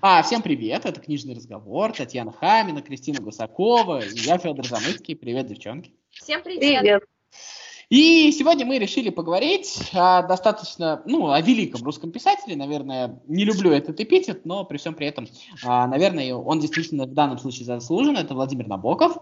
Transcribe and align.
А, 0.00 0.22
всем 0.22 0.42
привет, 0.42 0.86
это 0.86 1.00
«Книжный 1.00 1.34
разговор», 1.34 1.92
Татьяна 1.92 2.30
Хамина, 2.30 2.82
Кристина 2.82 3.20
Гусакова, 3.20 4.00
и 4.04 4.18
я 4.20 4.38
Федор 4.38 4.64
Замыцкий. 4.64 5.16
Привет, 5.16 5.48
девчонки. 5.48 5.92
Всем 6.10 6.40
привет. 6.42 6.80
Привет. 6.80 7.02
И 7.90 8.30
сегодня 8.32 8.66
мы 8.66 8.78
решили 8.78 9.08
поговорить 9.08 9.80
о 9.94 10.22
достаточно, 10.22 11.00
ну, 11.06 11.30
о 11.30 11.40
великом 11.40 11.82
русском 11.82 12.12
писателе. 12.12 12.54
Наверное, 12.54 13.18
не 13.26 13.46
люблю 13.46 13.72
этот 13.72 13.98
эпитет, 13.98 14.42
но 14.44 14.64
при 14.64 14.76
всем 14.76 14.92
при 14.92 15.06
этом, 15.06 15.26
а, 15.64 15.86
наверное, 15.86 16.34
он 16.34 16.60
действительно 16.60 17.06
в 17.06 17.14
данном 17.14 17.38
случае 17.38 17.64
заслужен. 17.64 18.18
Это 18.18 18.34
Владимир 18.34 18.66
Набоков. 18.66 19.16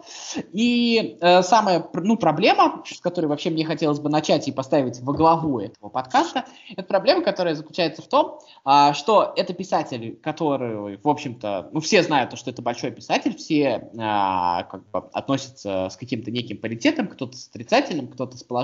И 0.53 1.17
э, 1.21 1.43
самая, 1.43 1.89
ну, 1.95 2.17
проблема, 2.17 2.83
с 2.85 3.01
которой 3.01 3.27
вообще 3.27 3.51
мне 3.51 3.65
хотелось 3.65 4.01
бы 4.01 4.09
начать 4.09 4.49
и 4.49 4.53
поставить 4.53 5.01
во 5.01 5.13
главу 5.13 5.61
этого 5.61 5.89
подкаста, 5.89 6.47
это 6.73 6.83
проблема, 6.83 7.23
которая 7.23 7.55
заключается 7.55 8.03
в 8.03 8.09
том, 8.09 8.41
а, 8.65 8.95
что 8.95 9.33
это 9.37 9.55
писатель, 9.55 10.19
который, 10.21 10.97
в 10.97 11.09
общем-то, 11.09 11.71
ну, 11.73 11.79
все 11.79 12.03
знают, 12.03 12.37
что 12.37 12.51
это 12.51 12.63
большой 12.63 12.91
писатель, 12.91 13.37
все 13.37 13.89
а, 13.97 14.65
как 14.65 14.91
бы 14.91 15.05
относятся 15.13 15.89
с 15.89 15.97
каким-то 15.97 16.33
неким 16.33 16.59
паритетом, 16.59 17.07
кто-то 17.07 17.37
с 17.37 17.49
отрицательным, 17.49 18.09
кто-то 18.09 18.37
с 18.37 18.43
положительным, 18.43 18.56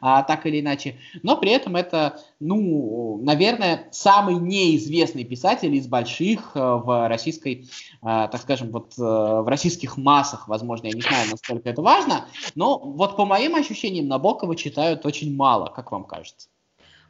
а, 0.00 0.22
так 0.22 0.46
или 0.46 0.60
иначе. 0.60 0.96
Но 1.22 1.36
при 1.36 1.50
этом 1.50 1.76
это, 1.76 2.20
ну, 2.40 3.20
наверное, 3.22 3.88
самый 3.90 4.36
неизвестный 4.36 5.24
писатель 5.24 5.74
из 5.74 5.86
больших 5.86 6.52
э, 6.54 6.60
в 6.60 7.08
российской, 7.08 7.68
а, 8.02 8.28
так 8.28 8.40
скажем, 8.40 8.70
вот 8.70 8.94
э, 8.98 9.02
в 9.02 9.48
российских 9.48 9.96
массах, 9.96 10.48
возможно, 10.48 10.86
я 10.86 10.92
не 10.92 11.02
знаю, 11.02 11.28
насколько 11.30 11.68
это 11.68 11.82
важно, 11.82 12.26
но 12.54 12.78
вот 12.78 13.16
по 13.16 13.24
моим 13.24 13.54
ощущениям 13.54 14.08
Набокова 14.08 14.56
читают 14.56 15.06
очень 15.06 15.34
мало, 15.34 15.66
как 15.74 15.92
вам 15.92 16.04
кажется? 16.04 16.48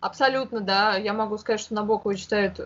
Абсолютно, 0.00 0.60
да. 0.60 0.96
Я 0.96 1.12
могу 1.12 1.38
сказать, 1.38 1.60
что 1.60 1.74
Набокова 1.74 2.14
читают 2.14 2.60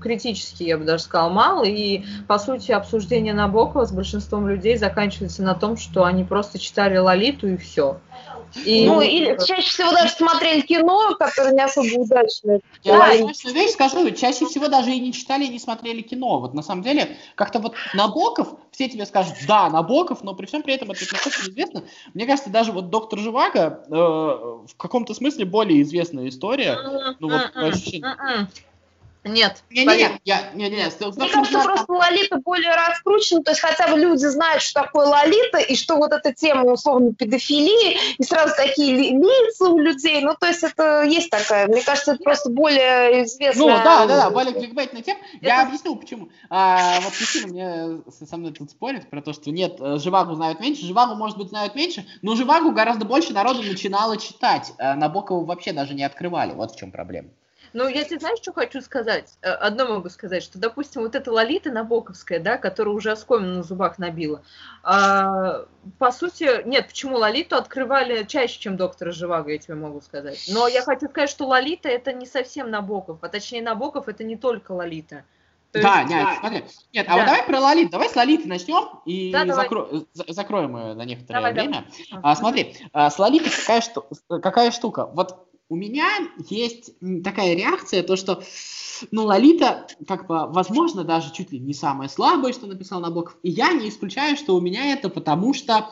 критически, 0.00 0.62
я 0.62 0.78
бы 0.78 0.84
даже 0.84 1.02
сказала, 1.02 1.30
мало. 1.30 1.64
И, 1.64 2.04
по 2.28 2.38
сути, 2.38 2.70
обсуждение 2.70 3.34
Набокова 3.34 3.86
с 3.86 3.92
большинством 3.92 4.46
людей 4.48 4.76
заканчивается 4.76 5.42
на 5.42 5.54
том, 5.54 5.76
что 5.76 6.04
они 6.04 6.22
просто 6.22 6.60
читали 6.60 6.96
Лолиту 6.96 7.48
и 7.48 7.56
все. 7.56 7.98
И... 8.64 8.86
Ну, 8.86 9.00
или 9.00 9.36
чаще 9.44 9.68
всего 9.68 9.92
даже 9.92 10.12
смотрели 10.12 10.60
кино, 10.60 11.14
которое 11.18 11.52
не 11.52 11.62
особо 11.62 12.00
удачное. 12.00 12.60
Я 12.82 12.98
да, 12.98 13.18
точно 13.18 13.50
вещь 13.50 13.72
скажу, 13.72 14.10
чаще 14.12 14.46
всего 14.46 14.68
даже 14.68 14.90
и 14.92 15.00
не 15.00 15.12
читали, 15.12 15.44
и 15.44 15.48
не 15.48 15.58
смотрели 15.58 16.02
кино. 16.02 16.40
Вот 16.40 16.54
на 16.54 16.62
самом 16.62 16.82
деле, 16.82 17.16
как-то 17.34 17.58
вот 17.58 17.74
Набоков, 17.94 18.48
все 18.70 18.88
тебе 18.88 19.06
скажут, 19.06 19.34
да, 19.46 19.68
Набоков, 19.70 20.22
но 20.22 20.34
при 20.34 20.46
всем 20.46 20.62
при 20.62 20.74
этом 20.74 20.90
это 20.90 21.00
насколько 21.12 21.40
известно. 21.40 21.84
Мне 22.14 22.26
кажется, 22.26 22.50
даже 22.50 22.72
вот 22.72 22.90
доктор 22.90 23.18
Живаго 23.18 23.84
э, 23.88 23.94
в 23.94 24.76
каком-то 24.76 25.14
смысле 25.14 25.44
более 25.44 25.82
известная 25.82 26.28
история. 26.28 26.78
Ну 27.20 27.30
вот, 27.30 27.52
по 27.52 27.66
ощущениям. 27.66 28.48
Нет. 29.26 29.62
Не, 29.70 29.84
не, 29.84 29.94
не, 29.94 30.20
я, 30.24 30.50
не, 30.54 30.70
не, 30.70 30.76
Мне 30.76 31.28
кажется, 31.28 31.60
просто 31.62 31.92
Лолита 31.92 32.38
более 32.38 32.74
раскручена, 32.74 33.42
то 33.42 33.50
есть 33.50 33.60
хотя 33.60 33.88
бы 33.88 33.98
люди 33.98 34.24
знают, 34.26 34.62
что 34.62 34.82
такое 34.82 35.06
Лолита, 35.06 35.58
и 35.58 35.74
что 35.74 35.96
вот 35.96 36.12
эта 36.12 36.32
тема, 36.32 36.72
условно, 36.72 37.12
педофилии, 37.12 37.98
и 38.18 38.22
сразу 38.22 38.54
такие 38.56 38.94
лица 38.94 39.68
у 39.68 39.78
людей, 39.78 40.20
ну, 40.22 40.34
то 40.38 40.46
есть 40.46 40.62
это 40.62 41.02
есть 41.02 41.30
такая, 41.30 41.66
мне 41.66 41.82
кажется, 41.82 42.12
это 42.12 42.22
просто 42.22 42.50
более 42.50 43.24
известная... 43.24 43.66
Ну, 43.66 43.68
да, 43.68 44.06
да, 44.06 44.16
да, 44.16 44.30
более 44.30 44.54
кликбейтная 44.54 45.02
тема. 45.02 45.20
Я 45.40 45.62
объясню, 45.62 45.96
почему. 45.96 46.28
А, 46.48 47.00
вот 47.00 47.12
Кристина 47.12 47.46
мне 47.48 48.02
со 48.10 48.36
мной 48.36 48.52
тут 48.52 48.70
спорит 48.70 49.10
про 49.10 49.20
то, 49.22 49.32
что 49.32 49.50
нет, 49.50 49.76
э, 49.80 49.98
Живагу 49.98 50.34
знают 50.34 50.60
меньше, 50.60 50.86
Живагу, 50.86 51.14
может 51.14 51.36
быть, 51.36 51.48
знают 51.48 51.74
меньше, 51.74 52.06
но 52.22 52.36
Живагу 52.36 52.72
гораздо 52.72 53.04
больше 53.04 53.32
народу 53.32 53.62
начинало 53.62 54.16
читать. 54.16 54.72
А 54.78 54.94
Набокова 54.94 55.44
вообще 55.44 55.72
даже 55.72 55.94
не 55.94 56.04
открывали, 56.04 56.52
вот 56.52 56.72
в 56.72 56.76
чем 56.76 56.92
проблема. 56.92 57.30
Ну, 57.76 57.88
я 57.88 58.04
тебе 58.04 58.18
знаешь, 58.18 58.38
что 58.38 58.54
хочу 58.54 58.80
сказать? 58.80 59.36
Э, 59.42 59.50
одно 59.50 59.86
могу 59.86 60.08
сказать, 60.08 60.42
что, 60.42 60.58
допустим, 60.58 61.02
вот 61.02 61.14
эта 61.14 61.30
Лолита 61.30 61.70
Набоковская, 61.70 62.40
да, 62.40 62.56
которая 62.56 62.94
уже 62.94 63.10
оскомину 63.10 63.56
на 63.56 63.62
зубах 63.62 63.98
набила, 63.98 64.42
а, 64.82 65.66
по 65.98 66.10
сути, 66.10 66.66
нет, 66.66 66.88
почему 66.88 67.18
Лолиту 67.18 67.54
открывали 67.54 68.24
чаще, 68.24 68.58
чем 68.58 68.78
доктора 68.78 69.12
Живаго, 69.12 69.50
я 69.50 69.58
тебе 69.58 69.74
могу 69.74 70.00
сказать. 70.00 70.42
Но 70.48 70.66
я 70.68 70.80
хочу 70.80 71.06
сказать, 71.10 71.28
что 71.28 71.46
Лолита 71.46 71.90
это 71.90 72.14
не 72.14 72.24
совсем 72.24 72.70
Набоков, 72.70 73.18
а 73.20 73.28
точнее 73.28 73.60
Набоков 73.60 74.08
это 74.08 74.24
не 74.24 74.38
только 74.38 74.72
Лолита. 74.72 75.24
То 75.72 75.82
да, 75.82 76.00
есть, 76.00 76.10
нет, 76.10 76.24
да, 76.24 76.36
смотри. 76.40 76.64
Нет, 76.94 77.06
а 77.06 77.10
да. 77.10 77.16
вот 77.16 77.26
давай 77.26 77.42
про 77.42 77.60
Лолит. 77.60 77.90
Давай 77.90 78.08
с 78.08 78.16
Лолиты 78.16 78.48
начнем 78.48 79.00
и 79.04 79.30
да, 79.30 79.44
закро... 79.54 79.88
закроем 80.14 80.76
ее 80.76 80.94
на 80.94 81.04
некоторое 81.04 81.38
давай, 81.38 81.52
время. 81.52 81.84
Давай. 82.10 82.22
А, 82.22 82.36
смотри, 82.36 82.76
а, 82.92 83.10
с 83.10 83.18
Лолитой 83.18 83.50
какая, 83.50 83.80
шту... 83.82 84.06
какая 84.28 84.70
штука? 84.70 85.06
Вот 85.06 85.45
у 85.68 85.76
меня 85.76 86.08
есть 86.48 86.92
такая 87.24 87.54
реакция, 87.54 88.02
то 88.02 88.16
что, 88.16 88.42
ну, 89.10 89.24
Лолита, 89.24 89.86
как 90.06 90.26
бы, 90.28 90.46
возможно, 90.48 91.04
даже 91.04 91.32
чуть 91.32 91.52
ли 91.52 91.58
не 91.58 91.74
самое 91.74 92.08
слабое, 92.08 92.52
что 92.52 92.66
написал 92.66 93.00
Набоков, 93.00 93.36
и 93.42 93.50
я 93.50 93.72
не 93.72 93.88
исключаю, 93.88 94.36
что 94.36 94.54
у 94.54 94.60
меня 94.60 94.92
это 94.92 95.08
потому 95.08 95.54
что, 95.54 95.90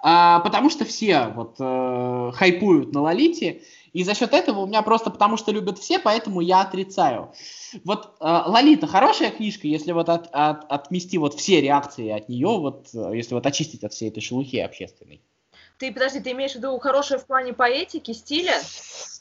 а, 0.00 0.40
потому 0.40 0.68
что 0.68 0.84
все 0.84 1.28
вот 1.34 1.56
э, 1.58 2.30
хайпуют 2.34 2.92
на 2.92 3.00
Лолите, 3.00 3.62
и 3.94 4.04
за 4.04 4.14
счет 4.14 4.34
этого 4.34 4.60
у 4.60 4.66
меня 4.66 4.82
просто 4.82 5.10
потому 5.10 5.38
что 5.38 5.52
любят 5.52 5.78
все, 5.78 5.98
поэтому 5.98 6.40
я 6.40 6.60
отрицаю. 6.60 7.32
Вот 7.84 8.16
э, 8.20 8.42
Лолита 8.46 8.86
хорошая 8.86 9.30
книжка, 9.30 9.66
если 9.68 9.92
вот 9.92 10.10
от, 10.10 10.28
от, 10.32 10.70
отмести 10.70 11.16
вот 11.16 11.34
все 11.34 11.62
реакции 11.62 12.10
от 12.10 12.28
нее, 12.28 12.48
вот 12.48 12.88
э, 12.92 13.12
если 13.14 13.34
вот 13.34 13.46
очистить 13.46 13.84
от 13.84 13.94
всей 13.94 14.10
этой 14.10 14.20
шелухи 14.20 14.56
общественной. 14.58 15.22
Ты, 15.78 15.92
подожди, 15.92 16.20
ты 16.20 16.32
имеешь 16.32 16.52
в 16.52 16.56
виду 16.56 16.78
хорошее 16.78 17.18
в 17.18 17.26
плане 17.26 17.52
поэтики, 17.52 18.12
стиля? 18.12 18.54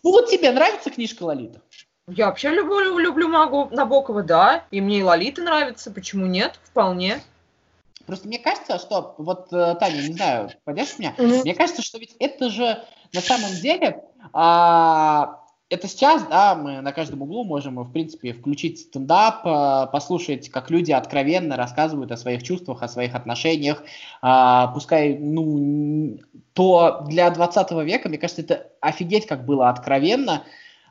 Ну 0.03 0.11
вот 0.11 0.29
тебе 0.29 0.51
нравится 0.51 0.91
книжка 0.91 1.23
Лолита? 1.23 1.61
Я 2.07 2.27
вообще 2.27 2.49
люблю, 2.49 2.97
люблю 2.97 3.27
Магу 3.29 3.69
Набокова, 3.71 4.23
да. 4.23 4.65
И 4.71 4.81
мне 4.81 4.99
и 4.99 5.03
Лолита 5.03 5.41
нравится, 5.41 5.89
почему 5.89 6.25
нет? 6.25 6.59
Вполне. 6.63 7.21
Просто 8.05 8.27
мне 8.27 8.39
кажется, 8.39 8.77
что, 8.77 9.15
вот, 9.17 9.47
э, 9.53 9.75
Таня, 9.79 10.01
не 10.01 10.13
знаю, 10.13 10.51
поддержишь 10.65 10.99
меня? 10.99 11.15
Mm-hmm. 11.17 11.41
Мне 11.43 11.55
кажется, 11.55 11.81
что 11.81 11.97
ведь 11.97 12.15
это 12.19 12.49
же 12.49 12.83
на 13.13 13.21
самом 13.21 13.51
деле 13.61 14.03
а, 14.33 15.42
это 15.73 15.87
сейчас, 15.87 16.23
да, 16.27 16.55
мы 16.55 16.81
на 16.81 16.91
каждом 16.91 17.23
углу 17.23 17.43
можем, 17.43 17.81
в 17.81 17.91
принципе, 17.91 18.33
включить 18.33 18.79
стендап, 18.79 19.45
э, 19.45 19.87
послушать, 19.91 20.49
как 20.49 20.69
люди 20.69 20.91
откровенно 20.91 21.57
рассказывают 21.57 22.11
о 22.11 22.17
своих 22.17 22.43
чувствах, 22.43 22.83
о 22.83 22.87
своих 22.87 23.15
отношениях, 23.15 23.83
а, 24.21 24.67
пускай, 24.67 25.17
ну, 25.17 26.19
то 26.53 27.03
для 27.07 27.29
20 27.31 27.83
века, 27.83 28.07
мне 28.07 28.17
кажется, 28.19 28.43
это 28.43 28.67
офигеть 28.81 29.25
как 29.25 29.45
было 29.45 29.69
откровенно, 29.69 30.43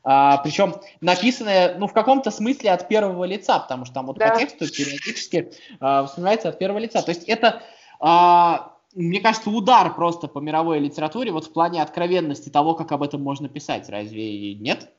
а, 0.04 0.38
причем 0.38 0.75
написанное, 1.00 1.76
ну, 1.78 1.87
в 1.87 1.93
каком-то 1.93 2.32
смысле 2.32 2.72
от 2.72 2.88
первого 2.88 3.25
лица, 3.25 3.60
потому 3.60 3.84
что 3.84 3.94
там 3.94 4.06
вот 4.06 4.19
да. 4.19 4.31
по 4.31 4.38
тексту 4.38 4.66
периодически 4.66 5.53
а, 5.78 6.03
воспринимается 6.03 6.49
от 6.49 6.59
первого 6.59 6.78
лица. 6.78 7.03
То 7.03 7.10
есть 7.10 7.25
это 7.28 7.62
а, 8.00 8.71
мне 8.94 9.20
кажется, 9.20 9.50
удар 9.50 9.94
просто 9.94 10.28
по 10.28 10.38
мировой 10.38 10.78
литературе 10.78 11.32
вот 11.32 11.47
в 11.47 11.53
плане 11.53 11.82
откровенности 11.82 12.48
того, 12.48 12.75
как 12.75 12.92
об 12.92 13.03
этом 13.03 13.22
можно 13.22 13.48
писать. 13.48 13.88
Разве 13.88 14.54
нет? 14.54 14.91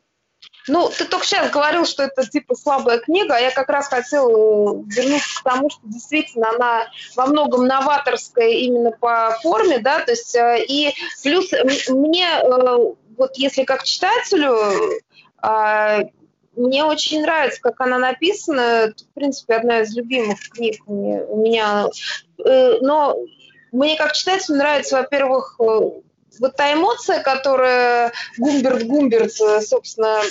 Ну, 0.68 0.90
ты 0.90 1.06
только 1.06 1.26
сейчас 1.26 1.52
говорил, 1.52 1.86
что 1.86 2.03
это 2.03 2.28
типа 2.28 2.56
слабая 2.56 3.00
книга, 3.00 3.36
а 3.36 3.40
я 3.40 3.52
как 3.52 3.70
раз 3.70 3.88
хотела 3.88 4.84
вернуться 4.86 5.40
к 5.40 5.44
тому, 5.44 5.70
что 5.70 5.82
действительно 5.84 6.50
она 6.50 6.88
во 7.16 7.26
многом 7.28 7.66
новаторская 7.66 8.50
именно 8.50 8.92
по 8.92 9.38
форме, 9.42 9.80
да, 9.80 10.00
то 10.02 10.12
есть 10.12 10.36
э, 10.36 10.64
и 10.68 10.94
плюс 11.22 11.52
мне 11.90 12.28
э, 12.28 12.78
вот 13.18 13.36
если 13.36 13.64
как 13.64 13.84
читателю 13.84 14.56
э, 15.44 16.03
мне 16.56 16.84
очень 16.86 17.22
нравится, 17.24 17.59
как 17.62 17.82
она 17.82 17.98
написана. 17.98 18.59
Это, 18.59 19.03
в 19.03 19.14
принципе, 19.16 19.56
одна 19.56 19.82
из 19.82 19.96
любимых 19.96 20.38
книг 20.50 20.84
у 20.86 21.42
меня. 21.42 21.88
Но 22.38 23.18
мне 23.73 23.97
как 23.97 24.13
читателю 24.13 24.57
нравится, 24.57 24.97
во-первых, 24.97 25.56
э, 25.59 25.89
вот 26.40 26.56
та 26.56 26.74
эмоция, 26.74 27.22
которая 27.22 28.12
Гумберт 28.38 28.84
Гумберт, 28.84 29.40
э, 29.42 29.62
собственно, 29.62 30.22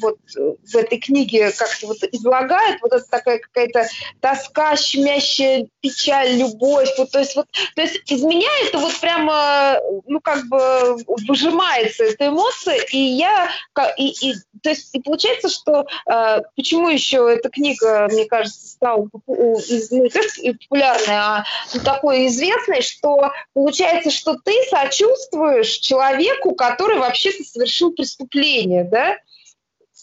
вот 0.00 0.18
в 0.34 0.76
этой 0.76 0.98
книге 0.98 1.50
как-то 1.52 1.86
вот 1.88 1.98
излагает, 2.12 2.80
вот 2.82 2.92
это 2.92 3.04
такая 3.08 3.38
какая-то 3.38 3.86
тоска, 4.20 4.76
щемящая 4.76 5.68
печаль, 5.80 6.36
любовь, 6.36 6.88
вот, 6.98 7.10
то 7.10 7.18
есть 7.18 7.36
вот, 7.36 7.46
то 7.74 7.82
есть 7.82 8.00
из 8.10 8.22
меня 8.22 8.48
это 8.66 8.78
вот 8.78 8.98
прямо, 9.00 9.78
ну, 10.06 10.20
как 10.20 10.46
бы 10.46 10.96
выжимается 11.26 12.04
эта 12.04 12.28
эмоция, 12.28 12.76
и 12.92 12.98
я, 12.98 13.50
и, 13.96 14.30
и, 14.30 14.34
то 14.62 14.70
есть, 14.70 14.90
и 14.94 15.00
получается, 15.00 15.48
что 15.48 15.86
э, 16.06 16.42
почему 16.56 16.88
еще 16.88 17.32
эта 17.32 17.48
книга, 17.48 18.08
мне 18.10 18.26
кажется, 18.26 18.66
стала 18.66 19.08
ну, 19.26 19.58
не 19.68 20.52
популярной, 20.52 21.16
а 21.16 21.44
такой 21.84 22.26
известной, 22.26 22.82
что 22.82 23.32
получается, 23.54 24.10
что 24.10 24.36
ты 24.44 24.52
сочувствуешь 24.70 25.47
приписываешь 25.48 25.78
человеку, 25.78 26.54
который 26.54 26.98
вообще-то 26.98 27.44
совершил 27.44 27.92
преступление, 27.92 28.84
да? 28.84 29.16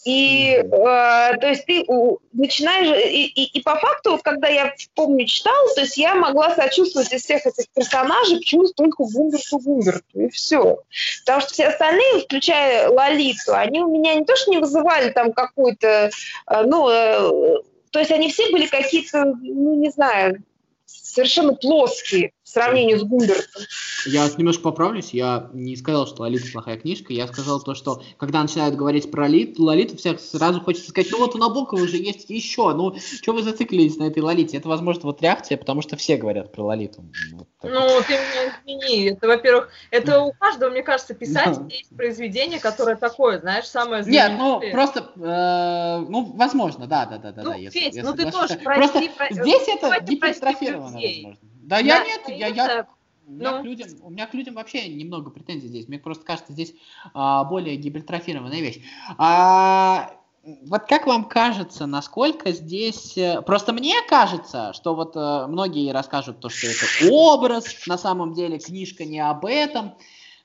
И 0.04 0.52
э, 0.52 0.68
то 0.68 1.48
есть 1.48 1.66
ты 1.66 1.84
начинаешь, 2.32 2.86
и, 3.10 3.26
и, 3.26 3.58
и 3.58 3.62
по 3.62 3.74
факту, 3.74 4.12
вот 4.12 4.22
когда 4.22 4.46
я 4.46 4.72
помню 4.94 5.26
читала, 5.26 5.74
то 5.74 5.80
есть 5.80 5.96
я 5.96 6.14
могла 6.14 6.54
сочувствовать 6.54 7.12
из 7.12 7.24
всех 7.24 7.44
этих 7.44 7.68
персонажей 7.74 8.36
почему-то 8.36 8.72
только 8.74 9.02
Гумберту 9.02 9.58
Гумберту, 9.58 10.20
и 10.20 10.28
все. 10.28 10.78
Потому 11.24 11.40
что 11.40 11.52
все 11.52 11.66
остальные, 11.66 12.20
включая 12.20 12.88
Лолиту, 12.88 13.56
они 13.56 13.80
у 13.80 13.88
меня 13.88 14.14
не 14.14 14.24
то 14.24 14.36
что 14.36 14.52
не 14.52 14.58
вызывали 14.58 15.10
там 15.10 15.32
какой-то, 15.32 16.10
э, 16.46 16.62
ну, 16.62 16.88
э, 16.88 17.62
то 17.90 17.98
есть 17.98 18.12
они 18.12 18.30
все 18.30 18.48
были 18.52 18.66
какие-то, 18.66 19.24
ну, 19.24 19.74
не 19.74 19.90
знаю, 19.90 20.40
совершенно 20.86 21.54
плоские 21.54 22.30
в 22.44 22.48
сравнении 22.48 22.94
с 22.94 23.02
Гумбертом. 23.02 23.62
Я 24.06 24.28
немножко 24.36 24.62
поправлюсь, 24.62 25.10
я 25.10 25.50
не 25.52 25.76
сказал, 25.76 26.06
что 26.06 26.22
Лолита 26.22 26.50
плохая 26.52 26.76
книжка, 26.76 27.12
я 27.12 27.26
сказал 27.26 27.60
то, 27.60 27.74
что 27.74 28.02
когда 28.16 28.42
начинают 28.42 28.76
говорить 28.76 29.10
про 29.10 29.22
Лолиту, 29.22 29.64
Лолиту 29.64 29.96
всех 29.96 30.20
сразу 30.20 30.60
хочется 30.60 30.90
сказать, 30.90 31.10
ну 31.10 31.18
вот 31.18 31.34
у 31.34 31.38
Набокова 31.38 31.80
уже 31.80 31.96
есть 31.96 32.30
еще, 32.30 32.72
ну 32.72 32.94
что 32.96 33.32
вы 33.32 33.42
зациклились 33.42 33.96
на 33.96 34.04
этой 34.04 34.22
Лолите? 34.22 34.56
Это, 34.56 34.68
возможно, 34.68 35.02
вот 35.04 35.22
реакция, 35.22 35.56
потому 35.58 35.82
что 35.82 35.96
все 35.96 36.16
говорят 36.16 36.52
про 36.52 36.62
Лолиту. 36.62 37.04
Вот 37.32 37.48
ну, 37.62 38.00
ты 38.06 38.12
меня 38.12 38.52
извини, 38.64 39.10
это, 39.10 39.26
во-первых, 39.26 39.70
это 39.90 40.20
у 40.20 40.32
каждого, 40.32 40.70
мне 40.70 40.82
кажется, 40.82 41.14
писателя 41.14 41.64
да. 41.64 41.74
есть 41.74 41.96
произведение, 41.96 42.60
которое 42.60 42.96
такое, 42.96 43.40
знаешь, 43.40 43.66
самое 43.66 44.04
Нет, 44.04 44.32
ну, 44.38 44.60
просто, 44.72 45.10
э, 45.16 46.06
ну, 46.08 46.32
возможно, 46.36 46.86
да, 46.86 47.06
да, 47.06 47.18
да, 47.18 47.32
да. 47.32 47.42
Ну, 47.42 47.50
да, 47.50 47.70
Федь, 47.70 48.02
ну 48.02 48.14
ты 48.14 48.30
тоже 48.30 48.58
прости, 48.62 49.08
Просто 49.08 49.42
здесь 49.42 49.68
это 49.68 50.00
гипертрофировано, 50.02 50.98
возможно. 51.00 51.36
Да, 51.62 51.78
я 51.78 52.04
нет, 52.04 52.20
я, 52.28 52.46
я, 52.46 52.86
у 53.26 53.32
меня, 53.32 53.52
ну. 53.52 53.62
к 53.62 53.64
людям, 53.64 53.88
у 54.02 54.10
меня 54.10 54.26
к 54.26 54.34
людям 54.34 54.54
вообще 54.54 54.88
немного 54.88 55.30
претензий 55.30 55.68
здесь. 55.68 55.88
Мне 55.88 55.98
просто 55.98 56.24
кажется, 56.24 56.52
здесь 56.52 56.74
а, 57.12 57.44
более 57.44 57.76
гипертрофированная 57.76 58.60
вещь. 58.60 58.80
А, 59.18 60.16
вот 60.42 60.82
как 60.84 61.06
вам 61.06 61.24
кажется, 61.24 61.86
насколько 61.86 62.52
здесь... 62.52 63.18
Э, 63.18 63.42
просто 63.42 63.72
мне 63.72 63.94
кажется, 64.08 64.72
что 64.74 64.94
вот 64.94 65.16
э, 65.16 65.46
многие 65.48 65.90
расскажут 65.90 66.38
то, 66.38 66.48
что 66.48 66.68
это 66.68 66.86
образ, 67.10 67.64
на 67.88 67.98
самом 67.98 68.32
деле 68.32 68.58
книжка 68.58 69.04
не 69.04 69.18
об 69.18 69.44
этом. 69.44 69.94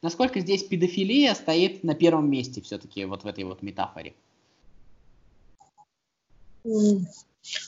Насколько 0.01 0.39
здесь 0.39 0.63
педофилия 0.63 1.36
стоит 1.36 1.83
на 1.83 1.94
первом 1.94 2.31
месте 2.31 2.62
все-таки 2.62 3.06
вот 3.06 3.24
в 3.24 3.28
этой 3.28 3.44
вот 3.44 3.62
метафоре? 3.62 4.16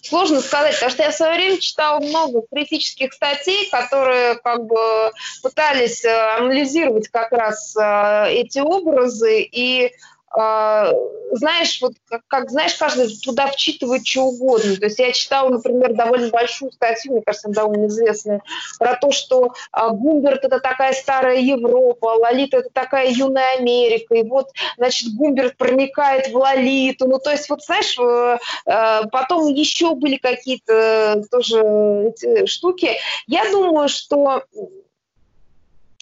Сложно 0.04 0.40
сказать, 0.42 0.76
потому 0.76 0.92
что 0.92 1.04
я 1.04 1.12
в 1.12 1.16
свое 1.16 1.34
время 1.34 1.60
читала 1.60 2.00
много 2.00 2.44
критических 2.52 3.14
статей, 3.14 3.70
которые 3.70 4.36
как 4.36 4.66
бы 4.66 5.12
пытались 5.42 6.06
э, 6.06 6.38
анализировать 6.38 7.08
как 7.08 7.32
раз 7.32 7.76
э, 7.76 8.32
эти 8.34 8.60
образы. 8.60 9.42
И 9.42 9.92
знаешь, 10.34 11.80
вот 11.82 11.94
как, 12.08 12.22
как, 12.28 12.50
знаешь, 12.50 12.76
каждый 12.76 13.08
туда 13.18 13.48
вчитывает 13.48 14.06
что 14.06 14.26
угодно. 14.26 14.76
То 14.78 14.86
есть 14.86 15.00
я 15.00 15.12
читала, 15.12 15.50
например, 15.50 15.94
довольно 15.94 16.30
большую 16.30 16.72
статью, 16.72 17.14
мне 17.14 17.22
кажется, 17.22 17.50
довольно 17.50 17.88
известную, 17.88 18.42
про 18.80 18.96
то, 18.96 19.12
что 19.12 19.54
а, 19.72 19.90
Гумберт 19.90 20.46
это 20.46 20.60
такая 20.60 20.94
старая 20.94 21.40
Европа, 21.40 22.06
Лолита 22.06 22.58
это 22.58 22.70
такая 22.72 23.10
юная 23.10 23.58
Америка, 23.58 24.16
и 24.16 24.24
вот, 24.24 24.50
значит, 24.78 25.14
Гумберт 25.16 25.58
проникает 25.58 26.28
в 26.28 26.36
Лолиту. 26.36 27.08
Ну, 27.08 27.20
то 27.20 27.32
есть, 27.32 27.50
вот, 27.50 27.64
знаешь, 27.64 27.98
э, 28.00 28.38
э, 28.66 29.02
потом 29.12 29.48
еще 29.48 29.96
были 29.96 30.18
какие-то 30.18 31.24
тоже 31.32 31.62
эти 32.10 32.46
штуки. 32.46 32.92
Я 33.28 33.50
думаю, 33.52 33.90
что 33.90 34.44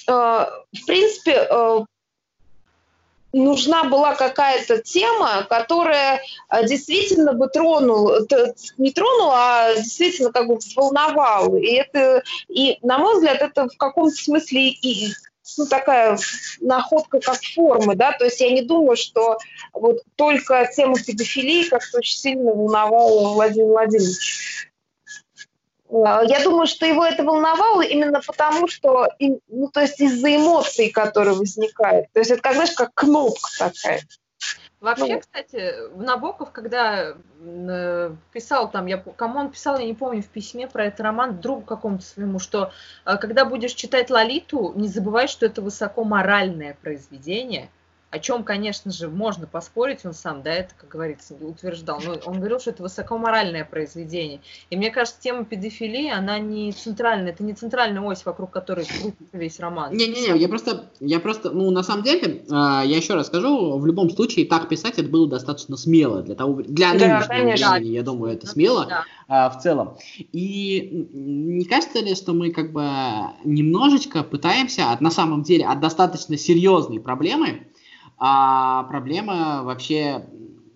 э, 0.07 0.11
в 0.11 0.85
принципе, 0.85 1.47
нужна 3.33 3.83
была 3.85 4.15
какая-то 4.15 4.81
тема, 4.81 5.45
которая 5.49 6.21
а, 6.47 6.63
действительно 6.63 7.33
бы 7.33 7.47
тронула, 7.47 8.25
не 8.77 8.91
тронула, 8.91 9.33
а 9.35 9.75
действительно 9.75 10.31
как 10.31 10.47
бы 10.47 10.57
взволновала. 10.57 11.55
И 11.55 11.73
это, 11.73 12.23
и 12.49 12.77
на 12.81 12.97
мой 12.97 13.15
взгляд, 13.15 13.41
это 13.41 13.67
в 13.67 13.77
каком-то 13.77 14.15
смысле 14.15 14.69
и 14.69 15.13
ну, 15.57 15.65
такая 15.65 16.17
находка 16.61 17.19
как 17.19 17.41
формы, 17.41 17.95
да, 17.95 18.13
то 18.13 18.25
есть 18.25 18.39
я 18.39 18.51
не 18.51 18.61
думаю, 18.61 18.95
что 18.95 19.37
вот 19.73 19.97
только 20.15 20.69
тема 20.73 20.95
педофилии 20.95 21.67
как-то 21.67 21.97
очень 21.97 22.17
сильно 22.17 22.51
волновала 22.51 23.33
Владимир 23.33 23.67
Владимирович. 23.67 24.70
Э, 25.91 26.21
я 26.27 26.43
думаю, 26.43 26.67
что 26.67 26.85
его 26.85 27.05
это 27.05 27.23
волновало 27.23 27.81
именно 27.81 28.21
потому, 28.25 28.67
что, 28.67 29.09
ну, 29.19 29.69
то 29.71 29.81
есть 29.81 29.99
из-за 29.99 30.35
эмоций, 30.35 30.89
которые 30.89 31.35
возникают. 31.35 32.07
То 32.13 32.19
есть 32.19 32.31
это, 32.31 32.41
как, 32.41 32.53
знаешь, 32.53 32.71
как 32.71 32.93
кнопка 32.93 33.49
такая. 33.57 34.01
Вообще, 34.79 35.13
ну, 35.13 35.19
кстати, 35.19 35.73
Набоков, 35.95 36.51
когда 36.51 37.13
э, 37.39 38.15
писал 38.33 38.71
там, 38.71 38.87
я, 38.87 38.97
кому 38.97 39.39
он 39.39 39.51
писал, 39.51 39.77
я 39.77 39.85
не 39.85 39.93
помню, 39.93 40.23
в 40.23 40.27
письме 40.27 40.67
про 40.67 40.85
этот 40.85 41.01
роман, 41.01 41.39
другу 41.39 41.61
какому-то 41.61 42.03
своему, 42.03 42.39
что 42.39 42.71
э, 43.05 43.17
когда 43.17 43.45
будешь 43.45 43.73
читать 43.73 44.09
Лолиту, 44.09 44.73
не 44.75 44.87
забывай, 44.87 45.27
что 45.27 45.45
это 45.45 45.61
высоко 45.61 46.03
моральное 46.03 46.75
произведение– 46.81 47.69
о 48.11 48.19
чем, 48.19 48.43
конечно 48.43 48.91
же, 48.91 49.07
можно 49.07 49.47
поспорить, 49.47 50.05
он 50.05 50.13
сам, 50.13 50.43
да, 50.43 50.51
это, 50.51 50.73
как 50.77 50.89
говорится, 50.89 51.33
утверждал, 51.33 52.01
но 52.05 52.15
он 52.25 52.39
говорил, 52.39 52.59
что 52.59 52.71
это 52.71 52.83
высокоморальное 52.83 53.63
произведение. 53.63 54.41
И 54.69 54.75
мне 54.75 54.91
кажется, 54.91 55.19
тема 55.21 55.45
педофилии, 55.45 56.11
она 56.11 56.37
не 56.37 56.73
центральная, 56.73 57.31
это 57.31 57.43
не 57.43 57.53
центральная 57.53 58.01
ось, 58.01 58.25
вокруг 58.25 58.51
которой 58.51 58.85
крутится 58.85 59.37
весь 59.37 59.59
роман. 59.61 59.93
Не-не-не, 59.93 60.37
я 60.37 60.49
просто, 60.49 60.91
я 60.99 61.21
просто, 61.21 61.51
ну, 61.51 61.71
на 61.71 61.83
самом 61.83 62.03
деле, 62.03 62.43
я 62.49 62.83
еще 62.83 63.13
раз 63.13 63.27
скажу, 63.27 63.77
в 63.79 63.85
любом 63.85 64.09
случае, 64.09 64.45
так 64.45 64.67
писать 64.67 64.99
это 64.99 65.07
было 65.07 65.29
достаточно 65.29 65.77
смело 65.77 66.21
для 66.21 66.35
того, 66.35 66.61
для 66.61 66.91
да, 66.91 66.99
нынешнего 66.99 67.27
конечно. 67.27 67.71
времени, 67.71 67.93
я 67.93 68.03
думаю, 68.03 68.33
это 68.33 68.45
смело 68.45 69.05
да. 69.29 69.49
в 69.49 69.61
целом. 69.61 69.97
И 70.33 71.07
не 71.13 71.63
кажется 71.63 71.99
ли, 71.99 72.13
что 72.13 72.33
мы 72.33 72.51
как 72.51 72.73
бы 72.73 72.85
немножечко 73.45 74.23
пытаемся, 74.23 74.91
от, 74.91 74.99
на 74.99 75.11
самом 75.11 75.43
деле, 75.43 75.65
от 75.65 75.79
достаточно 75.79 76.37
серьезной 76.37 76.99
проблемы, 76.99 77.67
а 78.23 78.83
проблема 78.83 79.63
вообще, 79.63 80.23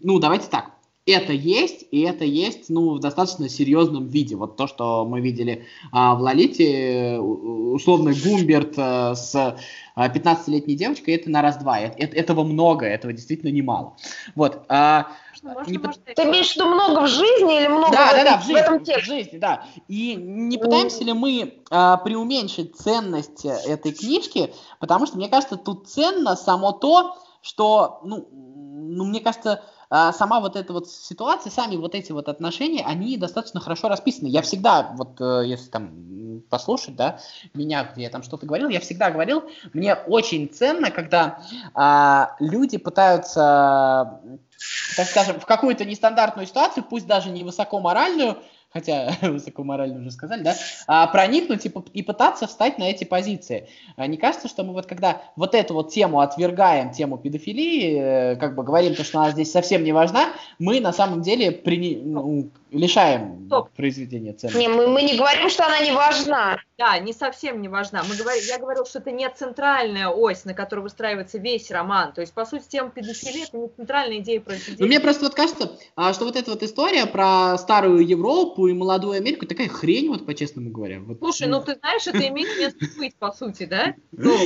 ну, 0.02 0.18
давайте 0.18 0.50
так, 0.50 0.72
это 1.06 1.32
есть, 1.32 1.86
и 1.92 2.02
это 2.02 2.26
есть, 2.26 2.70
ну, 2.70 2.96
в 2.96 3.00
достаточно 3.00 3.48
серьезном 3.48 4.08
виде. 4.08 4.36
Вот 4.36 4.58
то, 4.58 4.66
что 4.66 5.06
мы 5.06 5.22
видели 5.22 5.64
а, 5.92 6.16
в 6.16 6.22
Лолите, 6.22 7.20
условно 7.20 8.12
Гумберт 8.12 8.74
а, 8.78 9.14
с 9.14 9.56
15-летней 9.96 10.76
девочкой, 10.76 11.14
это 11.14 11.30
на 11.30 11.44
раз-два. 11.44 11.80
Это, 11.80 12.18
этого 12.18 12.44
много, 12.44 12.88
этого 12.88 13.14
действительно 13.14 13.52
немало. 13.52 13.96
Вот. 14.34 14.64
А, 14.68 15.10
можно, 15.44 15.72
не 15.72 15.78
может, 15.78 16.04
Ты 16.04 16.24
имеешь 16.24 16.54
в 16.54 16.56
виду 16.56 16.66
много 16.70 17.02
в 17.02 17.08
жизни 17.08 17.60
или 17.60 17.68
много 17.68 17.92
да, 17.92 18.08
в, 18.08 18.12
да, 18.14 18.24
да, 18.24 18.38
в, 18.38 18.42
жизни, 18.42 18.54
в 18.54 18.58
этом 18.58 18.84
тексте? 18.84 19.02
В 19.02 19.06
жизни, 19.06 19.38
да. 19.38 19.66
И 19.88 20.16
не 20.16 20.58
пытаемся 20.58 21.04
ли 21.04 21.14
мы 21.14 21.62
а, 21.70 21.98
преуменьшить 21.98 22.76
ценность 22.78 23.46
этой 23.46 23.92
книжки, 23.92 24.52
потому 24.80 25.06
что, 25.06 25.18
мне 25.18 25.30
кажется, 25.30 25.56
тут 25.56 25.88
ценно 25.88 26.36
само 26.36 26.72
то, 26.72 27.16
что, 27.46 28.00
ну, 28.04 28.28
ну 28.32 29.06
мне 29.06 29.20
кажется, 29.20 29.64
а, 29.90 30.12
сама 30.12 30.40
вот 30.40 30.56
эта 30.56 30.74
вот 30.74 30.90
ситуация, 30.90 31.52
сами 31.52 31.76
вот 31.76 31.94
эти 31.94 32.12
вот 32.12 32.28
отношения, 32.28 32.84
они 32.84 33.18
достаточно 33.18 33.60
хорошо 33.60 33.88
расписаны. 33.88 34.28
Я 34.28 34.42
всегда, 34.42 34.94
вот 34.98 35.22
э, 35.22 35.44
если 35.46 35.70
там 35.70 36.42
послушать, 36.50 36.96
да, 36.96 37.20
меня, 37.54 37.84
где 37.84 38.04
я 38.04 38.10
там 38.10 38.24
что-то 38.24 38.46
говорил, 38.46 38.70
я 38.70 38.80
всегда 38.80 39.12
говорил, 39.12 39.44
мне 39.74 39.94
очень 39.94 40.50
ценно, 40.50 40.90
когда 40.92 41.40
а, 41.74 42.36
люди 42.40 42.78
пытаются, 42.78 44.22
так 44.98 45.08
скажем, 45.08 45.40
в 45.40 45.46
какую-то 45.46 45.86
нестандартную 45.86 46.48
ситуацию, 46.48 46.84
пусть 46.84 47.08
даже 47.08 47.30
не 47.30 47.44
высокоморальную, 47.44 48.38
хотя 48.76 49.16
высокоморально 49.22 50.02
уже 50.02 50.12
сказали, 50.12 50.44
да, 50.44 50.54
а, 50.86 51.08
проникнуть 51.08 51.66
и, 51.66 51.74
и 51.94 52.04
пытаться 52.04 52.46
встать 52.46 52.78
на 52.78 52.84
эти 52.84 53.06
позиции. 53.06 53.70
А 53.96 54.06
не 54.06 54.18
кажется, 54.18 54.50
что 54.50 54.64
мы 54.64 54.74
вот 54.74 54.86
когда 54.86 55.22
вот 55.38 55.56
эту 55.56 55.74
вот 55.74 55.94
тему 55.94 56.20
отвергаем, 56.20 56.92
тему 56.92 57.18
педофилии, 57.18 58.34
э, 58.34 58.36
как 58.36 58.56
бы 58.56 58.64
говорим, 58.64 58.94
то, 58.94 59.06
что 59.06 59.20
она 59.20 59.32
здесь 59.32 59.50
совсем 59.50 59.86
не 59.86 59.94
важна, 59.94 60.34
мы 60.60 60.82
на 60.82 60.92
самом 60.92 61.22
деле 61.22 61.52
при, 61.52 61.96
ну, 61.96 62.52
лишаем 62.76 63.46
Стоп. 63.48 63.70
произведения 63.72 64.34
ценности. 64.34 64.60
Не, 64.60 64.68
мы, 64.68 64.88
мы 64.88 65.04
не 65.04 65.18
говорим, 65.18 65.50
что 65.50 65.66
она 65.66 65.80
не 65.80 65.94
важна. 65.94 66.60
Да, 66.78 67.00
не 67.00 67.14
совсем 67.14 67.62
не 67.62 67.70
важна. 67.70 68.04
Мы 68.04 68.16
говорим, 68.16 68.44
я 68.48 68.60
говорил, 68.60 68.86
что 68.86 69.00
это 69.00 69.12
не 69.12 69.30
центральная 69.30 70.10
ось, 70.10 70.44
на 70.44 70.54
которой 70.54 70.82
выстраивается 70.82 71.38
весь 71.38 71.72
роман. 71.72 72.12
То 72.12 72.22
есть, 72.22 72.34
по 72.34 72.46
сути, 72.46 72.66
тема 72.68 72.90
педофилии 72.90 73.48
это 73.48 73.58
не 73.58 73.70
центральная 73.70 74.18
идея 74.18 74.42
произведения. 74.42 74.78
Ну, 74.80 74.88
мне 74.88 75.00
просто 75.00 75.24
вот 75.24 75.36
кажется, 75.36 75.72
а, 75.96 76.12
что 76.14 76.26
вот 76.26 76.36
эта 76.36 76.52
вот 76.52 76.64
история 76.64 77.06
про 77.06 77.58
старую 77.58 78.06
Европу 78.06 78.65
и 78.68 78.74
молодую 78.74 79.14
Америку 79.14 79.46
такая 79.46 79.68
хрень, 79.68 80.10
вот 80.10 80.26
по-честному 80.26 80.72
говоря. 80.72 81.00
Вот, 81.00 81.20
Слушай, 81.20 81.48
ну, 81.48 81.60
ну 81.60 81.66
ты 81.66 81.76
знаешь, 81.76 82.08
это 82.08 82.28
имеет 82.28 82.58
место 82.58 82.86
быть, 82.98 83.16
по 83.16 83.32
сути, 83.32 83.66
да? 83.66 83.96
Ну, 84.12 84.38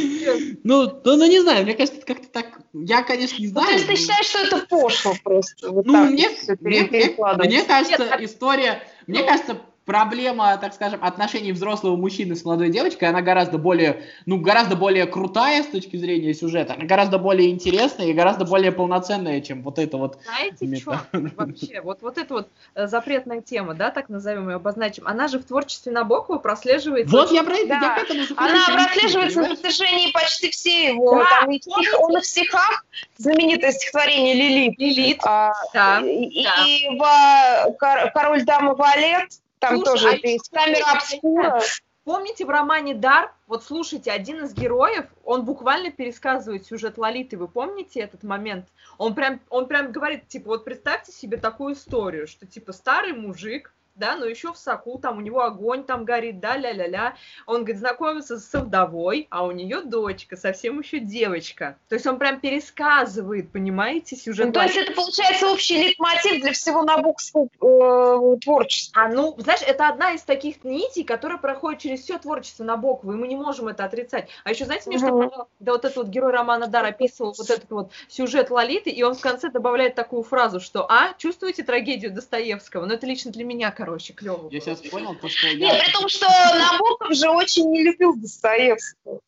ну, 0.63 1.01
ну, 1.03 1.25
не 1.27 1.41
знаю, 1.41 1.63
мне 1.63 1.73
кажется, 1.73 1.97
это 1.97 2.05
как-то 2.05 2.27
так... 2.29 2.61
Я, 2.73 3.03
конечно, 3.03 3.41
не 3.41 3.47
знаю. 3.47 3.67
Ну, 3.67 3.71
то 3.71 3.77
есть 3.77 3.87
ты 3.87 3.95
считаешь, 3.95 4.25
что 4.25 4.39
это 4.39 4.65
пошло 4.67 5.13
просто? 5.23 5.71
Вот 5.71 5.85
ну, 5.85 6.05
мне, 6.05 6.29
мне, 6.59 6.83
мне, 6.83 7.15
мне 7.37 7.63
кажется, 7.63 8.17
история... 8.19 8.83
Мне 9.07 9.21
ну, 9.21 9.27
кажется, 9.27 9.57
проблема, 9.89 10.55
так 10.57 10.75
скажем, 10.75 11.03
отношений 11.03 11.51
взрослого 11.51 11.95
мужчины 11.95 12.35
с 12.35 12.45
молодой 12.45 12.69
девочкой, 12.69 13.09
она 13.09 13.21
гораздо 13.21 13.57
более, 13.57 14.03
ну, 14.27 14.39
гораздо 14.39 14.75
более 14.75 15.07
крутая 15.07 15.63
с 15.63 15.65
точки 15.65 15.97
зрения 15.97 16.35
сюжета, 16.35 16.75
она 16.75 16.85
гораздо 16.85 17.17
более 17.17 17.49
интересная 17.49 18.05
и 18.05 18.13
гораздо 18.13 18.45
более 18.45 18.71
полноценная, 18.71 19.41
чем 19.41 19.63
вот 19.63 19.79
это 19.79 19.97
вот. 19.97 20.19
Знаете, 20.23 20.75
что 20.75 21.01
вообще? 21.11 21.81
Вот, 21.81 22.03
вот 22.03 22.19
эта 22.19 22.33
вот 22.35 22.49
э, 22.75 22.85
запретная 22.85 23.41
тема, 23.41 23.73
да, 23.73 23.89
так 23.89 24.09
назовем 24.09 24.49
ее, 24.49 24.57
обозначим, 24.57 25.07
она 25.07 25.27
же 25.27 25.39
в 25.39 25.45
творчестве 25.45 25.91
Набокова 25.91 26.37
прослеживается. 26.37 27.11
Вот 27.11 27.31
я 27.31 27.43
про 27.43 27.55
это, 27.55 27.69
да. 27.69 27.79
я 27.79 27.95
к 27.95 28.03
этому 28.03 28.21
Она 28.35 28.65
прослеживается 28.67 29.41
на 29.41 29.55
протяжении 29.55 30.11
почти 30.11 30.51
всей 30.51 30.89
его, 30.93 31.15
да, 31.15 31.25
там, 31.41 31.49
и 31.49 31.59
стих, 31.59 31.99
он 31.99 32.21
в 32.21 32.25
стихах, 32.27 32.85
знаменитое 33.17 33.71
стихотворение 33.71 34.35
Лилит. 34.35 34.77
Лилит, 34.77 35.19
а, 35.23 35.51
да. 35.73 35.99
И, 36.01 36.43
да. 36.43 36.63
и 36.63 36.89
в 36.95 37.73
Король, 38.13 38.43
Дама, 38.43 38.75
Валет, 38.75 39.29
там 39.59 39.75
Слушай, 39.75 39.85
тоже 39.85 40.09
а 40.09 40.27
есть 40.27 40.49
камера 40.49 40.91
обскура. 40.93 41.61
Помните 42.05 42.45
в 42.45 42.49
романе 42.49 42.95
«Дар»? 42.95 43.35
Вот 43.45 43.63
слушайте, 43.63 44.11
один 44.11 44.43
из 44.45 44.53
героев, 44.53 45.05
он 45.23 45.45
буквально 45.45 45.91
пересказывает 45.91 46.65
сюжет 46.65 46.97
Лолиты. 46.97 47.37
Вы 47.37 47.47
помните 47.47 47.99
этот 47.99 48.23
момент? 48.23 48.65
Он 48.97 49.13
прям, 49.13 49.41
он 49.49 49.67
прям 49.67 49.91
говорит, 49.91 50.27
типа, 50.27 50.47
вот 50.47 50.65
представьте 50.65 51.11
себе 51.11 51.37
такую 51.37 51.75
историю, 51.75 52.25
что, 52.27 52.47
типа, 52.47 52.73
старый 52.73 53.13
мужик, 53.13 53.73
да, 53.99 54.15
но 54.15 54.25
еще 54.25 54.53
в 54.53 54.57
соку, 54.57 54.97
там 54.97 55.17
у 55.17 55.21
него 55.21 55.43
огонь 55.43 55.83
там 55.83 56.05
горит, 56.05 56.39
да, 56.39 56.57
ля-ля-ля. 56.57 57.15
Он, 57.45 57.57
говорит, 57.57 57.79
знакомится 57.79 58.39
со 58.39 58.61
вдовой, 58.61 59.27
а 59.29 59.45
у 59.45 59.51
нее 59.51 59.81
дочка, 59.81 60.37
совсем 60.37 60.79
еще 60.79 60.99
девочка. 60.99 61.77
То 61.89 61.95
есть 61.95 62.07
он 62.07 62.17
прям 62.17 62.39
пересказывает, 62.39 63.51
понимаете, 63.51 64.15
сюжет. 64.15 64.47
Ну, 64.47 64.53
то 64.53 64.63
есть 64.63 64.77
это 64.77 64.93
получается 64.93 65.51
общий 65.51 65.89
литмотив 65.89 66.41
для 66.41 66.53
всего 66.53 66.83
набокского 66.83 67.49
э, 67.61 68.37
творчества. 68.39 69.03
А, 69.03 69.09
ну, 69.09 69.35
знаешь, 69.37 69.61
это 69.65 69.89
одна 69.89 70.13
из 70.13 70.21
таких 70.21 70.63
нитей, 70.63 71.03
которая 71.03 71.37
проходит 71.37 71.81
через 71.81 72.01
все 72.01 72.17
творчество 72.17 72.63
Набокова, 72.63 73.11
и 73.11 73.15
мы 73.15 73.27
не 73.27 73.35
можем 73.35 73.67
это 73.67 73.83
отрицать. 73.83 74.29
А 74.45 74.51
еще, 74.51 74.65
знаете, 74.65 74.89
мне 74.89 74.97
угу. 74.97 75.23
что? 75.29 75.47
Да 75.59 75.73
вот 75.73 75.85
этот 75.85 75.97
вот 75.97 76.07
герой 76.07 76.31
романа 76.31 76.67
Дар 76.67 76.85
описывал 76.85 77.33
вот 77.37 77.49
этот 77.49 77.69
вот 77.69 77.91
сюжет 78.07 78.49
Лолиты, 78.49 78.89
и 78.89 79.03
он 79.03 79.15
в 79.15 79.21
конце 79.21 79.49
добавляет 79.49 79.95
такую 79.95 80.23
фразу, 80.23 80.59
что, 80.59 80.89
а, 80.89 81.13
чувствуете 81.17 81.63
трагедию 81.63 82.13
Достоевского? 82.13 82.85
Ну, 82.85 82.93
это 82.93 83.05
лично 83.05 83.31
для 83.31 83.43
меня, 83.43 83.71
короче 83.71 83.88
короче, 83.89 84.13
клево. 84.13 84.49
Я 84.51 84.59
сейчас 84.59 84.81
понял, 84.81 85.15
то, 85.15 85.27
что 85.27 85.47
я... 85.47 85.55
Нет, 85.55 85.83
при 85.83 85.91
том, 85.91 86.07
что 86.07 86.27
Набоков 86.27 87.11
же 87.15 87.27
очень 87.29 87.71
не 87.71 87.83
любил 87.83 88.15
Достоевского. 88.15 89.19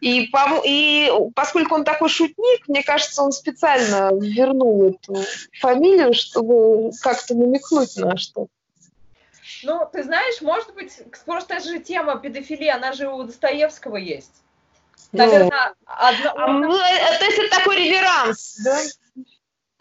И, 0.00 0.26
по, 0.26 0.60
и 0.64 1.10
поскольку 1.34 1.74
он 1.74 1.84
такой 1.84 2.10
шутник, 2.10 2.68
мне 2.68 2.82
кажется, 2.82 3.22
он 3.22 3.32
специально 3.32 4.10
вернул 4.12 4.90
эту 4.90 5.16
фамилию, 5.58 6.12
чтобы 6.12 6.90
как-то 7.00 7.34
намекнуть 7.34 7.96
на 7.96 8.18
что. 8.18 8.48
Ну, 9.62 9.88
ты 9.90 10.02
знаешь, 10.02 10.42
может 10.42 10.74
быть, 10.74 10.92
просто 11.24 11.60
же 11.60 11.78
тема 11.80 12.18
педофилии, 12.18 12.68
она 12.68 12.92
же 12.92 13.08
у 13.08 13.22
Достоевского 13.22 13.96
есть. 13.96 14.32
Наверное, 15.12 15.74
ну, 15.80 15.92
одно... 15.96 16.32
а, 16.36 16.52
ну, 16.52 16.72
то 16.72 17.24
есть 17.24 17.38
это 17.38 17.56
такой 17.56 17.76
реверанс, 17.76 18.56
да? 18.62 18.80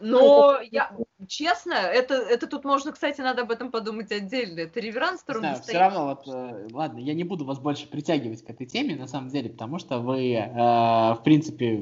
Но 0.01 0.60
я, 0.72 0.91
честно, 1.27 1.74
это, 1.74 2.15
это 2.15 2.48
тут 2.48 2.63
можно, 2.65 2.91
кстати, 2.91 3.22
надо 3.22 3.44
об 3.44 3.51
этом 3.51 3.72
подумать 3.72 4.12
отдельно. 4.12 4.62
Это 4.62 4.79
реверанс, 4.79 5.22
который 5.22 5.39
Знаю, 5.39 5.62
все 5.62 5.77
равно, 5.77 6.06
вот, 6.08 6.27
э, 6.27 6.68
ладно, 6.72 7.00
я 7.00 7.13
не 7.13 7.24
буду 7.24 7.46
вас 7.46 7.60
больше 7.60 7.88
притягивать 7.88 8.44
к 8.44 8.50
этой 8.50 8.65
теме, 8.65 8.96
на 8.96 9.08
самом 9.08 9.29
деле, 9.29 9.50
потому 9.50 9.79
что 9.79 10.00
вы, 10.00 10.34
э, 10.34 10.46
в 10.48 11.22
принципе, 11.24 11.77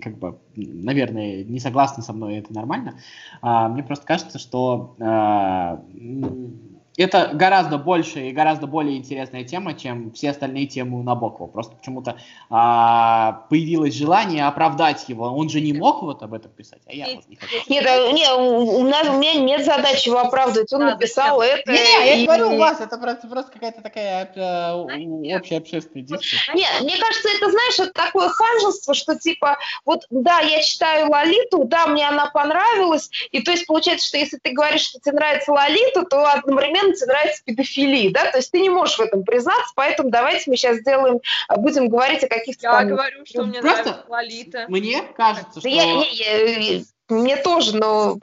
как 0.00 0.18
бы, 0.18 0.38
наверное, 0.56 1.44
не 1.44 1.60
согласны 1.60 2.02
со 2.02 2.12
мной, 2.12 2.36
это 2.36 2.52
нормально. 2.52 2.98
А, 3.40 3.68
мне 3.68 3.82
просто 3.82 4.06
кажется, 4.06 4.38
что 4.38 4.96
э, 4.98 6.71
это 6.96 7.30
гораздо 7.32 7.78
больше 7.78 8.28
и 8.28 8.32
гораздо 8.32 8.66
более 8.66 8.96
интересная 8.96 9.44
тема, 9.44 9.74
чем 9.74 10.12
все 10.12 10.30
остальные 10.30 10.66
темы 10.66 11.00
у 11.00 11.02
Набокова. 11.02 11.48
Просто 11.48 11.76
почему-то 11.76 12.18
а, 12.50 13.44
появилось 13.48 13.94
желание 13.94 14.46
оправдать 14.46 15.08
его. 15.08 15.26
Он 15.26 15.48
же 15.48 15.60
не 15.60 15.72
мог 15.72 16.02
вот 16.02 16.22
об 16.22 16.34
этом 16.34 16.50
писать, 16.52 16.82
а 16.86 16.92
я 16.92 17.14
вот 17.14 17.26
не 17.28 17.36
хочу. 17.36 17.56
Нет, 17.68 17.86
а, 17.86 18.12
нет 18.12 18.30
у, 18.36 18.82
нас, 18.86 19.08
у 19.08 19.18
меня 19.18 19.34
нет 19.34 19.64
задачи 19.64 20.08
его 20.08 20.18
оправдывать. 20.18 20.72
Он 20.72 20.84
написал 20.84 21.40
да. 21.40 21.46
это. 21.46 21.72
Не, 21.72 21.78
не, 21.78 22.20
я 22.20 22.26
говорю 22.26 22.50
у 22.52 22.58
вас, 22.58 22.80
это 22.80 22.98
просто, 22.98 23.26
просто 23.26 23.52
какая-то 23.52 23.80
такая 23.80 24.30
э, 24.34 25.36
общая 25.36 25.58
общественная 25.58 26.04
дискуссия. 26.04 26.52
Нет, 26.54 26.68
мне 26.82 26.96
кажется, 26.98 27.28
это, 27.36 27.50
знаешь, 27.50 27.78
это 27.78 27.92
такое 27.92 28.28
ханжество, 28.28 28.94
что 28.94 29.18
типа, 29.18 29.56
вот, 29.86 30.06
да, 30.10 30.40
я 30.40 30.62
читаю 30.62 31.10
Лолиту, 31.10 31.64
да, 31.64 31.86
мне 31.86 32.06
она 32.06 32.26
понравилась, 32.26 33.10
и 33.30 33.40
то 33.42 33.50
есть 33.50 33.66
получается, 33.66 34.08
что 34.08 34.18
если 34.18 34.38
ты 34.42 34.52
говоришь, 34.52 34.82
что 34.82 35.00
тебе 35.00 35.16
нравится 35.16 35.52
Лолита, 35.52 36.02
то 36.04 36.26
одновременно 36.26 36.81
тебе 36.90 37.06
нравится 37.06 37.42
педофилия, 37.44 38.10
да, 38.12 38.30
то 38.30 38.38
есть 38.38 38.50
ты 38.50 38.60
не 38.60 38.70
можешь 38.70 38.98
в 38.98 39.00
этом 39.00 39.24
признаться, 39.24 39.72
поэтому 39.76 40.10
давайте 40.10 40.50
мы 40.50 40.56
сейчас 40.56 40.78
сделаем, 40.78 41.20
а, 41.48 41.56
будем 41.56 41.88
говорить 41.88 42.24
о 42.24 42.28
каких-то... 42.28 42.62
Я 42.62 42.72
там... 42.72 42.88
говорю, 42.88 43.24
что 43.24 43.44
мне 43.44 43.60
Просто 43.60 43.84
нравится 43.84 44.04
Лолита. 44.08 44.64
Мне 44.68 45.02
кажется, 45.16 45.60
что... 45.60 45.68
Я, 45.68 45.84
не, 45.84 46.14
я, 46.14 46.82
мне 47.08 47.36
тоже, 47.36 47.76
но... 47.76 48.18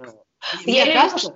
Мне 0.66 0.86
я 0.86 0.94
кажется, 0.94 1.34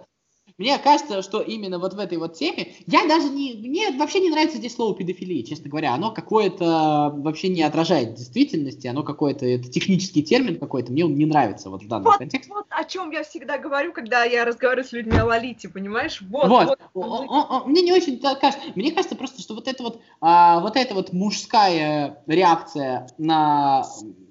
мне 0.57 0.77
кажется, 0.77 1.22
что 1.22 1.41
именно 1.41 1.79
вот 1.79 1.93
в 1.93 2.00
этой 2.00 2.17
вот 2.17 2.36
теме, 2.36 2.74
я 2.86 3.07
даже 3.07 3.29
не, 3.29 3.53
мне 3.53 3.91
вообще 3.91 4.19
не 4.19 4.29
нравится 4.29 4.57
здесь 4.57 4.75
слово 4.75 4.95
педофилия, 4.95 5.43
честно 5.43 5.69
говоря, 5.69 5.93
оно 5.93 6.12
какое-то 6.12 7.13
вообще 7.15 7.50
не 7.50 7.63
отражает 7.63 8.13
действительности, 8.13 8.88
оно 8.88 9.03
какой-то, 9.03 9.45
это 9.45 9.69
технический 9.69 10.24
термин 10.24 10.60
какой-то, 10.60 10.91
мне 10.91 11.05
он 11.05 11.15
не 11.15 11.25
нравится 11.25 11.69
вот 11.69 11.83
в 11.83 11.88
данном 11.88 12.05
вот, 12.05 12.17
контексте. 12.17 12.51
Вот 12.53 12.67
о 12.69 12.83
чем 12.83 13.12
я 13.12 13.24
всегда 13.24 13.57
говорю, 13.57 13.93
когда 13.93 14.24
я 14.24 14.45
разговариваю 14.45 14.88
с 14.88 14.91
людьми 14.91 15.17
о 15.17 15.25
Лолите, 15.25 15.69
понимаешь? 15.69 16.22
Вот, 16.22 16.48
вот. 16.48 16.67
вот. 16.67 16.79
О, 16.93 17.24
о, 17.24 17.62
о, 17.62 17.65
мне 17.65 17.81
не 17.81 17.91
очень 17.91 18.19
кажется, 18.19 18.60
мне 18.75 18.91
кажется 18.91 19.15
просто, 19.15 19.41
что 19.41 19.55
вот 19.55 19.67
это 19.67 19.83
вот, 19.83 20.01
а, 20.22 20.60
вот 20.60 20.75
эта 20.75 20.93
вот 20.93 21.13
мужская 21.13 22.24
реакция 22.27 23.07
на, 23.17 23.86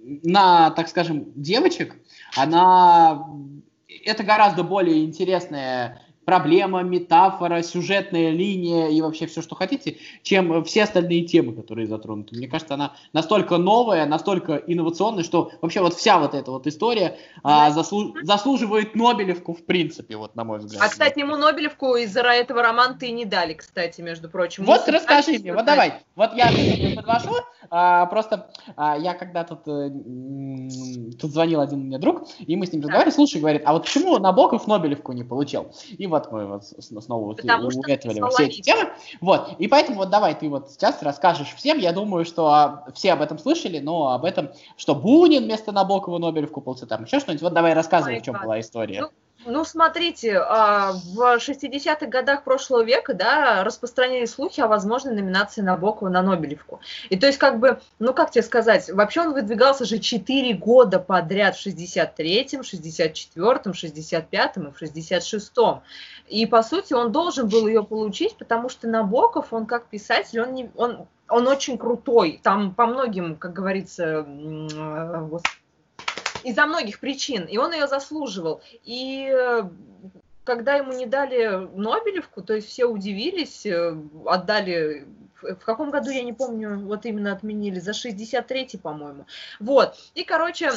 на, 0.05 0.71
так 0.71 0.89
скажем, 0.89 1.33
девочек, 1.35 1.97
она 2.37 3.27
это 4.05 4.23
гораздо 4.25 4.63
более 4.63 5.05
интересная 5.05 6.03
проблема, 6.25 6.83
метафора, 6.83 7.63
сюжетная 7.63 8.31
линия 8.31 8.89
и 8.89 9.01
вообще 9.01 9.27
все, 9.27 9.43
что 9.43 9.55
хотите, 9.55 9.99
чем 10.23 10.65
все 10.65 10.85
остальные 10.85 11.25
темы, 11.25 11.55
которые 11.55 11.87
затронуты. 11.87 12.37
Мне 12.37 12.49
кажется, 12.49 12.75
она 12.75 12.93
настолько 13.13 13.57
новая, 13.57 14.07
настолько 14.07 14.57
инновационная, 14.57 15.25
что 15.25 15.51
вообще 15.61 15.81
вот 15.81 15.95
вся 15.95 16.19
вот 16.19 16.35
эта 16.35 16.51
вот 16.51 16.67
история 16.67 17.19
а, 17.43 17.71
заслу 17.71 18.15
заслуживает 18.23 18.95
Нобелевку 18.95 19.55
в 19.55 19.65
принципе, 19.65 20.17
вот 20.17 20.35
на 20.37 20.45
мой 20.45 20.59
взгляд. 20.59 20.83
А, 20.83 20.89
кстати, 20.89 21.21
ему 21.21 21.37
Нобелевку 21.37 21.97
из-за 21.97 22.23
этого 22.23 22.63
романа 22.63 22.97
ты 22.99 23.11
не 23.11 23.25
дали, 23.25 23.55
кстати, 23.55 24.01
между 24.01 24.29
прочим. 24.29 24.65
Вот 24.65 24.89
расскажи 24.89 25.39
мне, 25.39 25.53
вот 25.53 25.65
давай, 25.65 25.95
вот 26.15 26.35
я 26.35 26.51
подвожу, 26.95 27.35
а, 27.71 28.07
просто 28.07 28.51
а, 28.77 28.97
я 28.99 29.15
когда 29.15 29.45
тут, 29.45 29.61
а, 29.67 29.89
тут 31.21 31.31
звонил 31.33 31.61
один 31.61 31.81
мне 31.81 31.99
друг, 31.99 32.25
и 32.39 32.57
мы 32.57 32.67
с 32.67 32.73
ним 32.73 32.83
разговаривали, 32.83 33.15
слушай, 33.15 33.41
говорит, 33.41 33.63
а 33.65 33.73
вот 33.73 33.85
почему 33.85 34.19
Набоков 34.19 34.67
Нобелевку 34.67 35.13
не 35.13 35.25
получил? 35.25 35.73
И 35.99 36.07
вот 36.13 36.31
мы 36.31 36.47
вот 36.47 36.65
снова 36.65 37.25
вот 37.25 37.43
уветривали 37.43 38.23
все 38.31 38.45
эти 38.45 38.61
темы. 38.61 38.91
Вот, 39.21 39.55
и 39.59 39.67
поэтому 39.67 39.99
вот 39.99 40.11
давай 40.11 40.35
ты 40.35 40.49
вот 40.49 40.71
сейчас 40.71 41.03
расскажешь 41.03 41.55
всем, 41.55 41.79
я 41.79 41.93
думаю, 41.93 42.25
что 42.25 42.47
а, 42.47 42.87
все 42.95 43.13
об 43.13 43.23
этом 43.23 43.39
слышали, 43.39 43.81
но 43.81 44.13
об 44.13 44.25
этом, 44.25 44.53
что 44.77 44.95
Бунин 44.95 45.45
вместо 45.45 45.73
Набокова 45.73 46.19
Нобелевку 46.19 46.61
получил, 46.61 46.87
там 46.87 47.05
еще 47.05 47.19
что-нибудь, 47.19 47.43
вот 47.43 47.53
давай 47.53 47.73
рассказывай, 47.73 48.21
в 48.21 48.23
чем 48.23 48.37
была 48.41 48.61
история. 48.61 49.01
Ну, 49.03 49.11
ну, 49.45 49.65
смотрите, 49.65 50.39
а, 50.39 50.93
в 50.93 51.37
60-х 51.39 52.07
годах 52.07 52.45
прошлого 52.45 52.83
века, 52.83 53.15
да, 53.15 53.65
распространились 53.65 54.33
слухи 54.33 54.61
о 54.61 54.69
возможной 54.69 55.15
номинации 55.15 55.63
Набокова 55.63 56.09
на 56.09 56.23
Нобелевку. 56.23 56.81
И 57.11 57.17
то 57.17 57.27
есть, 57.27 57.39
как 57.39 57.59
бы, 57.59 57.81
ну, 57.99 58.15
как 58.15 58.31
тебе 58.31 58.43
сказать, 58.43 58.91
вообще 58.91 59.23
он 59.23 59.33
выдвигался 59.33 59.85
же 59.85 59.99
4 59.99 60.55
года 60.55 60.99
подряд 60.99 61.57
в 61.57 61.67
63-м, 61.67 62.61
64-м, 62.61 63.73
65-м 63.73 64.69
и 64.69 64.73
в 64.73 64.83
66-м. 64.83 65.81
И, 66.29 66.47
по 66.47 66.63
сути, 66.63 66.93
он 66.93 67.13
должен 67.13 67.49
был 67.49 67.67
ее 67.67 67.85
получить, 67.85 68.37
потому 68.37 68.69
что 68.69 68.89
Набоков, 68.89 69.53
он 69.53 69.67
как 69.67 69.87
писатель, 69.87 70.41
он, 70.41 70.55
не, 70.55 70.71
он, 70.77 71.07
он 71.29 71.49
очень 71.49 71.79
крутой. 71.79 72.41
Там 72.43 72.75
по 72.75 72.87
многим, 72.87 73.37
как 73.37 73.53
говорится, 73.53 74.25
из-за 76.45 76.67
многих 76.67 77.01
причин, 77.01 77.45
и 77.45 77.57
он 77.57 77.73
ее 77.73 77.87
заслуживал. 77.87 78.63
И 78.85 79.29
э, 79.33 79.63
когда 80.45 80.75
ему 80.75 80.93
не 80.93 81.07
дали 81.07 81.69
Нобелевку, 81.77 82.43
то 82.43 82.55
есть 82.55 82.69
все 82.69 82.87
удивились, 82.87 83.67
э, 83.67 83.97
отдали 84.27 85.07
в 85.43 85.65
каком 85.65 85.91
году, 85.91 86.11
я 86.11 86.23
не 86.23 86.33
помню, 86.33 86.79
вот 86.79 87.05
именно 87.05 87.33
отменили, 87.33 87.81
за 87.81 87.93
63-й, 87.93 88.79
по-моему. 88.79 89.27
Вот, 89.59 89.97
и, 90.15 90.25
короче, 90.25 90.71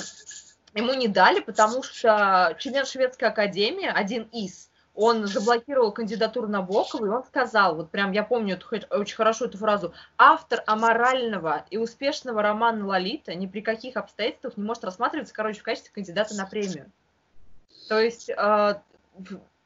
ему 0.73 0.93
не 0.93 1.07
дали, 1.07 1.39
потому 1.39 1.83
что 1.83 2.55
член 2.59 2.85
шведской 2.85 3.29
академии, 3.29 3.87
один 3.87 4.23
из, 4.31 4.69
он 4.95 5.27
заблокировал 5.27 5.91
кандидатуру 5.91 6.47
Набокова, 6.47 7.05
и 7.05 7.09
он 7.09 7.23
сказал, 7.23 7.75
вот 7.75 7.91
прям 7.91 8.11
я 8.13 8.23
помню 8.23 8.55
эту, 8.55 8.67
очень 8.91 9.15
хорошо 9.15 9.45
эту 9.45 9.57
фразу, 9.57 9.93
автор 10.17 10.63
аморального 10.65 11.65
и 11.69 11.77
успешного 11.77 12.41
романа 12.41 12.85
«Лолита» 12.85 13.35
ни 13.35 13.45
при 13.45 13.61
каких 13.61 13.97
обстоятельствах 13.97 14.57
не 14.57 14.63
может 14.63 14.83
рассматриваться, 14.83 15.33
короче, 15.33 15.59
в 15.59 15.63
качестве 15.63 15.91
кандидата 15.93 16.35
на 16.35 16.45
премию. 16.45 16.91
То 17.89 17.99
есть, 17.99 18.29
э, 18.29 18.75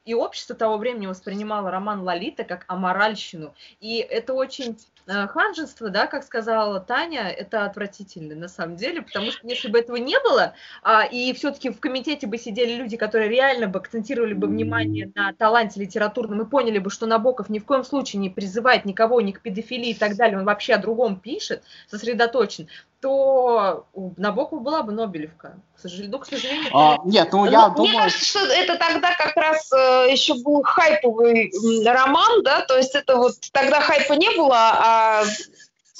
и 0.04 0.14
общество 0.14 0.56
того 0.56 0.76
времени 0.78 1.06
воспринимало 1.06 1.70
роман 1.70 2.02
Лолита 2.02 2.44
как 2.44 2.64
аморальщину. 2.66 3.54
И 3.80 3.98
это 3.98 4.34
очень 4.34 4.78
ханжество, 5.10 5.90
да, 5.90 6.06
как 6.06 6.24
сказала 6.24 6.80
Таня, 6.80 7.28
это 7.28 7.64
отвратительно 7.64 8.34
на 8.34 8.48
самом 8.48 8.76
деле, 8.76 9.02
потому 9.02 9.30
что 9.30 9.46
если 9.46 9.68
бы 9.68 9.78
этого 9.78 9.96
не 9.96 10.18
было, 10.20 10.54
а, 10.82 11.04
и 11.04 11.32
все-таки 11.32 11.70
в 11.70 11.80
комитете 11.80 12.26
бы 12.26 12.38
сидели 12.38 12.74
люди, 12.74 12.96
которые 12.96 13.28
реально 13.28 13.66
бы 13.66 13.78
акцентировали 13.78 14.34
бы 14.34 14.46
внимание 14.46 15.10
на 15.14 15.32
таланте 15.32 15.80
литературном 15.80 16.42
и 16.42 16.48
поняли 16.48 16.78
бы, 16.78 16.90
что 16.90 17.06
Набоков 17.06 17.48
ни 17.48 17.58
в 17.58 17.64
коем 17.64 17.84
случае 17.84 18.20
не 18.20 18.30
призывает 18.30 18.84
никого 18.84 19.20
ни 19.20 19.32
к 19.32 19.40
педофилии 19.40 19.90
и 19.90 19.94
так 19.94 20.16
далее, 20.16 20.38
он 20.38 20.44
вообще 20.44 20.74
о 20.74 20.78
другом 20.78 21.18
пишет, 21.18 21.62
сосредоточен, 21.88 22.68
то 23.00 23.86
у 23.94 24.12
Набокова 24.16 24.60
была 24.60 24.82
бы 24.82 24.92
Нобелевка. 24.92 25.54
К 25.76 25.80
сожалению, 25.80 26.12
ну, 26.12 26.18
к 26.18 26.26
сожалению. 26.26 26.70
А, 26.72 26.98
нет, 27.04 27.32
ну 27.32 27.46
я 27.46 27.68
ну, 27.68 27.76
думаю... 27.76 27.92
Мне 27.92 28.02
кажется, 28.02 28.24
что 28.24 28.38
это 28.40 28.76
тогда 28.76 29.14
как 29.14 29.34
раз 29.36 29.72
э, 29.72 30.08
еще 30.10 30.34
был 30.34 30.62
хайповый 30.62 31.50
роман, 31.86 32.42
да, 32.42 32.60
то 32.62 32.76
есть 32.76 32.94
это 32.94 33.16
вот 33.16 33.34
тогда 33.52 33.80
хайпа 33.80 34.12
не 34.12 34.30
было, 34.36 34.56
а 34.56 35.24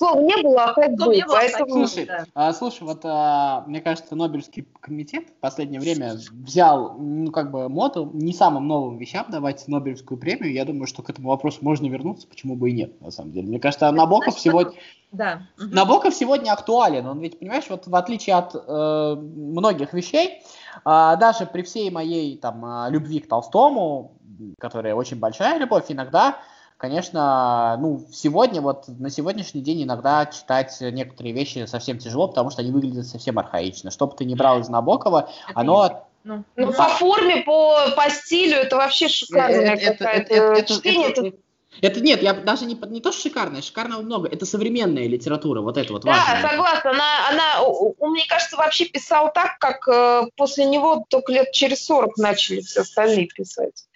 слова 0.01 0.21
не 0.21 0.43
было, 0.43 0.65
а 0.65 0.73
хайп 0.73 0.93
был. 0.93 1.13
Поэтому... 1.29 1.87
Слушай, 1.87 2.07
да. 2.07 2.25
а, 2.35 2.53
слушай, 2.53 2.83
вот 2.83 3.01
а, 3.05 3.65
мне 3.67 3.81
кажется, 3.81 4.17
Нобелевский 4.17 4.67
комитет 4.81 5.29
в 5.29 5.41
последнее 5.41 5.81
время 5.81 6.15
взял, 6.33 6.95
ну, 6.99 7.31
как 7.31 7.51
бы, 7.51 7.69
моду 7.69 8.11
не 8.15 8.33
самым 8.33 8.67
новым 8.67 8.97
вещам 8.97 9.27
давать 9.29 9.69
Нобелевскую 9.69 10.19
премию. 10.19 10.53
Я 10.53 10.65
думаю, 10.65 10.87
что 10.87 11.03
к 11.03 11.11
этому 11.11 11.29
вопросу 11.29 11.59
можно 11.61 11.87
вернуться, 11.87 12.27
почему 12.27 12.57
бы 12.57 12.71
и 12.71 12.73
нет, 12.73 13.01
на 13.01 13.11
самом 13.11 13.33
деле. 13.33 13.49
Мне 13.49 13.61
кажется, 13.61 13.91
Набоков 13.91 14.35
значит, 14.35 14.41
сегодня... 14.41 14.73
Да. 15.13 15.43
Набоков 15.59 16.15
сегодня 16.15 16.53
актуален. 16.53 17.07
Он 17.07 17.21
ведь, 17.21 17.39
понимаешь, 17.39 17.69
вот 17.69 17.87
в 17.87 17.95
отличие 17.95 18.37
от 18.37 18.55
э, 18.55 19.17
многих 19.17 19.93
вещей, 19.93 20.41
э, 20.85 21.17
даже 21.21 21.47
при 21.47 21.63
всей 21.63 21.91
моей 21.91 22.39
там 22.39 22.65
э, 22.65 22.91
любви 22.91 23.21
к 23.21 23.29
Толстому, 23.29 24.13
которая 24.59 24.95
очень 24.95 25.19
большая 25.19 25.59
любовь, 25.59 25.87
иногда 25.89 26.39
конечно, 26.81 27.77
ну, 27.79 28.07
сегодня, 28.11 28.63
вот 28.63 28.87
на 28.89 29.11
сегодняшний 29.11 29.61
день 29.61 29.85
иногда 29.85 30.25
читать 30.27 30.77
некоторые 30.81 31.35
вещи 31.35 31.67
совсем 31.67 31.99
тяжело, 31.99 32.27
потому 32.29 32.51
что 32.51 32.63
они 32.63 32.73
выглядят 32.73 33.07
совсем 33.07 33.39
архаично. 33.39 33.91
Что 33.91 34.07
бы 34.07 34.17
ты 34.17 34.25
ни 34.25 34.35
брал 34.35 34.61
из 34.61 34.69
Набокова, 34.69 35.29
это 35.49 35.61
оно... 35.61 36.07
Ну, 36.23 36.45
ну, 36.57 36.73
по 36.73 36.85
форме, 36.89 37.43
по, 37.45 37.91
по 37.97 38.11
стилю 38.11 38.57
это 38.57 38.77
вообще 38.77 39.09
шикарное 39.09 39.75
это, 39.75 39.93
какая-то 39.93 40.35
это, 40.35 40.45
это, 40.53 40.75
чтение. 40.75 41.09
Это, 41.11 41.27
это, 41.27 41.37
это 41.81 42.01
нет, 42.01 42.23
я 42.23 42.35
даже 42.35 42.67
не, 42.67 42.75
не 42.89 43.01
то, 43.01 43.13
что 43.13 43.23
шикарная, 43.23 43.63
шикарного 43.63 44.03
много, 44.03 44.29
это 44.29 44.45
современная 44.45 45.07
литература, 45.07 45.61
вот 45.61 45.77
это 45.77 45.93
вот 45.93 46.03
Да, 46.03 46.11
важно. 46.11 46.49
согласна, 46.49 46.91
она, 46.91 47.29
она, 47.29 47.63
он, 47.63 48.11
мне 48.11 48.25
кажется, 48.29 48.57
вообще 48.57 48.87
писал 48.87 49.33
так, 49.33 49.59
как 49.59 49.87
э, 49.89 50.23
после 50.37 50.65
него 50.65 51.05
только 51.09 51.33
лет 51.33 51.53
через 51.53 51.85
40 51.87 52.17
начали 52.19 52.61
все 52.61 52.81
остальные 52.81 53.29
писать. 53.29 53.87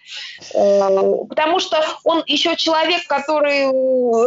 Э, 0.53 1.25
потому 1.27 1.59
что 1.59 1.83
он 2.03 2.23
еще 2.25 2.55
человек, 2.55 3.07
который 3.07 3.65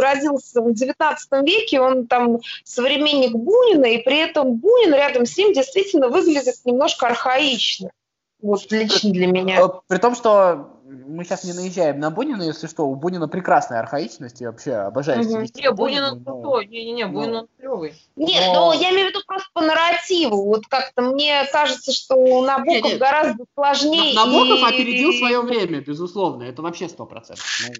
родился 0.01 0.61
в 0.61 0.73
19 0.73 1.29
веке, 1.47 1.81
он 1.81 2.07
там 2.07 2.39
современник 2.65 3.33
Бунина, 3.33 3.87
и 3.87 4.03
при 4.03 4.19
этом 4.19 4.57
Бунин 4.57 4.95
рядом 4.95 5.25
с 5.25 5.37
ним 5.37 5.53
действительно 5.53 6.09
выглядит 6.09 6.57
немножко 6.65 7.07
архаично. 7.07 7.91
Вот 8.41 8.71
лично 8.71 9.11
для 9.11 9.27
меня. 9.27 9.61
Э, 9.61 9.69
при 9.89 9.99
том, 9.99 10.15
что 10.15 10.78
мы 11.09 11.25
сейчас 11.25 11.45
не 11.45 11.53
наезжаем 11.53 11.99
на 11.99 12.11
Бунина, 12.11 12.43
если 12.43 12.67
что, 12.67 12.87
у 12.87 12.95
Бунина 12.95 13.29
прекрасная 13.29 13.81
архаичность, 13.81 14.41
и 14.41 14.47
вообще 14.47 14.75
обожаю 14.75 15.21
угу. 15.21 15.47
Не, 15.55 15.73
Бунин 15.73 16.05
он 16.05 16.25
крутой, 16.25 16.67
не-не-не, 16.67 17.07
Бунин 17.07 17.37
он 17.37 17.49
клевый. 17.59 17.95
Нет, 18.17 18.45
но... 18.49 18.67
но 18.67 18.73
я 18.75 18.91
имею 18.91 19.07
в 19.07 19.11
виду 19.11 19.21
просто 19.27 19.49
по 19.55 19.63
нарративу, 19.63 20.45
вот 20.45 20.67
как-то 20.69 21.03
мне 21.03 21.45
кажется, 21.51 21.93
что 21.93 22.17
у 22.17 22.43
Набоков 22.43 22.75
нет, 22.75 22.85
нет. 22.85 22.99
гораздо 22.99 23.45
сложнее. 23.55 24.15
Набоков 24.15 24.61
и... 24.61 24.75
опередил 24.75 25.13
свое 25.15 25.41
время, 25.41 25.81
безусловно, 25.81 26.43
это 26.45 26.63
вообще 26.63 26.89
сто 26.89 27.07
процентов. 27.07 27.45
Ну, 27.69 27.75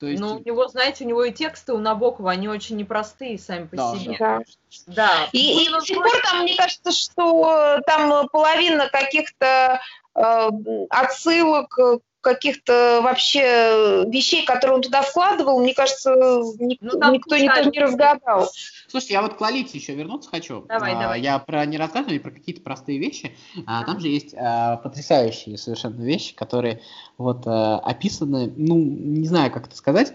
то 0.00 0.06
есть... 0.06 0.20
Ну, 0.20 0.36
у 0.36 0.38
него, 0.38 0.66
знаете, 0.66 1.04
у 1.04 1.06
него 1.06 1.24
и 1.24 1.30
тексты 1.32 1.74
у 1.74 1.78
Набокова, 1.78 2.30
они 2.30 2.48
очень 2.48 2.76
непростые 2.76 3.38
сами 3.38 3.66
по 3.66 3.76
да, 3.76 3.94
себе. 3.94 4.16
Да. 4.18 4.40
да. 4.86 5.10
И, 5.32 5.62
и 5.62 5.68
до 5.68 5.80
сих 5.80 5.96
пор 5.96 6.10
там, 6.22 6.40
мне 6.40 6.56
кажется, 6.56 6.90
что 6.90 7.80
там 7.86 8.26
половина 8.28 8.88
каких-то 8.88 9.46
э, 9.46 9.78
отсылок 10.14 11.78
каких-то 12.20 13.00
вообще 13.02 14.04
вещей, 14.06 14.44
которые 14.44 14.76
он 14.76 14.82
туда 14.82 15.02
вкладывал, 15.02 15.60
мне 15.60 15.74
кажется, 15.74 16.14
никто, 16.58 16.98
ну, 16.98 17.12
никто, 17.12 17.36
никто 17.36 17.62
не 17.62 17.78
разгадал. 17.78 18.50
Слушайте, 18.88 19.14
я 19.14 19.22
вот 19.22 19.34
к 19.34 19.40
Лолите 19.40 19.78
еще 19.78 19.94
вернуться 19.94 20.28
хочу. 20.30 20.62
Давай, 20.68 20.94
а, 20.94 21.00
давай. 21.00 21.20
Я 21.20 21.38
про 21.38 21.64
не 21.64 21.78
рассказываю, 21.78 22.20
про 22.20 22.30
какие-то 22.30 22.60
простые 22.60 22.98
вещи. 22.98 23.34
А, 23.66 23.84
там 23.84 24.00
же 24.00 24.08
есть 24.08 24.34
а, 24.36 24.76
потрясающие 24.76 25.56
совершенно 25.56 26.02
вещи, 26.02 26.34
которые 26.34 26.82
вот 27.16 27.44
а, 27.46 27.78
описаны, 27.78 28.52
ну, 28.56 28.76
не 28.76 29.26
знаю, 29.26 29.50
как 29.50 29.66
это 29.66 29.76
сказать. 29.76 30.12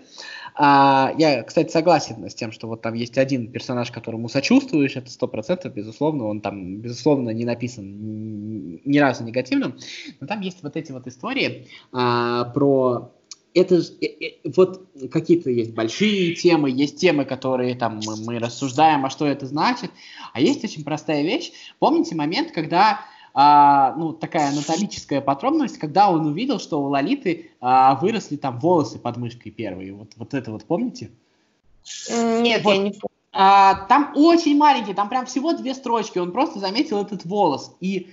А, 0.57 1.13
я, 1.17 1.43
кстати, 1.43 1.69
согласен 1.69 2.29
с 2.29 2.33
тем, 2.33 2.53
что 2.53 2.67
вот 2.67 2.81
там 2.81 2.93
есть 2.93 3.17
один 3.17 3.51
персонаж, 3.51 3.91
которому 3.91 4.29
сочувствуешь, 4.29 4.95
это 4.95 5.09
сто 5.09 5.27
процентов, 5.27 5.73
безусловно, 5.73 6.27
он 6.27 6.39
там, 6.39 6.77
безусловно, 6.77 7.31
не 7.31 7.43
написан 7.43 8.79
ни 8.85 8.97
разу 8.97 9.25
негативным, 9.25 9.77
но 10.21 10.27
там 10.27 10.39
есть 10.39 10.63
вот 10.63 10.77
эти 10.77 10.93
вот 10.93 11.07
истории 11.07 11.67
а, 11.91 12.45
про 12.45 13.11
это 13.53 13.81
же, 13.81 13.93
э, 14.01 14.05
э, 14.05 14.49
вот 14.55 14.87
какие-то 15.11 15.49
есть 15.49 15.71
большие 15.71 16.35
темы, 16.35 16.69
есть 16.69 16.99
темы, 16.99 17.25
которые 17.25 17.75
там 17.75 18.01
мы, 18.05 18.15
мы 18.17 18.39
рассуждаем, 18.39 19.05
а 19.05 19.09
что 19.09 19.25
это 19.25 19.47
значит, 19.47 19.91
а 20.33 20.41
есть 20.41 20.63
очень 20.63 20.83
простая 20.83 21.23
вещь. 21.23 21.51
Помните 21.79 22.15
момент, 22.15 22.51
когда 22.51 22.99
а, 23.37 23.93
ну, 23.97 24.13
такая 24.13 24.49
анатомическая 24.49 25.19
подробность, 25.19 25.77
когда 25.77 26.09
он 26.09 26.25
увидел, 26.25 26.57
что 26.57 26.81
у 26.81 26.85
Лолиты 26.85 27.51
а, 27.59 27.95
выросли 27.95 28.37
там 28.37 28.59
волосы 28.59 28.97
под 28.97 29.17
мышкой 29.17 29.51
первые. 29.51 29.93
Вот, 29.93 30.13
вот 30.15 30.33
это 30.33 30.51
вот 30.51 30.63
помните? 30.63 31.11
Нет, 32.09 32.63
вот. 32.63 32.71
я 32.71 32.77
не 32.77 32.91
помню. 32.91 33.09
А, 33.33 33.85
там 33.87 34.13
очень 34.15 34.57
маленький, 34.57 34.93
там 34.93 35.09
прям 35.09 35.25
всего 35.25 35.51
две 35.51 35.75
строчки. 35.75 36.17
Он 36.17 36.31
просто 36.31 36.59
заметил 36.59 37.01
этот 37.01 37.25
волос. 37.25 37.75
И 37.81 38.07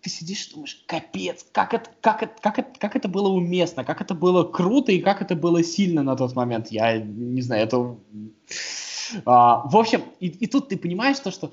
ты 0.00 0.10
сидишь 0.10 0.48
и 0.48 0.54
думаешь, 0.54 0.82
капец, 0.86 1.46
как 1.52 1.74
это, 1.74 1.90
как, 2.00 2.22
это, 2.22 2.34
как, 2.40 2.58
это, 2.58 2.70
как 2.78 2.96
это 2.96 3.08
было 3.08 3.28
уместно, 3.28 3.84
как 3.84 4.00
это 4.00 4.14
было 4.14 4.44
круто 4.44 4.90
и 4.92 5.00
как 5.00 5.22
это 5.22 5.36
было 5.36 5.62
сильно 5.62 6.02
на 6.02 6.16
тот 6.16 6.34
момент. 6.34 6.68
Я 6.72 6.98
не 6.98 7.42
знаю, 7.42 7.64
это... 7.64 7.96
А, 9.26 9.68
в 9.68 9.76
общем, 9.76 10.02
и, 10.20 10.28
и 10.28 10.46
тут 10.46 10.70
ты 10.70 10.78
понимаешь 10.78 11.18
то, 11.18 11.30
что 11.30 11.52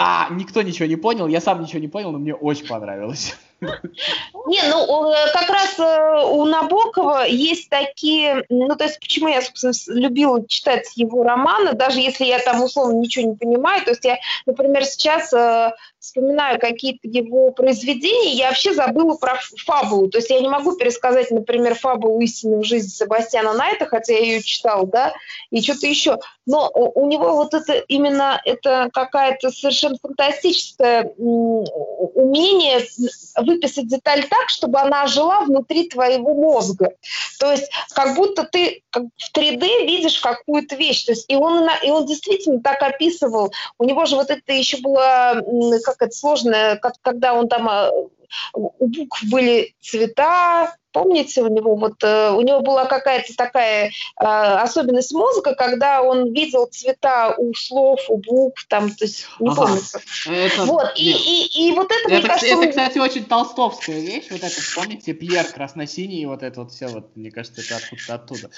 а, 0.00 0.28
никто 0.30 0.62
ничего 0.62 0.86
не 0.86 0.94
понял, 0.94 1.26
я 1.26 1.40
сам 1.40 1.60
ничего 1.60 1.80
не 1.80 1.88
понял, 1.88 2.12
но 2.12 2.18
мне 2.18 2.32
очень 2.32 2.68
понравилось. 2.68 3.36
Не, 3.60 4.62
ну 4.70 5.12
как 5.32 5.50
раз 5.50 5.76
э, 5.80 6.24
у 6.30 6.44
Набокова 6.44 7.26
есть 7.26 7.68
такие, 7.68 8.44
ну 8.48 8.76
то 8.76 8.84
есть 8.84 9.00
почему 9.00 9.26
я, 9.26 9.42
собственно, 9.42 9.98
любила 9.98 10.46
читать 10.46 10.92
его 10.94 11.24
романы, 11.24 11.72
даже 11.72 11.98
если 11.98 12.26
я 12.26 12.38
там 12.38 12.62
условно 12.62 13.00
ничего 13.00 13.26
не 13.26 13.34
понимаю, 13.34 13.84
то 13.84 13.90
есть 13.90 14.04
я, 14.04 14.18
например, 14.46 14.84
сейчас 14.84 15.32
э, 15.32 15.72
вспоминаю 16.08 16.58
какие-то 16.58 17.06
его 17.06 17.50
произведения, 17.50 18.32
я 18.32 18.48
вообще 18.48 18.72
забыла 18.74 19.16
про 19.16 19.38
фабулу. 19.64 20.08
То 20.08 20.18
есть 20.18 20.30
я 20.30 20.40
не 20.40 20.48
могу 20.48 20.76
пересказать, 20.76 21.30
например, 21.30 21.74
фабулу 21.74 22.20
«Истины 22.20 22.58
в 22.58 22.64
жизни» 22.64 22.88
Себастьяна 22.88 23.52
Найта, 23.52 23.86
хотя 23.86 24.14
я 24.14 24.20
ее 24.20 24.42
читала, 24.42 24.86
да, 24.86 25.12
и 25.50 25.60
что-то 25.62 25.86
еще. 25.86 26.18
Но 26.46 26.70
у 26.72 27.06
него 27.06 27.36
вот 27.36 27.52
это 27.52 27.74
именно 27.74 28.40
это 28.44 28.88
какая-то 28.92 29.50
совершенно 29.50 29.96
фантастическое 30.00 31.12
умение 31.18 32.86
выписать 33.36 33.88
деталь 33.88 34.26
так, 34.28 34.48
чтобы 34.48 34.80
она 34.80 35.06
жила 35.06 35.42
внутри 35.42 35.88
твоего 35.88 36.34
мозга. 36.34 36.94
То 37.38 37.52
есть 37.52 37.70
как 37.94 38.16
будто 38.16 38.44
ты 38.44 38.82
в 38.92 39.36
3D 39.36 39.84
видишь 39.84 40.20
какую-то 40.20 40.74
вещь. 40.76 41.04
То 41.04 41.12
есть 41.12 41.26
и 41.28 41.36
он, 41.36 41.68
и 41.84 41.90
он 41.90 42.06
действительно 42.06 42.60
так 42.60 42.82
описывал. 42.82 43.52
У 43.78 43.84
него 43.84 44.06
же 44.06 44.16
вот 44.16 44.30
это 44.30 44.52
еще 44.52 44.78
было 44.78 45.42
как 45.84 45.97
это 46.02 46.14
сложно, 46.14 46.80
когда 47.02 47.34
он 47.34 47.48
там 47.48 47.68
а, 47.68 47.90
у 48.54 48.86
букв 48.86 49.24
были 49.30 49.74
цвета, 49.80 50.76
помните, 50.92 51.42
у 51.42 51.48
него 51.48 51.76
вот 51.76 52.02
э, 52.02 52.30
у 52.32 52.40
него 52.40 52.60
была 52.60 52.86
какая-то 52.86 53.34
такая 53.36 53.88
э, 53.88 54.24
особенность 54.24 55.12
мозга, 55.12 55.54
когда 55.54 56.02
он 56.02 56.32
видел 56.32 56.66
цвета 56.66 57.34
у 57.36 57.54
слов, 57.54 58.00
у 58.08 58.18
букв, 58.18 58.66
там, 58.68 58.90
то 58.90 59.04
есть 59.04 59.26
не 59.40 59.48
ага. 59.48 59.62
помню. 59.66 59.80
Это, 60.26 60.64
вот 60.64 60.92
и, 60.96 61.10
и, 61.10 61.68
и 61.68 61.72
вот 61.72 61.90
это, 61.90 62.14
это, 62.14 62.28
кажется, 62.28 62.46
это, 62.46 62.66
кстати, 62.68 62.98
очень 62.98 63.24
толстовская 63.24 64.00
вещь. 64.00 64.26
Вот 64.30 64.42
это, 64.42 64.54
помните, 64.74 65.12
Пьер 65.12 65.44
красно-синий, 65.44 66.26
вот 66.26 66.42
это 66.42 66.62
вот 66.62 66.72
все, 66.72 66.88
вот, 66.88 67.16
мне 67.16 67.30
кажется, 67.30 67.60
это 67.60 67.76
откуда-то 67.76 68.14
оттуда. 68.14 68.50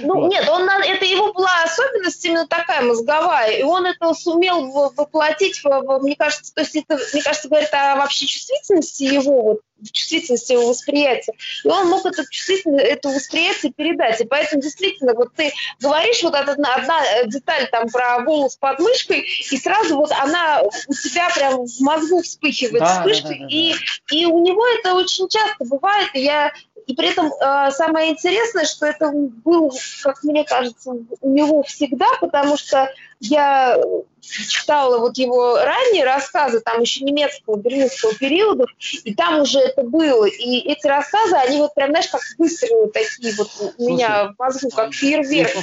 Ну 0.00 0.20
вот. 0.20 0.30
нет, 0.30 0.48
он 0.48 0.68
это 0.68 1.04
его 1.04 1.32
была 1.32 1.62
особенность 1.64 2.24
именно 2.24 2.46
такая 2.46 2.82
мозговая, 2.82 3.58
и 3.58 3.62
он 3.62 3.86
это 3.86 4.12
сумел 4.14 4.70
воплотить, 4.70 5.62
мне 5.64 6.16
кажется, 6.16 6.54
то 6.54 6.60
есть 6.60 6.76
это, 6.76 6.98
мне 7.12 7.22
кажется, 7.22 7.48
говорит 7.48 7.72
о 7.72 7.96
вообще 7.96 8.26
чувствительности 8.26 9.04
его 9.04 9.42
вот 9.42 9.60
чувствительность 9.92 10.50
его 10.50 10.68
восприятия. 10.68 11.32
И 11.64 11.68
он 11.68 11.88
мог 11.88 12.04
эту 12.06 12.22
чувствительность, 12.28 12.84
это 12.84 13.08
восприятие 13.08 13.72
передать. 13.72 14.20
И 14.20 14.24
поэтому 14.24 14.62
действительно, 14.62 15.14
вот 15.14 15.34
ты 15.34 15.52
говоришь 15.80 16.22
вот 16.22 16.34
одна, 16.34 16.74
одна 16.74 17.02
деталь 17.26 17.68
там 17.70 17.88
про 17.88 18.20
волос 18.20 18.56
под 18.56 18.78
мышкой, 18.78 19.20
и 19.20 19.56
сразу 19.56 19.96
вот 19.96 20.12
она 20.12 20.62
у 20.62 20.94
тебя 20.94 21.30
прям 21.34 21.64
в 21.66 21.80
мозгу 21.80 22.22
вспыхивает 22.22 22.80
да, 22.80 23.00
вспышкой, 23.00 23.38
да, 23.38 23.44
да, 23.44 23.48
да, 23.48 23.56
и, 23.56 23.72
да. 23.72 24.16
и 24.16 24.24
у 24.26 24.44
него 24.44 24.66
это 24.78 24.94
очень 24.94 25.28
часто 25.28 25.64
бывает, 25.64 26.10
и 26.14 26.22
я 26.22 26.52
и 26.86 26.94
при 26.94 27.08
этом 27.08 27.26
э, 27.26 27.70
самое 27.70 28.10
интересное, 28.10 28.64
что 28.64 28.86
это 28.86 29.10
было, 29.12 29.70
как 30.02 30.24
мне 30.24 30.44
кажется, 30.44 30.90
у 31.20 31.30
него 31.30 31.62
всегда, 31.62 32.06
потому 32.20 32.56
что 32.56 32.90
я 33.20 33.78
читала 34.20 34.98
вот 34.98 35.18
его 35.18 35.56
ранние 35.56 36.04
рассказы, 36.04 36.60
там 36.60 36.80
еще 36.80 37.04
немецкого, 37.04 37.56
берлинского 37.56 38.14
периода, 38.14 38.64
и 39.04 39.14
там 39.14 39.42
уже 39.42 39.60
это 39.60 39.82
было. 39.82 40.24
И 40.24 40.60
эти 40.60 40.86
рассказы, 40.86 41.36
они 41.36 41.58
вот 41.58 41.74
прям, 41.74 41.90
знаешь, 41.90 42.08
как 42.08 42.20
выстрелы 42.38 42.90
такие 42.90 43.34
вот 43.36 43.50
у 43.78 43.88
меня 43.88 44.32
в 44.32 44.38
мозгу, 44.38 44.70
как 44.70 44.92
фейерверк. 44.92 45.54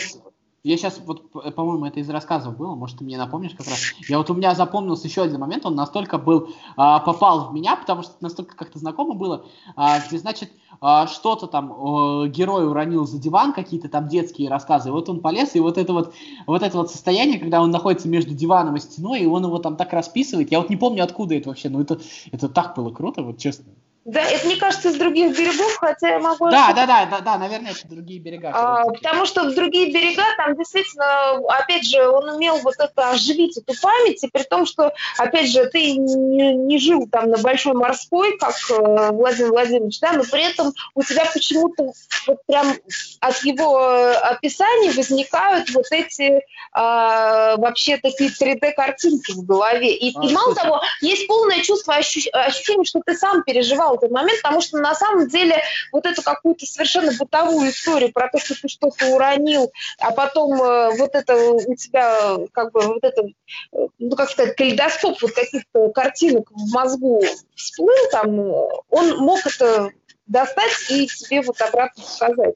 Я 0.68 0.76
сейчас, 0.76 1.00
вот, 1.06 1.32
по-моему, 1.32 1.86
это 1.86 2.02
из 2.02 2.10
рассказов 2.10 2.58
было, 2.58 2.76
может, 2.76 2.98
ты 2.98 3.06
мне 3.06 3.18
напомнишь 3.18 3.54
как 3.54 3.68
раз. 3.68 3.80
Я 4.10 4.18
вот 4.18 4.30
у 4.30 4.34
меня 4.34 4.54
запомнился 4.54 5.08
еще 5.08 5.22
один 5.22 5.40
момент, 5.40 5.66
он 5.66 5.76
настолько 5.76 6.18
был, 6.18 6.50
а, 6.76 7.00
попал 7.00 7.50
в 7.50 7.54
меня, 7.54 7.78
потому 7.78 8.04
что 8.04 8.16
настолько 8.20 8.58
как-то 8.58 8.78
знакомо 8.78 9.14
было, 9.14 9.46
а, 9.78 9.98
где, 10.06 10.18
значит, 10.18 10.52
а, 10.82 11.08
что-то 11.08 11.48
там 11.48 11.72
а, 11.72 12.28
герой 12.28 12.68
уронил 12.68 13.08
за 13.08 13.18
диван, 13.18 13.54
какие-то 13.54 13.88
там 13.88 14.10
детские 14.10 14.50
рассказы, 14.50 14.90
и 14.90 14.92
вот 14.92 15.08
он 15.08 15.22
полез, 15.22 15.56
и 15.56 15.62
вот 15.62 15.78
это 15.78 15.94
вот, 15.94 16.14
вот 16.46 16.62
это 16.62 16.78
вот 16.78 16.92
состояние, 16.92 17.40
когда 17.40 17.62
он 17.62 17.72
находится 17.72 18.10
между 18.10 18.34
диваном 18.34 18.76
и 18.76 18.82
стеной, 18.82 19.22
и 19.22 19.26
он 19.26 19.46
его 19.46 19.60
там 19.60 19.78
так 19.78 19.94
расписывает, 19.94 20.52
я 20.52 20.60
вот 20.60 20.70
не 20.70 20.76
помню, 20.76 21.02
откуда 21.02 21.36
это 21.36 21.48
вообще, 21.48 21.70
но 21.70 21.80
это, 21.80 22.02
это 22.34 22.50
так 22.50 22.76
было 22.76 22.92
круто, 22.92 23.24
вот 23.24 23.38
честно. 23.38 23.72
Да, 24.08 24.22
это, 24.22 24.46
мне 24.46 24.56
кажется, 24.56 24.88
из 24.88 24.96
других 24.96 25.38
берегов, 25.38 25.76
хотя 25.76 26.12
я 26.12 26.20
могу... 26.20 26.50
Да, 26.50 26.72
да, 26.72 26.86
да, 26.86 27.06
да, 27.08 27.20
да, 27.20 27.38
наверное, 27.38 27.72
это 27.72 27.86
другие 27.90 28.22
берега. 28.22 28.52
А, 28.54 28.86
потому 28.86 29.26
что 29.26 29.44
в 29.44 29.54
другие 29.54 29.92
берега 29.92 30.24
там 30.38 30.56
действительно, 30.56 31.42
опять 31.50 31.86
же, 31.86 32.08
он 32.08 32.30
умел 32.30 32.58
вот 32.60 32.76
это 32.80 33.10
оживить, 33.10 33.58
эту 33.58 33.78
память, 33.82 34.24
и 34.24 34.30
при 34.30 34.44
том, 34.44 34.66
что, 34.66 34.94
опять 35.18 35.52
же, 35.52 35.66
ты 35.66 35.92
не, 35.98 36.56
не 36.56 36.80
жил 36.80 37.06
там 37.12 37.30
на 37.30 37.38
Большой 37.40 37.74
Морской, 37.74 38.38
как 38.38 38.56
э, 38.70 39.12
Владимир 39.12 39.52
Владимирович, 39.52 40.00
да, 40.00 40.14
но 40.14 40.24
при 40.24 40.50
этом 40.50 40.72
у 40.96 41.04
тебя 41.04 41.26
почему-то 41.34 41.92
вот 42.28 42.38
прям 42.48 42.76
от 43.20 43.44
его 43.44 43.78
описаний 44.22 44.92
возникают 44.92 45.70
вот 45.72 45.88
эти 45.92 46.42
а, 46.72 47.58
вообще 47.58 47.98
такие 47.98 48.30
3D-картинки 48.30 49.34
в 49.34 49.46
голове. 49.46 49.94
И, 49.96 50.16
а, 50.16 50.26
и 50.26 50.32
мало 50.32 50.54
слушай. 50.54 50.64
того, 50.64 50.82
есть 51.02 51.28
полное 51.28 51.62
чувство, 51.62 51.96
ощущ, 51.96 52.28
ощущение, 52.32 52.86
что 52.86 53.02
ты 53.06 53.14
сам 53.14 53.44
переживал 53.44 53.97
этот 53.98 54.12
момент, 54.12 54.42
потому 54.42 54.62
что 54.62 54.78
на 54.78 54.96
самом 54.96 55.28
деле 55.28 55.62
вот 55.92 56.06
эту 56.06 56.22
какую-то 56.22 56.66
совершенно 56.66 57.12
бытовую 57.14 57.70
историю 57.70 58.12
про 58.12 58.30
то, 58.30 58.40
что 58.40 58.56
ты 58.56 58.68
что-то 58.68 59.08
уронил, 59.08 59.72
а 60.00 60.12
потом 60.12 60.54
э, 60.62 60.98
вот 60.98 61.16
это 61.16 61.36
у 61.36 61.76
тебя 61.76 62.38
как 62.54 62.72
бы 62.72 62.82
вот 62.82 63.04
это, 63.04 63.24
э, 63.24 63.88
ну 64.00 64.16
как 64.16 64.30
сказать, 64.30 64.56
калейдоскоп 64.56 65.22
вот 65.22 65.32
каких-то 65.32 65.90
картинок 65.90 66.50
в 66.52 66.74
мозгу 66.74 67.24
всплыл 67.56 68.10
там, 68.12 68.40
он 68.90 69.18
мог 69.18 69.46
это 69.46 69.92
достать 70.26 70.74
и 70.90 71.08
тебе 71.08 71.42
вот 71.42 71.62
обратно 71.62 72.04
сказать 72.04 72.56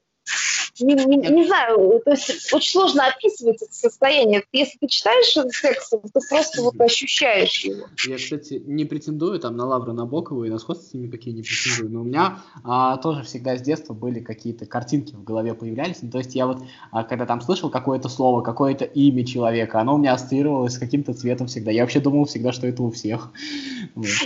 не, 0.80 0.94
не, 0.94 1.16
не 1.16 1.46
знаю, 1.46 2.00
то 2.04 2.12
есть 2.12 2.52
очень 2.52 2.72
сложно 2.72 3.06
описывать 3.06 3.60
это 3.60 3.74
состояние. 3.74 4.42
Если 4.52 4.78
ты 4.78 4.86
читаешь 4.86 5.36
этот 5.36 5.52
текст, 5.52 5.90
ты 5.90 6.20
просто 6.28 6.62
вот 6.62 6.80
ощущаешь 6.80 7.60
его. 7.60 7.86
Я, 8.06 8.16
кстати, 8.16 8.62
не 8.64 8.84
претендую 8.84 9.38
там 9.38 9.56
на 9.56 9.66
Лавру 9.66 9.92
Набокову 9.92 10.44
и 10.44 10.50
на 10.50 10.58
сходство 10.58 10.88
с 10.88 10.94
ними 10.94 11.10
какие 11.10 11.34
не 11.34 11.42
претендую, 11.42 11.90
но 11.90 12.00
у 12.00 12.04
меня 12.04 12.38
а, 12.64 12.96
тоже 12.96 13.22
всегда 13.22 13.56
с 13.56 13.62
детства 13.62 13.92
были 13.92 14.20
какие-то 14.20 14.64
картинки 14.64 15.14
в 15.14 15.22
голове 15.24 15.54
появлялись. 15.54 15.98
Ну, 16.00 16.10
то 16.10 16.18
есть 16.18 16.34
я 16.34 16.46
вот, 16.46 16.62
а, 16.90 17.04
когда 17.04 17.26
там 17.26 17.42
слышал 17.42 17.68
какое-то 17.68 18.08
слово, 18.08 18.40
какое-то 18.40 18.84
имя 18.84 19.26
человека, 19.26 19.80
оно 19.80 19.96
у 19.96 19.98
меня 19.98 20.14
ассоциировалось 20.14 20.74
с 20.74 20.78
каким-то 20.78 21.12
цветом 21.12 21.48
всегда. 21.48 21.70
Я 21.70 21.82
вообще 21.82 22.00
думал 22.00 22.24
всегда, 22.24 22.52
что 22.52 22.66
это 22.66 22.82
у 22.82 22.90
всех. 22.90 23.30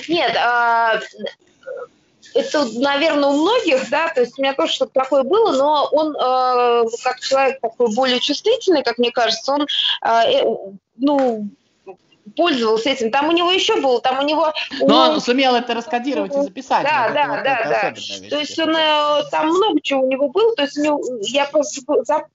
Нет, 0.08 0.36
а, 0.36 1.00
это, 2.34 2.66
наверное, 2.78 3.28
у 3.30 3.42
многих, 3.42 3.88
да, 3.90 4.08
то 4.08 4.20
есть 4.20 4.38
у 4.38 4.42
меня 4.42 4.54
тоже 4.54 4.72
что-то 4.72 4.92
такое 4.92 5.22
было, 5.22 5.52
но 5.52 5.88
он, 5.92 6.14
э, 6.14 6.84
как 7.02 7.20
человек 7.20 7.60
такой 7.60 7.94
более 7.94 8.20
чувствительный, 8.20 8.82
как 8.82 8.98
мне 8.98 9.10
кажется, 9.10 9.52
он, 9.52 9.62
э, 9.62 9.66
э 10.04 10.44
ну, 10.98 11.50
пользовался 12.34 12.90
этим. 12.90 13.10
Там 13.10 13.28
у 13.28 13.32
него 13.32 13.50
еще 13.50 13.80
было, 13.80 14.00
там 14.00 14.18
у 14.18 14.22
него... 14.22 14.52
Но 14.80 15.10
он 15.10 15.20
сумел 15.20 15.54
это 15.54 15.74
раскодировать 15.74 16.34
и 16.34 16.40
записать. 16.40 16.84
Да, 16.84 17.10
да, 17.10 17.26
да, 17.26 17.42
да. 17.42 17.90
да. 17.92 18.28
То 18.28 18.38
есть 18.38 18.58
он, 18.58 18.74
э, 18.74 19.22
там 19.30 19.48
много 19.48 19.80
чего 19.80 20.02
у 20.02 20.08
него 20.08 20.28
было, 20.28 20.54
то 20.54 20.62
есть 20.62 20.76
него, 20.76 21.00
я 21.22 21.46
просто 21.46 21.82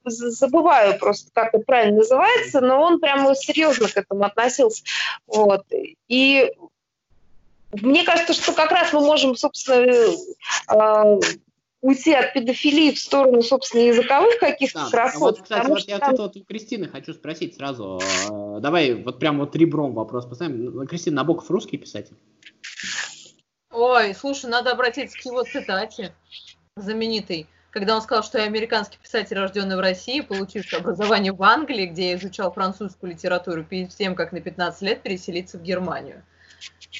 забываю 0.03 0.97
просто, 0.97 1.29
как 1.33 1.53
это 1.53 1.63
правильно 1.63 1.97
называется, 1.97 2.61
но 2.61 2.81
он 2.81 2.99
прямо 2.99 3.35
серьезно 3.35 3.87
к 3.87 3.97
этому 3.97 4.23
относился. 4.23 4.83
Вот. 5.27 5.65
И 6.07 6.51
мне 7.73 8.03
кажется, 8.03 8.33
что 8.33 8.53
как 8.53 8.71
раз 8.71 8.93
мы 8.93 9.01
можем, 9.01 9.35
собственно, 9.35 9.91
э, 9.91 11.19
уйти 11.81 12.13
от 12.13 12.33
педофилии 12.33 12.93
в 12.93 12.99
сторону, 12.99 13.41
собственно, 13.41 13.81
языковых 13.81 14.39
каких-то 14.39 14.85
да. 14.85 14.89
красот. 14.89 15.21
Вот, 15.21 15.41
кстати, 15.41 15.67
вот 15.67 15.79
я 15.81 15.99
там... 15.99 16.11
тут 16.11 16.19
вот 16.19 16.37
у 16.37 16.43
Кристины 16.45 16.87
хочу 16.87 17.13
спросить 17.13 17.55
сразу. 17.55 17.99
Э, 18.29 18.59
давай 18.59 18.93
вот 18.93 19.19
прям 19.19 19.39
вот 19.39 19.55
ребром 19.55 19.93
вопрос 19.93 20.25
поставим. 20.25 20.85
Кристина 20.87 21.17
Набоков 21.17 21.49
русский 21.49 21.77
писатель? 21.77 22.15
Ой, 23.71 24.13
слушай, 24.13 24.49
надо 24.49 24.71
обратиться 24.71 25.17
к 25.17 25.25
его 25.25 25.43
цитате 25.43 26.13
знаменитой 26.75 27.47
когда 27.71 27.95
он 27.95 28.01
сказал, 28.01 28.23
что 28.23 28.37
я 28.37 28.43
американский 28.43 28.97
писатель, 29.01 29.37
рожденный 29.37 29.77
в 29.77 29.79
России, 29.79 30.19
получивший 30.19 30.79
образование 30.79 31.31
в 31.31 31.41
Англии, 31.41 31.87
где 31.87 32.09
я 32.09 32.15
изучал 32.17 32.51
французскую 32.51 33.11
литературу 33.11 33.63
перед 33.63 33.89
тем, 33.89 34.13
как 34.13 34.33
на 34.33 34.41
15 34.41 34.81
лет 34.81 35.01
переселиться 35.01 35.57
в 35.57 35.63
Германию. 35.63 36.23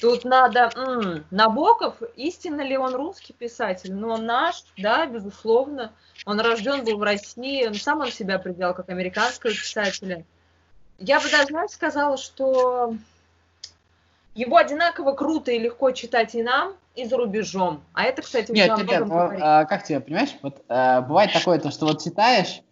Тут 0.00 0.24
надо... 0.24 0.70
М-м, 0.74 1.24
Набоков, 1.30 1.96
истинно 2.16 2.62
ли 2.62 2.76
он 2.76 2.94
русский 2.94 3.32
писатель? 3.32 3.94
Ну, 3.94 4.08
он 4.08 4.26
наш, 4.26 4.64
да, 4.76 5.06
безусловно. 5.06 5.92
Он 6.24 6.40
рожден 6.40 6.84
был 6.84 6.98
в 6.98 7.02
России, 7.02 7.66
он 7.66 7.74
сам 7.74 8.00
он 8.00 8.10
себя 8.10 8.36
определял 8.36 8.74
как 8.74 8.88
американского 8.88 9.52
писателя. 9.52 10.24
Я 10.98 11.20
бы 11.20 11.30
даже, 11.30 11.48
знаешь, 11.48 11.70
сказала, 11.70 12.16
что 12.16 12.94
его 14.34 14.56
одинаково 14.56 15.12
круто 15.12 15.50
и 15.52 15.58
легко 15.58 15.90
читать 15.90 16.34
и 16.34 16.42
нам, 16.42 16.74
и 16.94 17.04
за 17.04 17.16
рубежом. 17.16 17.82
А 17.92 18.04
это, 18.04 18.22
кстати, 18.22 18.50
Нет, 18.52 18.78
ребят, 18.78 19.06
ну, 19.06 19.14
а, 19.40 19.64
как 19.64 19.84
тебе, 19.84 20.00
понимаешь, 20.00 20.34
вот 20.42 20.62
а, 20.68 21.00
бывает 21.00 21.32
такое, 21.32 21.58
то, 21.58 21.70
что 21.70 21.86
вот 21.86 22.02
читаешь, 22.02 22.62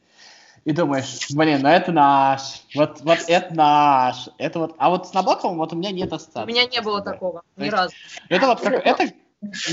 и 0.64 0.72
думаешь, 0.72 1.28
блин, 1.30 1.60
ну 1.62 1.68
это 1.68 1.92
наш, 1.92 2.62
вот, 2.74 3.00
вот 3.00 3.18
это 3.28 3.54
наш, 3.54 4.28
это 4.38 4.58
вот, 4.58 4.74
а 4.78 4.90
вот 4.90 5.08
с 5.08 5.12
Набоковым 5.12 5.58
вот 5.58 5.72
у 5.72 5.76
меня 5.76 5.90
нет 5.90 6.12
ассоциации. 6.12 6.50
У 6.50 6.54
меня 6.54 6.66
не 6.66 6.80
было 6.80 7.00
такого, 7.00 7.42
ни 7.56 7.68
разу. 7.68 7.94
Это 8.28 8.46
вот 8.46 8.60
как, 8.60 8.74
это 8.74 9.12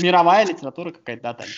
мировая 0.00 0.46
литература 0.46 0.90
какая-то, 0.90 1.22
да, 1.22 1.34
Таня? 1.34 1.52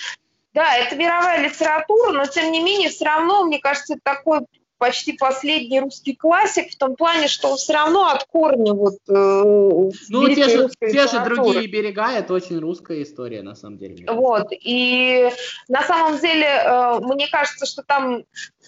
Да, 0.52 0.76
это 0.76 0.96
мировая 0.96 1.40
литература, 1.46 2.12
но 2.12 2.26
тем 2.26 2.50
не 2.50 2.60
менее 2.60 2.88
все 2.88 3.04
равно, 3.04 3.44
мне 3.44 3.60
кажется, 3.60 3.94
это 3.94 4.02
такой 4.02 4.40
почти 4.80 5.12
последний 5.12 5.78
русский 5.78 6.16
классик 6.16 6.72
в 6.72 6.76
том 6.76 6.96
плане, 6.96 7.28
что 7.28 7.50
он 7.50 7.58
все 7.58 7.74
равно 7.74 8.08
от 8.08 8.24
корня 8.24 8.72
вот 8.72 8.96
э, 9.08 9.12
Ну, 9.12 10.34
те 10.34 10.48
же, 10.48 10.70
те 10.80 11.06
же 11.06 11.22
другие 11.22 11.66
берега, 11.68 12.12
это 12.12 12.32
очень 12.32 12.58
русская 12.58 13.02
история, 13.02 13.42
на 13.42 13.54
самом 13.54 13.76
деле. 13.76 14.10
Вот, 14.10 14.48
и 14.50 15.30
на 15.68 15.82
самом 15.82 16.18
деле, 16.18 16.46
э, 16.46 16.98
мне 17.00 17.28
кажется, 17.28 17.66
что 17.66 17.82
там 17.82 18.24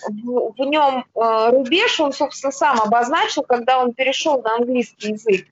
в, 0.07 0.53
в 0.59 0.65
нем 0.67 1.07
э, 1.15 1.51
рубеж 1.51 1.99
он, 1.99 2.13
собственно, 2.13 2.53
сам 2.53 2.81
обозначил, 2.83 3.43
когда 3.43 3.81
он 3.83 3.95
перешел 3.95 4.43
на 4.43 4.57
английский 4.57 5.13
язык. 5.13 5.47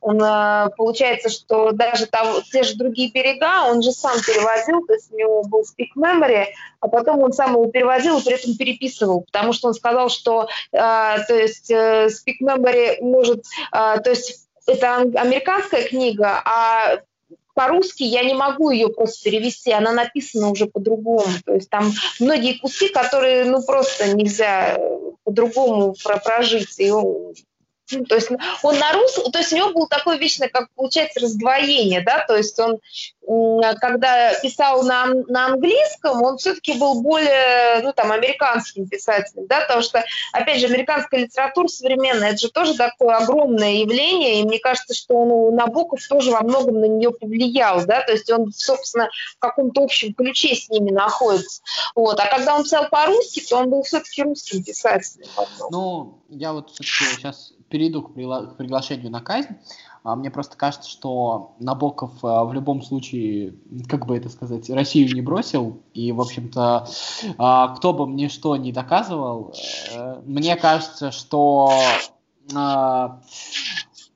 Он, 0.00 0.22
э, 0.22 0.70
получается, 0.76 1.28
что 1.28 1.72
даже 1.72 2.06
там, 2.06 2.42
те 2.52 2.62
же 2.62 2.76
другие 2.76 3.10
берега, 3.10 3.64
он 3.68 3.82
же 3.82 3.92
сам 3.92 4.18
переводил, 4.20 4.86
то 4.86 4.94
есть 4.94 5.12
у 5.12 5.16
него 5.16 5.42
был 5.44 5.62
speak 5.62 5.88
memory, 5.96 6.46
а 6.80 6.88
потом 6.88 7.22
он 7.22 7.32
сам 7.32 7.52
его 7.52 7.66
переводил 7.66 8.18
и 8.18 8.24
при 8.24 8.34
этом 8.34 8.56
переписывал, 8.56 9.22
потому 9.22 9.52
что 9.52 9.68
он 9.68 9.74
сказал, 9.74 10.08
что 10.08 10.48
э, 10.72 10.76
то 10.78 11.34
есть 11.34 11.70
speak 11.70 12.40
memory 12.42 13.00
может, 13.00 13.44
то 13.70 14.02
есть 14.06 14.48
это 14.66 14.96
американская 14.96 15.84
книга, 15.84 16.42
а 16.44 16.98
по-русски 17.58 18.04
я 18.04 18.22
не 18.22 18.34
могу 18.34 18.70
ее 18.70 18.88
просто 18.88 19.24
перевести, 19.24 19.72
она 19.72 19.90
написана 19.90 20.48
уже 20.50 20.66
по-другому. 20.66 21.26
То 21.44 21.54
есть 21.54 21.68
там 21.68 21.90
многие 22.20 22.56
куски, 22.56 22.88
которые 22.88 23.46
ну 23.46 23.64
просто 23.64 24.14
нельзя 24.14 24.78
по-другому 25.24 25.96
прожить. 26.22 26.78
И 26.78 26.92
то 28.08 28.14
есть 28.14 28.30
он 28.62 28.78
на 28.78 28.92
русском, 28.92 29.30
то 29.32 29.38
есть 29.38 29.52
у 29.52 29.56
него 29.56 29.72
было 29.72 29.88
такое 29.88 30.18
вечное, 30.18 30.48
как 30.48 30.70
получается, 30.74 31.20
раздвоение, 31.20 32.02
да, 32.02 32.24
то 32.26 32.36
есть 32.36 32.58
он 32.58 32.78
когда 33.80 34.32
писал 34.40 34.84
на, 34.84 35.06
на 35.06 35.46
английском, 35.46 36.22
он 36.22 36.38
все-таки 36.38 36.78
был 36.78 37.02
более, 37.02 37.82
ну, 37.82 37.92
там, 37.92 38.10
американским 38.10 38.88
писателем, 38.88 39.46
да, 39.46 39.60
потому 39.60 39.82
что, 39.82 40.02
опять 40.32 40.60
же, 40.60 40.66
американская 40.66 41.20
литература 41.20 41.68
современная, 41.68 42.30
это 42.30 42.38
же 42.38 42.50
тоже 42.50 42.74
такое 42.74 43.16
огромное 43.16 43.74
явление, 43.74 44.40
и 44.40 44.44
мне 44.44 44.58
кажется, 44.58 44.94
что 44.94 45.14
он, 45.14 45.54
Набоков 45.54 46.00
тоже 46.08 46.30
во 46.30 46.40
многом 46.40 46.80
на 46.80 46.86
нее 46.86 47.10
повлиял, 47.10 47.84
да, 47.84 48.00
то 48.00 48.12
есть 48.12 48.30
он, 48.30 48.50
собственно, 48.50 49.10
в 49.36 49.40
каком-то 49.40 49.82
общем 49.82 50.14
ключе 50.14 50.54
с 50.54 50.70
ними 50.70 50.90
находится. 50.90 51.60
Вот. 51.94 52.18
А 52.18 52.26
когда 52.26 52.56
он 52.56 52.62
писал 52.62 52.88
по-русски, 52.88 53.40
то 53.40 53.58
он 53.58 53.68
был 53.68 53.82
все-таки 53.82 54.22
русским 54.22 54.62
писателем. 54.64 55.26
Ну, 55.70 56.22
я 56.30 56.52
вот 56.52 56.70
сейчас 56.74 57.52
перейду 57.68 58.02
к, 58.02 58.12
приглашению 58.12 59.10
на 59.10 59.20
казнь. 59.20 59.56
А 60.04 60.16
мне 60.16 60.30
просто 60.30 60.56
кажется, 60.56 60.88
что 60.88 61.54
Набоков 61.58 62.12
а, 62.22 62.44
в 62.44 62.52
любом 62.52 62.82
случае, 62.82 63.54
как 63.88 64.06
бы 64.06 64.16
это 64.16 64.28
сказать, 64.28 64.70
Россию 64.70 65.14
не 65.14 65.20
бросил. 65.20 65.82
И, 65.92 66.12
в 66.12 66.20
общем-то, 66.20 66.86
а, 67.36 67.68
кто 67.76 67.92
бы 67.92 68.06
мне 68.06 68.28
что 68.28 68.56
не 68.56 68.72
доказывал, 68.72 69.54
э, 69.92 70.22
мне 70.24 70.56
кажется, 70.56 71.10
что 71.10 71.70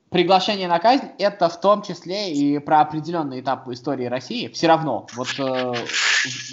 приглашение 0.09 0.67
на 0.67 0.79
казнь 0.79 1.07
это 1.17 1.49
в 1.49 1.59
том 1.59 1.81
числе 1.81 2.33
и 2.33 2.59
про 2.59 2.81
определенный 2.81 3.41
этап 3.41 3.67
истории 3.69 4.05
России. 4.05 4.47
Все 4.47 4.67
равно, 4.67 5.07
вот 5.15 5.27
э, 5.39 5.73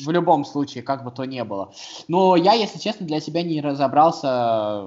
в 0.04 0.10
любом 0.10 0.44
случае, 0.44 0.82
как 0.82 1.04
бы 1.04 1.10
то 1.10 1.24
ни 1.24 1.40
было. 1.42 1.72
Но 2.08 2.36
я, 2.36 2.54
если 2.54 2.78
честно, 2.78 3.06
для 3.06 3.20
себя 3.20 3.42
не 3.42 3.60
разобрался 3.60 4.86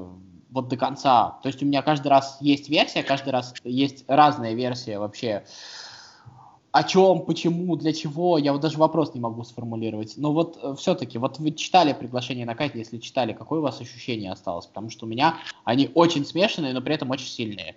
вот 0.54 0.68
до 0.68 0.78
конца. 0.78 1.40
То 1.42 1.48
есть 1.48 1.62
у 1.64 1.66
меня 1.66 1.82
каждый 1.82 2.08
раз 2.08 2.38
есть 2.40 2.70
версия, 2.70 3.04
каждый 3.04 3.30
раз 3.30 3.54
есть 3.64 4.06
разная 4.08 4.54
версия 4.54 5.00
вообще. 5.00 5.44
О 6.72 6.84
чем, 6.84 7.26
почему, 7.26 7.76
для 7.76 7.94
чего, 7.94 8.40
я 8.40 8.52
вот 8.52 8.62
даже 8.62 8.80
вопрос 8.80 9.14
не 9.14 9.20
могу 9.20 9.44
сформулировать. 9.44 10.14
Но 10.18 10.34
вот 10.34 10.58
э, 10.62 10.74
все-таки, 10.76 11.20
вот 11.20 11.38
вы 11.38 11.52
читали 11.52 11.94
приглашение 11.94 12.48
на 12.48 12.56
Катя, 12.56 12.80
если 12.80 12.98
читали, 12.98 13.34
какое 13.34 13.60
у 13.60 13.62
вас 13.62 13.80
ощущение 13.80 14.32
осталось? 14.32 14.66
Потому 14.66 14.90
что 14.90 15.06
у 15.06 15.10
меня 15.10 15.38
они 15.66 15.92
очень 15.94 16.26
смешанные, 16.26 16.74
но 16.74 16.82
при 16.82 16.96
этом 16.96 17.12
очень 17.12 17.28
сильные. 17.28 17.76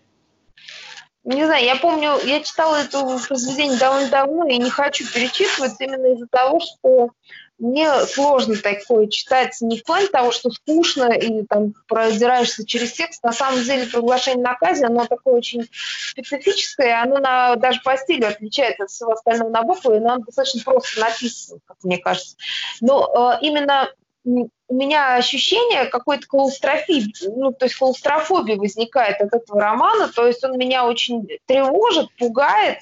Не 1.24 1.44
знаю, 1.44 1.64
я 1.64 1.76
помню, 1.76 2.12
я 2.24 2.40
читала 2.40 2.76
это 2.76 3.18
произведение 3.26 3.78
довольно 3.78 4.08
давно 4.08 4.46
и 4.46 4.56
не 4.58 4.70
хочу 4.70 5.04
перечитывать 5.12 5.74
именно 5.80 6.14
из-за 6.14 6.28
того, 6.28 6.60
что 6.60 7.10
мне 7.58 7.90
сложно 8.06 8.56
такое 8.56 9.08
читать 9.08 9.56
не 9.60 9.78
в 9.78 9.84
плане 9.84 10.08
того, 10.08 10.30
что 10.30 10.50
скучно 10.50 11.12
или 11.12 11.42
там 11.42 11.72
продираешься 11.88 12.66
через 12.66 12.92
текст. 12.92 13.22
На 13.22 13.32
самом 13.32 13.62
деле 13.62 13.86
приглашение 13.86 14.42
на 14.42 14.54
казнь, 14.54 14.84
оно 14.84 15.06
такое 15.06 15.34
очень 15.34 15.66
специфическое, 16.10 17.02
оно 17.02 17.18
на, 17.18 17.56
даже 17.56 17.80
по 17.82 17.96
стилю 17.96 18.28
отличается 18.28 18.84
от 18.84 18.90
всего 18.90 19.12
остального 19.12 19.50
набора, 19.50 19.96
и 19.96 19.98
оно 19.98 20.18
достаточно 20.18 20.62
просто 20.64 21.00
написано, 21.00 21.60
как 21.64 21.76
мне 21.82 21.98
кажется. 21.98 22.36
Но 22.80 23.38
э, 23.40 23.44
именно 23.44 23.90
у 24.68 24.74
меня 24.74 25.14
ощущение 25.14 25.86
какой-то 25.86 26.26
клаустрофии, 26.26 27.12
ну, 27.36 27.52
то 27.52 27.66
есть 27.66 27.76
клаустрофобия 27.76 28.56
возникает 28.56 29.20
от 29.20 29.32
этого 29.32 29.60
романа, 29.60 30.08
то 30.08 30.26
есть 30.26 30.42
он 30.44 30.58
меня 30.58 30.86
очень 30.86 31.28
тревожит, 31.46 32.08
пугает, 32.18 32.78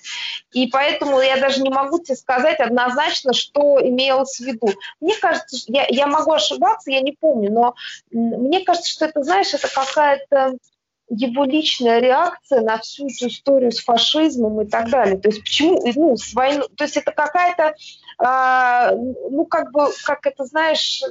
и 0.52 0.66
поэтому 0.68 1.20
я 1.20 1.36
даже 1.36 1.62
не 1.62 1.70
могу 1.70 1.98
тебе 1.98 2.16
сказать 2.16 2.60
однозначно, 2.60 3.34
что 3.34 3.78
имелось 3.80 4.38
в 4.38 4.44
виду. 4.44 4.68
Мне 5.00 5.14
кажется, 5.16 5.56
я, 5.68 5.86
я 5.88 6.06
могу 6.06 6.32
ошибаться, 6.32 6.90
я 6.90 7.00
не 7.00 7.12
помню, 7.12 7.52
но 7.52 7.74
мне 8.10 8.64
кажется, 8.64 8.90
что 8.90 9.04
это, 9.04 9.22
знаешь, 9.22 9.52
это 9.52 9.68
какая-то 9.68 10.56
его 11.10 11.44
личная 11.44 11.98
реакция 12.00 12.62
на 12.62 12.78
всю 12.78 13.08
эту 13.08 13.28
историю 13.28 13.72
с 13.72 13.80
фашизмом 13.80 14.62
и 14.62 14.66
так 14.66 14.88
далее. 14.88 15.18
То 15.18 15.28
есть 15.28 15.42
почему, 15.42 15.80
ну, 15.94 16.16
с 16.16 16.32
войной, 16.32 16.66
то 16.76 16.84
есть 16.84 16.96
это 16.96 17.12
какая-то, 17.12 17.74
а, 18.18 18.92
ну, 18.92 19.44
как 19.44 19.70
бы, 19.70 19.90
как 20.04 20.26
это, 20.26 20.46
знаешь, 20.46 21.02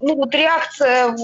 ну, 0.00 0.16
вот 0.16 0.34
реакция 0.34 1.14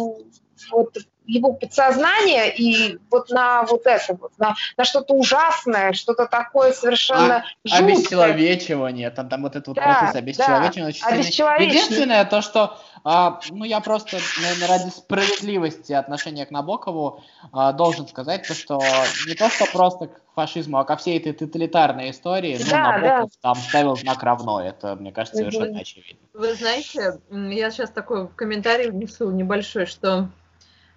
вот 0.70 0.96
его 1.26 1.52
подсознание 1.52 2.54
и 2.54 2.98
вот 3.10 3.30
на 3.30 3.62
вот 3.64 3.86
это 3.86 4.14
вот, 4.14 4.32
на, 4.38 4.54
на 4.76 4.84
что-то 4.84 5.14
ужасное, 5.14 5.92
что-то 5.92 6.26
такое 6.26 6.72
совершенно 6.72 7.36
а, 7.36 7.44
жуткое. 7.64 7.86
Обесчеловечивание, 7.86 9.10
там, 9.10 9.28
там 9.28 9.42
вот 9.42 9.56
это 9.56 9.70
вот 9.70 9.76
да, 9.76 9.82
процесс 9.82 10.16
обесчеловечивания 10.16 10.92
да, 10.92 11.22
сильный. 11.22 11.66
Единственное 11.66 12.24
то, 12.24 12.42
что 12.42 12.78
а, 13.08 13.38
ну, 13.50 13.64
я 13.64 13.78
просто, 13.80 14.18
наверное, 14.42 14.66
ради 14.66 14.90
справедливости 14.90 15.92
отношения 15.92 16.44
к 16.44 16.50
Набокову 16.50 17.22
а, 17.52 17.72
должен 17.72 18.08
сказать, 18.08 18.48
то, 18.48 18.54
что 18.54 18.80
не 19.28 19.34
то, 19.34 19.48
что 19.48 19.64
просто 19.72 20.08
к 20.08 20.20
фашизму, 20.34 20.78
а 20.78 20.84
ко 20.84 20.96
всей 20.96 21.18
этой 21.18 21.32
тоталитарной 21.32 22.10
истории, 22.10 22.58
ну, 22.58 22.68
да, 22.68 22.98
Набоков 22.98 23.30
да. 23.30 23.54
там 23.54 23.54
ставил 23.54 23.96
знак 23.96 24.24
равно. 24.24 24.60
Это, 24.60 24.96
мне 24.96 25.12
кажется, 25.12 25.38
совершенно 25.38 25.70
угу. 25.70 25.80
очевидно. 25.80 26.18
Вы 26.34 26.54
знаете, 26.54 27.20
я 27.30 27.70
сейчас 27.70 27.90
такой 27.90 28.26
комментарий 28.26 28.90
внесу 28.90 29.30
небольшой, 29.30 29.86
что 29.86 30.28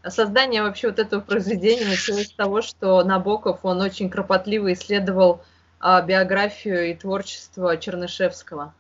создание 0.08 0.64
вообще 0.64 0.90
вот 0.90 1.00
этого 1.00 1.22
произведения 1.22 1.88
началось 1.88 2.28
с 2.28 2.34
того, 2.34 2.62
что 2.62 3.04
Набоков, 3.04 3.60
он 3.64 3.82
очень 3.82 4.10
кропотливо 4.10 4.74
исследовал 4.74 5.42
а, 5.80 6.02
биографию 6.02 6.90
и 6.90 6.96
творчество 6.96 7.78
Чернышевского. 7.78 8.74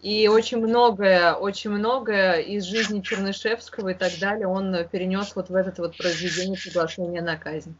И 0.00 0.28
очень 0.28 0.58
многое, 0.58 1.34
очень 1.34 1.70
многое 1.70 2.40
из 2.40 2.64
жизни 2.64 3.00
Чернышевского 3.00 3.88
и 3.88 3.94
так 3.94 4.12
далее 4.20 4.46
он 4.46 4.72
перенес 4.88 5.34
вот 5.34 5.48
в 5.48 5.54
это 5.54 5.82
вот 5.82 5.96
произведение 5.96 6.56
приглашения 6.56 7.20
на 7.20 7.36
казнь. 7.36 7.74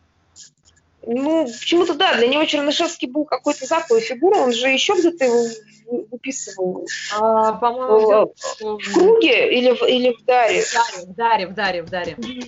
Ну, 1.11 1.47
почему-то 1.47 1.95
да, 1.95 2.17
для 2.17 2.29
него 2.29 2.45
Чернышевский 2.45 3.09
был 3.09 3.25
какой-то 3.25 3.65
заклой 3.65 4.03
фигура, 4.03 4.41
он 4.41 4.53
же 4.53 4.69
еще 4.69 4.93
где-то 4.93 5.25
его 5.25 6.07
выписывал. 6.11 6.87
А, 7.19 7.55
по-моему, 7.55 8.35
в, 8.37 8.79
в 8.79 8.93
круге 8.93 9.59
или 9.59 9.71
в, 9.71 9.83
или 9.85 10.13
в 10.13 10.23
даре? 10.27 10.63
В 10.63 11.15
даре, 11.15 11.47
в 11.47 11.55
даре, 11.55 11.83
в 11.83 11.89
даре, 11.89 12.15
в 12.15 12.21
даре. 12.21 12.45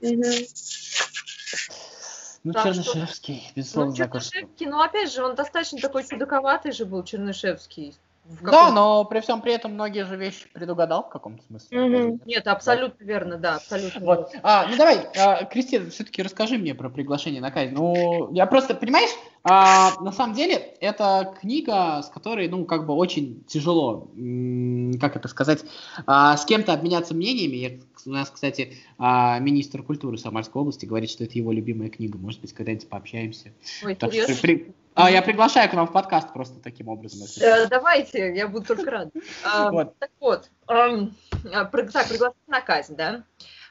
Угу. 0.00 0.22
Ну, 2.44 2.52
так 2.54 2.64
Чернышевский, 2.64 3.40
что... 3.40 3.52
безусловно, 3.56 3.90
ну, 3.90 3.96
Чернышевский, 3.96 4.66
ну, 4.66 4.80
опять 4.80 5.12
же, 5.12 5.22
он 5.22 5.34
достаточно 5.34 5.78
такой 5.78 6.08
чудаковатый 6.08 6.72
же 6.72 6.86
был, 6.86 7.04
Чернышевский. 7.04 7.94
Да, 8.40 8.70
но 8.70 9.04
при 9.04 9.20
всем 9.20 9.42
при 9.42 9.52
этом 9.52 9.74
многие 9.74 10.04
же 10.04 10.16
вещи 10.16 10.46
предугадал 10.52 11.04
в 11.04 11.08
каком-то 11.08 11.42
смысле. 11.44 11.76
Mm-hmm. 11.78 12.20
Нет, 12.24 12.46
абсолютно 12.46 13.04
верно, 13.04 13.36
да, 13.36 13.56
абсолютно. 13.56 14.00
Вот. 14.00 14.30
А, 14.42 14.66
ну 14.68 14.76
давай, 14.76 15.08
а, 15.16 15.44
Кристина, 15.44 15.90
все-таки 15.90 16.22
расскажи 16.22 16.56
мне 16.56 16.74
про 16.74 16.88
приглашение 16.88 17.40
на 17.40 17.50
казнь. 17.50 17.72
Ну, 17.72 18.32
я 18.32 18.46
просто, 18.46 18.74
понимаешь, 18.74 19.10
а, 19.42 20.00
на 20.00 20.12
самом 20.12 20.34
деле 20.34 20.54
это 20.80 21.34
книга, 21.40 22.00
с 22.02 22.08
которой, 22.10 22.48
ну, 22.48 22.64
как 22.64 22.86
бы 22.86 22.94
очень 22.94 23.42
тяжело, 23.48 24.08
как 25.00 25.16
это 25.16 25.26
сказать, 25.26 25.64
а, 26.06 26.36
с 26.36 26.44
кем-то 26.44 26.72
обменяться 26.72 27.14
мнениями. 27.14 27.82
У 28.06 28.10
нас, 28.10 28.30
кстати, 28.30 28.74
а, 28.98 29.40
министр 29.40 29.82
культуры 29.82 30.16
Самарской 30.16 30.62
области 30.62 30.86
говорит, 30.86 31.10
что 31.10 31.24
это 31.24 31.36
его 31.38 31.50
любимая 31.50 31.88
книга. 31.88 32.18
Может 32.18 32.40
быть, 32.40 32.52
когда-нибудь 32.52 32.88
пообщаемся. 32.88 33.52
Ой, 33.84 33.96
так 33.96 34.12
что 34.12 34.34
при, 34.40 34.72
а, 34.94 35.10
я 35.10 35.22
приглашаю 35.22 35.70
к 35.70 35.74
нам 35.74 35.86
в 35.86 35.92
подкаст 35.92 36.32
просто 36.32 36.60
таким 36.60 36.88
образом. 36.88 37.26
Э, 37.40 37.66
давайте, 37.66 38.34
я 38.34 38.48
буду 38.48 38.66
только 38.66 38.90
рад. 38.90 39.08
вот. 39.70 39.98
Так 39.98 40.10
вот, 40.20 40.48
эм, 40.68 41.14
так, 41.42 41.70
приглашение 41.70 42.34
на 42.46 42.60
казнь, 42.60 42.96
да? 42.96 43.22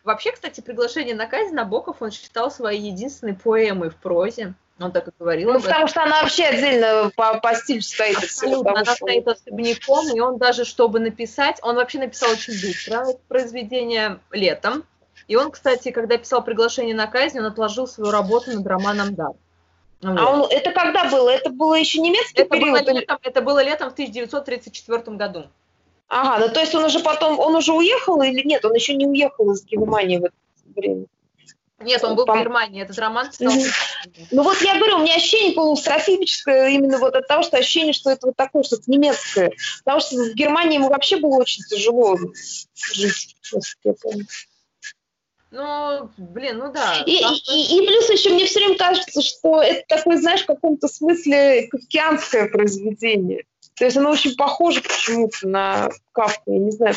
Вообще, 0.04 0.32
кстати, 0.32 0.62
приглашение 0.62 1.16
на 1.16 1.28
казнь 1.28 1.54
Набоков 1.54 2.02
он 2.02 2.12
считал 2.12 2.50
своей 2.50 2.92
единственной 2.92 3.36
поэмой 3.36 3.90
в 3.90 3.96
прозе. 3.98 4.56
Он 4.80 4.92
так 4.92 5.08
и 5.08 5.12
говорил. 5.20 5.54
Ну, 5.54 5.62
потому 5.62 5.88
что 5.88 6.02
она 6.02 6.22
вообще 6.22 6.46
отдельно 6.46 7.12
по, 7.16 7.40
по 7.40 7.54
стилю 7.54 7.84
стоит. 7.84 8.18
Абсолютно, 8.18 8.72
она 8.72 8.84
что... 8.84 8.96
стоит 8.96 9.28
особняком, 9.28 10.16
и 10.16 10.20
он 10.20 10.38
даже, 10.40 10.66
чтобы 10.66 11.00
написать, 11.00 11.60
он 11.62 11.76
вообще 11.76 12.00
написал 12.00 12.32
очень 12.32 12.54
быстро 12.54 13.06
произведение 13.28 14.20
летом. 14.32 14.84
И 15.28 15.36
он, 15.36 15.52
кстати, 15.52 15.92
когда 15.92 16.18
писал 16.18 16.44
приглашение 16.44 16.96
на 16.96 17.06
казнь, 17.06 17.38
он 17.40 17.46
отложил 17.46 17.86
свою 17.86 18.12
работу 18.12 18.52
над 18.52 18.66
романом 18.66 19.14
«Дар». 19.14 19.34
Вот. 20.02 20.20
А 20.20 20.32
он, 20.32 20.48
это 20.50 20.72
когда 20.72 21.10
было? 21.10 21.30
Это 21.30 21.50
было 21.50 21.76
еще 21.76 22.00
немецкий 22.00 22.42
это 22.42 22.50
период? 22.50 22.84
Было 22.84 22.94
летом, 22.94 23.20
это 23.22 23.42
было 23.42 23.64
летом 23.64 23.90
в 23.90 23.94
1934 23.94 25.16
году. 25.16 25.46
Ага, 26.08 26.46
ну 26.46 26.54
то 26.54 26.60
есть 26.60 26.76
он 26.76 26.84
уже 26.84 27.00
потом, 27.00 27.40
он 27.40 27.56
уже 27.56 27.72
уехал 27.72 28.22
или 28.22 28.46
нет? 28.46 28.66
Он 28.66 28.74
еще 28.74 28.96
не 28.96 29.06
уехал 29.06 29.52
из 29.54 29.64
Германии 29.64 30.18
в 30.18 30.26
это 30.26 30.36
время? 30.76 31.06
Нет, 31.84 32.04
он 32.04 32.16
был 32.16 32.26
Пом... 32.26 32.38
в 32.38 32.42
Германии, 32.42 32.82
этот 32.82 32.98
роман 33.00 33.32
стал... 33.32 33.52
Ну 34.32 34.44
вот 34.44 34.62
я 34.62 34.76
говорю, 34.78 34.98
у 34.98 35.02
меня 35.04 35.16
ощущение 35.16 35.54
полустрофическое 35.54 36.70
именно 36.70 36.98
вот 36.98 37.16
от 37.16 37.28
того, 37.28 37.44
что 37.44 37.58
ощущение, 37.58 37.94
что 37.94 38.12
это 38.12 38.28
вот 38.28 38.36
такое 38.36 38.64
что-то 38.64 38.84
немецкое. 38.88 39.52
Потому 39.84 40.02
что 40.02 40.16
в 40.16 40.34
Германии 40.34 40.76
ему 40.76 40.90
вообще 40.90 41.18
было 41.18 41.38
очень 41.38 41.64
тяжело 41.64 42.18
жить, 42.76 43.36
я 43.84 43.94
помню. 44.02 44.26
Ну, 45.52 46.10
блин, 46.18 46.60
ну 46.60 46.72
да. 46.72 47.04
И, 47.06 47.12
и, 47.12 47.78
и 47.78 47.88
плюс 47.88 48.10
еще 48.10 48.30
мне 48.30 48.46
все 48.46 48.60
время 48.60 48.78
кажется, 48.78 49.22
что 49.22 49.62
это 49.62 49.84
такое, 49.88 50.18
знаешь, 50.18 50.44
в 50.44 50.48
каком-то 50.48 50.88
смысле 50.88 51.68
кавкианское 51.68 52.48
произведение. 52.48 53.44
То 53.76 53.86
есть 53.86 53.98
оно 53.98 54.12
очень 54.12 54.36
похоже 54.36 54.82
почему-то 54.82 55.48
на 55.48 55.90
Кавку, 56.14 56.54
я 56.54 56.60
не 56.60 56.72
знаю 56.72 56.96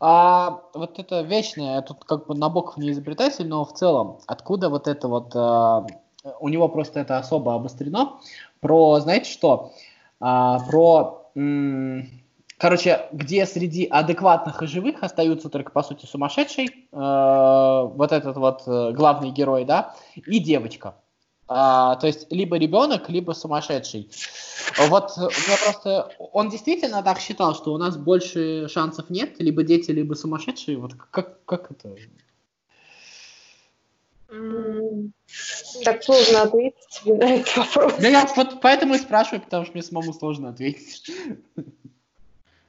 А 0.00 0.60
вот 0.74 0.98
это 0.98 1.22
вечное, 1.22 1.82
тут 1.82 2.04
как 2.04 2.26
бы 2.26 2.36
Набоков 2.36 2.76
не 2.76 2.90
изобретатель, 2.90 3.48
но 3.48 3.64
в 3.64 3.72
целом, 3.72 4.20
откуда 4.26 4.68
вот 4.68 4.86
это 4.86 5.08
вот, 5.08 5.32
а, 5.34 5.84
у 6.40 6.48
него 6.48 6.68
просто 6.68 7.00
это 7.00 7.18
особо 7.18 7.54
обострено, 7.54 8.20
про, 8.60 9.00
знаете 9.00 9.30
что, 9.30 9.72
а, 10.20 10.60
про, 10.60 11.30
короче, 12.58 13.06
где 13.12 13.46
среди 13.46 13.86
адекватных 13.86 14.62
и 14.62 14.66
живых 14.66 15.02
остаются 15.02 15.48
только, 15.48 15.70
по 15.70 15.82
сути, 15.82 16.06
сумасшедший, 16.06 16.66
э, 16.66 16.70
вот 16.92 18.12
этот 18.12 18.36
вот 18.36 18.62
э, 18.66 18.92
главный 18.92 19.30
герой, 19.30 19.64
да, 19.64 19.94
и 20.14 20.38
девочка. 20.38 20.96
А, 21.50 21.96
то 21.96 22.06
есть 22.06 22.30
либо 22.30 22.58
ребенок, 22.58 23.08
либо 23.08 23.32
сумасшедший. 23.32 24.10
Вот 24.88 25.12
у 25.16 25.22
меня 25.22 25.56
просто... 25.64 26.12
Он 26.18 26.50
действительно 26.50 27.02
так 27.02 27.20
считал, 27.20 27.54
что 27.54 27.72
у 27.72 27.78
нас 27.78 27.96
больше 27.96 28.68
шансов 28.68 29.08
нет, 29.08 29.36
либо 29.38 29.62
дети, 29.62 29.90
либо 29.90 30.12
сумасшедшие. 30.12 30.76
Вот 30.76 30.92
как, 31.10 31.42
как 31.46 31.70
это? 31.70 31.96
Так 35.84 36.04
сложно 36.04 36.42
ответить 36.42 37.06
на 37.06 37.24
этот 37.24 37.56
вопрос. 37.56 37.94
Да 37.98 38.08
я 38.08 38.26
вот 38.36 38.60
поэтому 38.60 38.94
и 38.94 38.98
спрашиваю, 38.98 39.40
потому 39.40 39.64
что 39.64 39.72
мне 39.72 39.82
самому 39.82 40.12
сложно 40.12 40.50
ответить. 40.50 41.10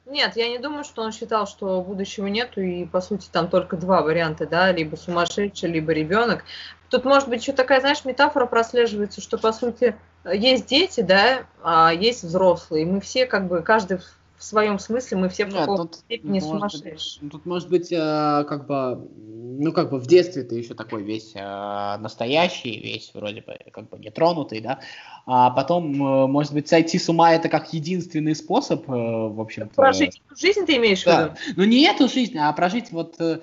Нет, 0.10 0.36
я 0.36 0.50
не 0.50 0.58
думаю, 0.58 0.84
что 0.84 1.04
он 1.04 1.12
считал, 1.12 1.46
что 1.46 1.82
будущего 1.82 2.26
нету, 2.26 2.62
и, 2.62 2.86
по 2.86 3.00
сути, 3.00 3.30
там 3.32 3.48
только 3.48 3.78
два 3.78 4.02
варианта, 4.02 4.48
да, 4.48 4.72
либо 4.72 4.96
сумасшедший, 4.96 5.70
либо 5.70 5.92
ребенок. 5.92 6.46
Тут, 6.90 7.06
может 7.06 7.30
быть, 7.30 7.42
еще 7.42 7.54
такая, 7.54 7.80
знаешь, 7.80 8.04
метафора 8.06 8.48
прослеживается, 8.48 9.22
что, 9.22 9.38
по 9.38 9.52
сути, 9.54 9.96
есть 10.26 10.66
дети, 10.66 11.02
да, 11.02 11.46
а 11.62 11.94
есть 11.94 12.24
взрослые. 12.24 12.88
Мы 12.88 13.02
все, 13.02 13.28
как 13.28 13.48
бы, 13.48 13.62
каждый 13.62 14.00
в 14.40 14.44
своем 14.44 14.80
смысле 14.80 15.18
мы 15.18 15.30
все 15.30 15.46
в 15.46 15.54
каком-то 15.54 15.98
степени 15.98 16.40
сумасшедшие. 16.40 17.30
Тут 17.30 17.46
может 17.46 17.70
быть 17.70 17.92
э, 17.92 18.46
как 18.48 18.68
бы, 18.68 19.10
ну 19.18 19.74
как 19.74 19.90
бы 19.90 20.00
в 20.00 20.08
детстве 20.08 20.44
ты 20.44 20.56
еще 20.56 20.76
такой 20.76 21.04
весь 21.04 21.34
э, 21.36 21.98
настоящий, 22.00 22.80
весь 22.80 23.12
вроде 23.14 23.42
бы 23.42 23.58
как 23.74 23.90
бы 23.90 24.00
нетронутый, 24.00 24.62
да, 24.62 24.80
а 25.26 25.50
потом, 25.50 25.92
э, 25.94 26.28
может 26.28 26.54
быть, 26.54 26.70
сойти 26.70 26.98
с 26.98 27.10
ума 27.10 27.34
это 27.34 27.50
как 27.50 27.74
единственный 27.74 28.34
способ, 28.34 28.90
э, 28.90 28.94
в 28.94 29.42
общем-то. 29.42 29.76
Прожить 29.76 30.22
эту 30.26 30.40
жизнь 30.40 30.66
ты 30.66 30.78
имеешь 30.78 31.04
да. 31.04 31.36
в 31.36 31.48
виду? 31.48 31.54
Ну 31.58 31.64
не 31.66 31.84
эту 31.84 32.08
жизнь, 32.08 32.38
а 32.38 32.54
прожить 32.54 32.94
вот 32.94 33.16
э, 33.20 33.42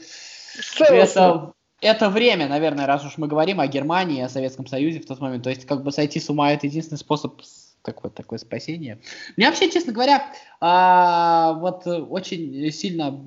это, 0.80 1.52
это 1.82 2.09
время, 2.09 2.48
наверное, 2.48 2.87
раз 2.87 3.04
уж 3.04 3.18
мы 3.18 3.28
говорим 3.28 3.61
о 3.61 3.66
Германии, 3.66 4.22
о 4.22 4.30
Советском 4.30 4.66
Союзе 4.66 5.00
в 5.00 5.06
тот 5.06 5.20
момент, 5.20 5.44
то 5.44 5.50
есть 5.50 5.66
как 5.66 5.82
бы 5.82 5.92
сойти 5.92 6.20
с 6.20 6.30
ума 6.30 6.52
это 6.52 6.66
единственный 6.66 6.96
способ 6.96 7.42
такое, 7.87 8.11
такое 8.11 8.38
спасение. 8.38 8.99
Мне 9.37 9.46
вообще, 9.46 9.70
честно 9.70 9.92
говоря, 9.92 10.27
а, 10.61 11.55
вот 11.55 11.87
очень 11.87 12.70
сильно 12.72 13.18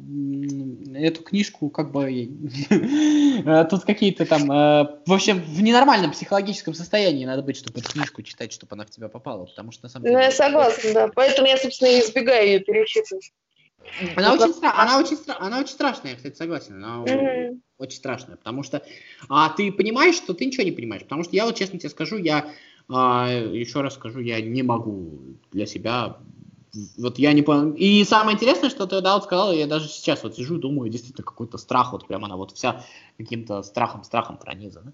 эту 0.96 1.24
книжку 1.24 1.70
как 1.70 1.92
бы 1.92 2.30
э, 2.70 3.66
тут 3.70 3.86
какие-то 3.86 4.26
там, 4.26 4.52
а, 4.52 5.00
в 5.06 5.14
общем, 5.14 5.40
в 5.40 5.62
ненормальном 5.62 6.12
психологическом 6.12 6.74
состоянии 6.74 7.26
надо 7.26 7.42
быть, 7.42 7.58
чтобы 7.58 7.80
эту 7.80 7.92
книжку 7.92 8.22
читать, 8.22 8.52
чтобы 8.52 8.74
она 8.74 8.86
в 8.86 8.90
тебя 8.90 9.08
попала, 9.08 9.46
потому 9.46 9.72
что 9.72 9.86
на 9.86 9.90
самом 9.90 10.06
деле... 10.06 10.18
Ну, 10.18 10.24
я 10.24 10.32
согласна, 10.32 10.94
да, 10.94 11.08
поэтому 11.16 11.48
я, 11.48 11.58
собственно, 11.58 12.00
избегаю 12.00 12.48
ее 12.48 12.60
перечитывать. 12.60 13.32
Она 14.16 14.34
очень, 14.34 14.52
стра- 14.52 14.74
она, 14.76 15.00
очень 15.00 15.16
стра- 15.16 15.38
она 15.40 15.60
очень 15.60 15.72
страшная, 15.72 16.12
я, 16.12 16.18
кстати, 16.18 16.36
согласен. 16.36 16.84
Она 16.84 17.04
mm-hmm. 17.04 17.60
очень 17.78 17.98
страшная, 17.98 18.36
потому 18.36 18.62
что 18.64 18.84
а 19.30 19.50
ты 19.50 19.72
понимаешь, 19.72 20.16
что 20.16 20.34
ты 20.34 20.46
ничего 20.46 20.64
не 20.64 20.72
понимаешь. 20.72 21.04
Потому 21.04 21.24
что 21.24 21.36
я 21.36 21.46
вот 21.46 21.56
честно 21.56 21.80
тебе 21.80 21.90
скажу, 21.90 22.18
я 22.18 22.52
а, 22.90 23.30
еще 23.30 23.82
раз 23.82 23.96
скажу, 23.96 24.20
я 24.20 24.42
не 24.42 24.64
могу 24.64 25.20
для 25.52 25.66
себя 25.66 26.18
вот 26.98 27.18
я 27.18 27.34
не 27.34 27.42
понял. 27.42 27.74
И 27.74 28.04
самое 28.04 28.36
интересное, 28.36 28.70
что 28.70 28.86
ты, 28.86 29.02
да, 29.02 29.16
вот 29.16 29.24
сказал, 29.24 29.52
я 29.52 29.68
даже 29.68 29.88
сейчас 29.88 30.24
вот 30.24 30.36
сижу 30.36 30.58
и 30.58 30.62
думаю, 30.62 30.90
действительно, 30.90 31.26
какой-то 31.26 31.58
страх, 31.58 31.94
вот 31.94 32.08
прямо 32.08 32.26
она 32.26 32.36
вот 32.36 32.52
вся 32.52 32.84
каким-то 33.18 33.64
страхом, 33.64 34.04
страхом 34.04 34.38
пронизана. 34.38 34.94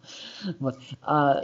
Вот. 0.60 0.78
А, 1.02 1.44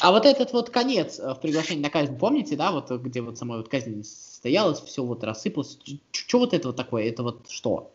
а 0.00 0.12
вот 0.12 0.26
этот 0.26 0.52
вот 0.52 0.70
конец 0.70 1.18
э, 1.18 1.34
в 1.34 1.40
приглашении 1.40 1.82
на 1.82 1.90
казнь, 1.90 2.16
помните, 2.16 2.56
да, 2.56 2.70
вот 2.70 2.90
где 2.90 3.20
вот 3.20 3.38
самой 3.38 3.58
вот 3.58 3.68
казнь 3.68 4.02
состоялась, 4.02 4.80
все 4.80 5.04
вот 5.04 5.24
рассыпалось. 5.24 5.78
Что 6.12 6.38
вот 6.38 6.54
это 6.54 6.68
вот 6.68 6.76
такое? 6.76 7.08
Это 7.08 7.22
вот 7.22 7.50
что? 7.50 7.92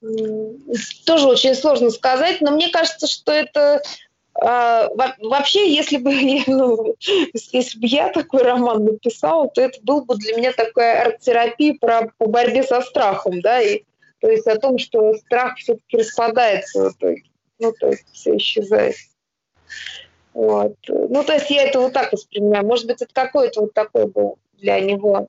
Тоже 0.00 1.26
очень 1.28 1.54
сложно 1.54 1.90
сказать, 1.90 2.40
но 2.40 2.50
мне 2.50 2.70
кажется, 2.70 3.06
что 3.06 3.30
это 3.30 3.82
вообще, 4.34 5.72
если 5.72 5.98
бы, 5.98 6.12
ну, 6.46 6.96
если 7.52 7.78
бы 7.78 7.86
я 7.86 8.08
такой 8.08 8.42
роман 8.42 8.84
написала, 8.84 9.48
то 9.48 9.60
это 9.60 9.78
был 9.82 10.04
бы 10.04 10.16
для 10.16 10.36
меня 10.36 10.52
такая 10.52 11.02
арт-терапия 11.02 11.74
про, 11.80 12.12
по 12.18 12.26
борьбе 12.26 12.62
со 12.62 12.80
страхом, 12.80 13.40
да, 13.40 13.60
и 13.60 13.82
то 14.20 14.30
есть 14.30 14.46
о 14.46 14.58
том, 14.58 14.78
что 14.78 15.14
страх 15.14 15.56
все-таки 15.58 15.98
распадается 15.98 16.90
в 16.90 16.92
итоге. 16.92 17.22
Ну, 17.58 17.72
то 17.72 17.88
есть 17.88 18.06
все 18.12 18.36
исчезает. 18.36 18.94
Вот. 20.32 20.76
Ну, 20.86 21.24
то 21.24 21.34
есть 21.34 21.50
я 21.50 21.64
это 21.64 21.80
вот 21.80 21.92
так 21.92 22.12
воспринимаю. 22.12 22.64
Может 22.64 22.86
быть, 22.86 23.02
это 23.02 23.12
какой-то 23.12 23.62
вот 23.62 23.74
такой 23.74 24.06
был 24.06 24.38
для 24.54 24.78
него 24.80 25.28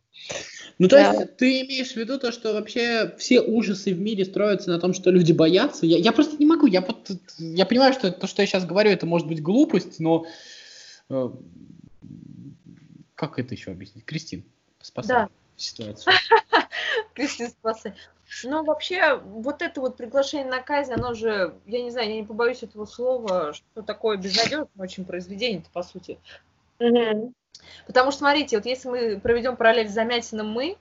ну, 0.84 0.89
то 0.89 0.98
да. 0.98 1.13
есть 1.13 1.38
ты 1.38 1.62
имеешь 1.62 1.93
в 1.93 1.96
виду 1.96 2.19
то, 2.19 2.34
что 2.34 2.52
вообще 2.52 3.15
все 3.17 3.39
ужасы 3.39 3.93
в 3.93 4.02
мире 4.02 4.26
строятся 4.26 4.69
на 4.69 4.82
том, 4.82 4.93
что 4.93 5.12
люди 5.12 5.32
боятся? 5.32 5.86
Я, 5.86 5.98
я 5.98 6.12
просто 6.12 6.36
не 6.38 6.46
могу. 6.46 6.65
Я, 6.67 6.86
я 7.38 7.65
понимаю, 7.65 7.93
что 7.93 8.12
то, 8.12 8.28
что 8.28 8.41
я 8.41 8.48
сейчас 8.48 8.65
говорю, 8.65 8.89
это 8.89 9.06
может 9.06 9.26
быть 9.26 9.41
глупость, 9.41 10.02
но 10.02 10.26
э, 11.10 11.30
как 13.15 13.39
это 13.39 13.54
еще 13.54 13.72
объяснить? 13.72 14.04
Кристин, 14.04 14.43
спасай 14.82 15.15
да. 15.15 15.30
ситуацию. 15.56 16.13
Кристин, 17.13 17.48
спасай. 17.48 17.93
Ну, 18.43 18.65
вообще, 18.65 19.15
вот 19.15 19.62
это 19.62 19.80
вот 19.80 19.96
приглашение 19.96 20.50
на 20.50 20.60
казнь, 20.60 20.91
оно 20.91 21.13
же, 21.13 21.54
я 21.65 21.82
не 21.82 21.91
знаю, 21.91 22.10
я 22.10 22.15
не 22.17 22.28
побоюсь 22.28 22.62
этого 22.62 22.84
слова, 22.86 23.54
что 23.54 23.84
такое 23.84 24.17
безнадежное 24.17 24.67
очень 24.78 25.06
произведение 25.06 25.63
по 25.72 25.82
сути. 25.82 26.19
Угу. 26.80 27.34
Потому 27.88 28.12
что, 28.12 28.20
смотрите, 28.20 28.58
вот 28.58 28.66
если 28.66 28.89
мы 28.89 29.20
проведем 29.20 29.56
параллель 29.56 29.89
с 29.89 29.94
Замятиным 29.94 30.52
мы, 30.52 30.78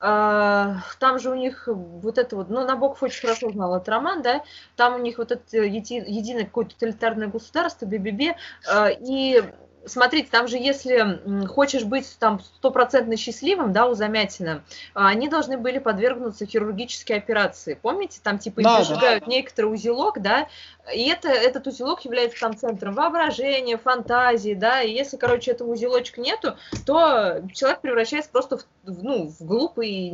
Uh, 0.00 0.76
там 1.00 1.18
же 1.18 1.28
у 1.28 1.34
них 1.34 1.64
вот 1.66 2.18
это 2.18 2.36
вот, 2.36 2.50
ну, 2.50 2.64
Набоков 2.64 3.02
очень 3.02 3.22
хорошо 3.22 3.50
знал 3.50 3.74
этот 3.74 3.88
роман, 3.88 4.22
да, 4.22 4.44
там 4.76 4.94
у 4.94 4.98
них 4.98 5.18
вот 5.18 5.32
это 5.32 5.56
еди, 5.56 5.94
единое 5.94 6.44
какое-то 6.44 6.74
тоталитарное 6.74 7.26
государство, 7.26 7.84
БББ, 7.84 8.36
uh, 8.70 8.96
и 9.00 9.42
смотрите, 9.88 10.28
там 10.30 10.48
же 10.48 10.56
если 10.56 11.46
хочешь 11.46 11.84
быть 11.84 12.16
там 12.18 12.40
стопроцентно 12.40 13.16
счастливым, 13.16 13.72
да, 13.72 13.86
у 13.86 13.94
Замятина, 13.94 14.62
а, 14.94 15.08
они 15.08 15.28
должны 15.28 15.58
были 15.58 15.78
подвергнуться 15.78 16.46
хирургической 16.46 17.16
операции. 17.16 17.78
Помните, 17.80 18.20
там 18.22 18.38
типа 18.38 18.62
да, 18.62 18.82
зажигают 18.82 19.24
да. 19.24 19.30
некоторый 19.30 19.66
узелок, 19.66 20.20
да, 20.20 20.48
и 20.94 21.08
это, 21.08 21.28
этот 21.28 21.66
узелок 21.66 22.04
является 22.04 22.40
там 22.40 22.56
центром 22.56 22.94
воображения, 22.94 23.76
фантазии, 23.76 24.54
да, 24.54 24.82
и 24.82 24.92
если, 24.92 25.16
короче, 25.16 25.52
этого 25.52 25.72
узелочка 25.72 26.20
нету, 26.20 26.56
то 26.86 27.42
человек 27.52 27.80
превращается 27.80 28.30
просто 28.30 28.58
в, 28.58 28.64
ну, 28.84 29.28
в 29.28 29.44
глупый, 29.44 30.12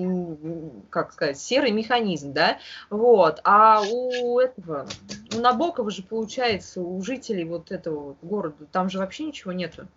как 0.90 1.12
сказать, 1.12 1.38
серый 1.38 1.70
механизм, 1.70 2.32
да, 2.32 2.58
вот, 2.90 3.40
а 3.44 3.82
у 3.82 4.38
этого, 4.38 4.86
у 5.34 5.40
Набокова 5.40 5.90
же 5.90 6.02
получается, 6.02 6.80
у 6.80 7.00
жителей 7.02 7.44
вот 7.44 7.70
этого 7.70 8.16
города, 8.22 8.66
там 8.72 8.88
же 8.90 8.98
вообще 8.98 9.24
ничего 9.24 9.52
нету. 9.64 9.88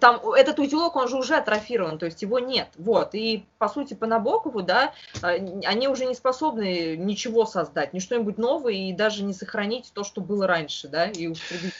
Там 0.00 0.20
этот 0.32 0.58
узелок, 0.58 0.96
он 0.96 1.08
же 1.08 1.16
уже 1.16 1.36
атрофирован, 1.36 1.98
то 1.98 2.06
есть 2.06 2.20
его 2.20 2.38
нет. 2.38 2.68
Вот. 2.76 3.14
И 3.14 3.46
по 3.58 3.68
сути 3.68 3.94
по 3.94 4.06
Набокову, 4.06 4.62
да, 4.62 4.92
а, 5.22 5.28
они 5.28 5.88
уже 5.88 6.04
не 6.04 6.14
способны 6.14 6.96
ничего 6.96 7.46
создать, 7.46 7.94
ни 7.94 7.98
что-нибудь 7.98 8.36
новое, 8.36 8.74
и 8.74 8.92
даже 8.92 9.22
не 9.22 9.32
сохранить 9.32 9.92
то, 9.94 10.04
что 10.04 10.20
было 10.20 10.46
раньше, 10.46 10.88
да, 10.88 11.06
и 11.06 11.28
употребить. 11.28 11.72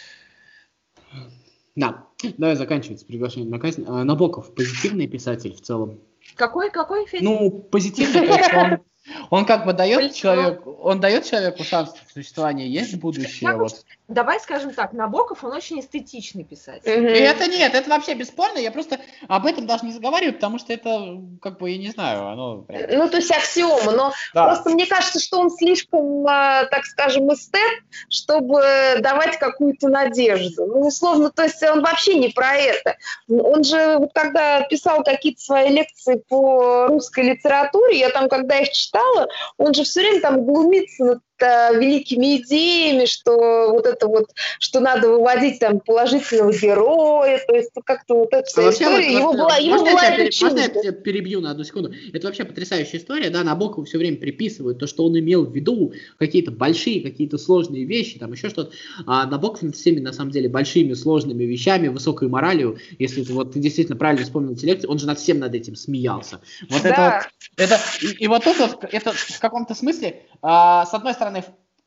Да, 1.75 2.07
давай 2.39 2.57
заканчивать 2.57 3.01
с 3.01 3.05
приглашением 3.05 3.51
на 3.51 3.59
казнь. 3.59 3.85
А, 3.87 4.05
Набоков 4.05 4.55
позитивный 4.55 5.07
писатель 5.07 5.55
в 5.55 5.61
целом. 5.61 6.01
Какой, 6.37 6.71
какой, 6.71 7.07
Федя? 7.07 7.25
Ну, 7.25 7.51
позитивный, 7.51 8.29
он 8.31 8.85
он 9.31 9.45
как 9.45 9.65
бы 9.65 9.73
дает 9.73 10.15
человеку, 10.15 10.73
он 10.83 11.01
дает 11.01 11.25
человеку 11.25 11.65
шанс 11.65 11.95
в 12.07 12.13
существовании, 12.13 12.67
есть 12.67 12.97
будущее. 12.97 13.55
Вот. 13.55 13.85
Давай 14.09 14.39
скажем 14.39 14.73
так, 14.73 14.93
Набоков, 14.93 15.43
он 15.43 15.53
очень 15.53 15.81
эстетичный 15.81 16.45
писатель. 16.45 16.91
Угу. 16.91 17.09
И 17.09 17.19
это 17.19 17.49
нет, 17.49 17.75
это 17.75 17.91
вообще 17.91 18.15
бесспорно, 18.15 18.59
я 18.59 18.71
просто 18.71 19.01
об 19.27 19.47
этом 19.47 19.67
даже 19.67 19.85
не 19.85 19.93
заговариваю, 19.93 20.35
потому 20.35 20.59
что 20.59 20.73
это, 20.73 21.21
как 21.43 21.59
бы, 21.59 21.71
я 21.71 21.79
не 21.79 21.89
знаю, 21.89 22.29
оно... 22.29 22.59
Прям... 22.59 22.99
Ну, 22.99 23.09
то 23.09 23.17
есть 23.17 23.31
аксиома, 23.33 23.93
но 23.93 24.13
да. 24.33 24.45
просто 24.45 24.71
мне 24.71 24.87
кажется, 24.87 25.19
что 25.19 25.41
он 25.41 25.51
слишком, 25.51 26.25
а, 26.27 26.67
так 26.67 26.85
скажем, 26.85 27.33
эстет, 27.33 27.83
чтобы 28.09 28.63
давать 29.01 29.39
какую-то 29.39 29.89
надежду. 29.89 30.67
Ну, 30.67 30.87
условно, 30.87 31.31
то 31.31 31.43
есть 31.43 31.63
он 31.63 31.83
вообще 31.83 32.15
не 32.15 32.29
про 32.29 32.55
это. 32.55 32.97
Он 33.29 33.65
же, 33.65 33.99
вот 33.99 34.11
когда 34.15 34.63
писал 34.63 35.03
какие-то 35.03 35.41
свои 35.41 35.71
лекции 35.71 36.23
по 36.29 36.87
русской 36.87 37.25
литературе, 37.25 37.99
я 37.99 38.11
там, 38.11 38.29
когда 38.29 38.59
их 38.59 38.71
читала, 38.71 39.16
он 39.59 39.75
же 39.75 39.85
все 39.85 40.01
время 40.01 40.21
там 40.21 40.45
глумится 40.45 41.05
над 41.05 41.19
великими 41.41 42.39
идеями, 42.39 43.07
что 43.07 43.71
вот 43.71 43.87
это 43.87 44.07
вот, 44.07 44.31
что 44.59 44.81
надо 44.81 45.09
выводить 45.09 45.59
там 45.59 45.81
положительного 45.81 46.53
героя, 46.53 47.41
то 47.47 47.55
есть 47.55 47.71
как-то 47.85 48.15
вот 48.15 48.33
эта 48.33 48.47
вся 48.47 48.71
история, 48.71 49.11
вот, 49.11 49.21
его 49.21 49.33
была, 49.33 49.61
можно, 49.61 49.91
была 49.91 50.03
я, 50.03 50.15
это 50.17 50.45
можно 50.45 50.59
я 50.59 50.69
тебя 50.69 50.93
перебью 50.93 51.41
на 51.41 51.51
одну 51.51 51.65
секунду? 51.65 51.93
Это 52.13 52.27
вообще 52.27 52.45
потрясающая 52.45 52.99
история, 52.99 53.31
да, 53.31 53.43
Набокову 53.43 53.85
все 53.85 53.99
время 53.99 54.17
приписывают 54.17 54.79
то, 54.79 54.87
что 54.87 55.05
он 55.05 55.19
имел 55.19 55.45
в 55.45 55.55
виду 55.55 55.93
какие-то 56.19 56.51
большие, 56.51 57.01
какие-то 57.03 57.39
сложные 57.39 57.85
вещи, 57.85 58.19
там 58.19 58.33
еще 58.33 58.49
что-то. 58.49 58.73
А 59.07 59.27
Набоков 59.27 59.63
над 59.63 59.77
всеми, 59.77 60.01
на 60.01 60.13
самом 60.13 60.31
деле, 60.31 60.49
большими, 60.49 60.95
сложными 60.95 61.45
вещами, 61.45 61.89
высокой 61.89 62.29
моралью, 62.29 62.79
если 62.99 63.23
ты, 63.23 63.33
вот, 63.33 63.53
ты 63.53 63.61
действительно 63.61 63.97
правильно 63.97 64.25
вспомнил 64.25 64.57
лекции, 64.63 64.87
он 64.87 64.99
же 64.99 65.07
над 65.07 65.19
всем 65.19 65.39
над 65.39 65.55
этим 65.55 65.77
смеялся. 65.77 66.41
Вот 66.69 66.83
да. 66.83 66.89
это 66.89 67.29
вот, 67.57 67.71
это, 67.71 67.81
и, 68.03 68.25
и 68.25 68.27
вот 68.27 68.45
тут 68.45 68.59
вот, 68.59 68.85
это 68.91 69.13
в 69.13 69.41
каком-то 69.41 69.75
смысле, 69.75 70.23
а, 70.43 70.85
с 70.87 70.95
одной 70.95 71.15
стороны, 71.15 71.26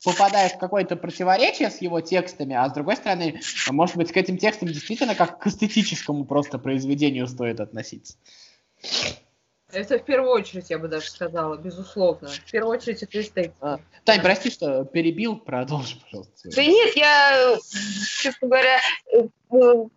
попадает 0.03 0.53
в 0.53 0.57
какое-то 0.57 0.95
противоречие 0.95 1.69
с 1.69 1.81
его 1.81 2.01
текстами, 2.01 2.55
а 2.55 2.69
с 2.69 2.73
другой 2.73 2.95
стороны, 2.95 3.41
может 3.69 3.97
быть, 3.97 4.11
к 4.11 4.17
этим 4.17 4.37
текстам 4.37 4.69
действительно 4.69 5.15
как 5.15 5.39
к 5.39 5.47
эстетическому 5.47 6.25
просто 6.25 6.57
произведению 6.57 7.27
стоит 7.27 7.59
относиться. 7.59 8.15
Это 9.71 9.99
в 9.99 10.03
первую 10.03 10.31
очередь, 10.31 10.69
я 10.69 10.79
бы 10.79 10.87
даже 10.87 11.09
сказала, 11.09 11.55
безусловно. 11.55 12.29
В 12.29 12.51
первую 12.51 12.77
очередь 12.77 13.03
это 13.03 13.21
эстетика. 13.21 13.55
А, 13.61 13.79
Тань, 14.03 14.21
прости, 14.21 14.49
что 14.49 14.83
перебил, 14.85 15.37
продолжи, 15.37 15.97
пожалуйста. 16.03 16.49
Да 16.55 16.63
нет, 16.63 16.95
я, 16.95 17.57
честно 18.21 18.47
говоря, 18.47 18.79
э, 19.13 19.27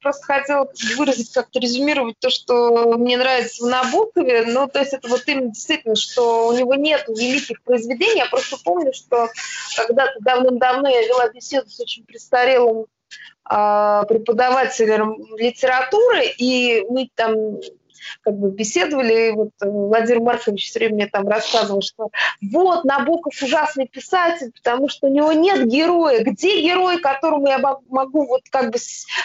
просто 0.00 0.26
хотела 0.26 0.70
выразить, 0.96 1.32
как-то 1.32 1.58
резюмировать 1.58 2.18
то, 2.18 2.28
что 2.28 2.96
мне 2.98 3.16
нравится 3.16 3.64
в 3.64 3.68
Набокове. 3.68 4.44
Ну, 4.46 4.68
то 4.68 4.80
есть 4.80 4.92
это 4.92 5.08
вот 5.08 5.22
именно 5.26 5.48
действительно, 5.48 5.96
что 5.96 6.48
у 6.48 6.52
него 6.52 6.74
нет 6.74 7.06
великих 7.08 7.62
произведений. 7.62 8.18
Я 8.18 8.26
просто 8.26 8.58
помню, 8.62 8.92
что 8.92 9.28
когда-то 9.76 10.18
давным-давно 10.20 10.88
я 10.88 11.06
вела 11.06 11.30
беседу 11.30 11.70
с 11.70 11.80
очень 11.80 12.04
престарелым 12.04 12.86
а, 13.44 14.04
преподавателем 14.04 15.36
литературы, 15.36 16.26
и 16.38 16.84
мы 16.88 17.08
там 17.14 17.58
как 18.22 18.38
бы 18.38 18.50
беседовали, 18.50 19.28
и 19.28 19.30
вот 19.32 19.50
э, 19.62 19.68
Владимир 19.68 20.20
Маркович 20.20 20.68
все 20.68 20.78
время 20.80 20.94
мне 20.94 21.06
там 21.06 21.28
рассказывал, 21.28 21.82
что 21.82 22.10
вот 22.40 22.84
Набоков 22.84 23.34
ужасный 23.42 23.86
писатель, 23.86 24.52
потому 24.52 24.88
что 24.88 25.06
у 25.06 25.10
него 25.10 25.32
нет 25.32 25.66
героя. 25.66 26.22
Где 26.22 26.60
герой, 26.62 27.00
которому 27.00 27.48
я 27.48 27.58
могу 27.58 28.26
вот 28.26 28.42
как 28.50 28.72
бы, 28.72 28.78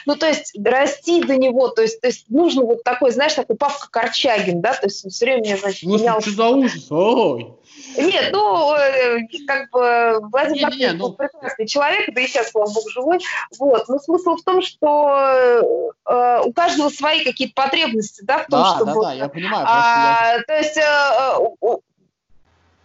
ну 0.05 0.15
то 0.15 0.27
есть 0.27 0.57
расти 0.63 1.23
до 1.23 1.37
него, 1.37 1.69
то 1.69 1.81
есть, 1.81 2.01
то 2.01 2.07
есть 2.07 2.29
нужно 2.29 2.63
вот 2.63 2.83
такой, 2.83 3.11
знаешь, 3.11 3.33
такой 3.33 3.55
Павка 3.55 3.89
Корчагин, 3.89 4.61
да, 4.61 4.73
то 4.73 4.87
есть 4.87 5.03
он 5.05 5.11
все 5.11 5.25
время 5.25 5.39
мне, 5.39 5.57
значит, 5.57 5.83
менялся. 5.83 6.29
Что 6.29 6.37
за 6.37 6.49
ужас? 6.49 6.87
Ой! 6.91 7.56
Нет, 7.95 8.31
ну, 8.31 8.73
э, 8.75 9.19
как 9.47 9.69
бы 9.71 10.19
Владимир 10.29 10.63
Маркович 10.63 10.91
ну... 10.95 11.13
прекрасный 11.13 11.67
человек, 11.67 12.09
да 12.13 12.21
и 12.21 12.27
сейчас, 12.27 12.51
слава 12.51 12.71
богу, 12.71 12.89
живой. 12.89 13.19
Вот. 13.57 13.87
Но 13.87 13.99
смысл 13.99 14.35
в 14.35 14.43
том, 14.43 14.61
что 14.61 15.61
э, 16.05 16.41
у 16.43 16.53
каждого 16.53 16.89
свои 16.89 17.23
какие-то 17.23 17.53
потребности, 17.55 18.21
да, 18.23 18.39
в 18.39 18.47
том, 18.47 18.61
да, 18.61 18.75
чтобы... 18.75 18.93
Да, 18.93 19.01
да, 19.01 19.13
я 19.13 19.29
понимаю. 19.29 19.65
А, 19.67 20.33
я... 20.35 20.43
То 20.43 20.57
есть... 20.57 20.77
Э, 20.77 21.77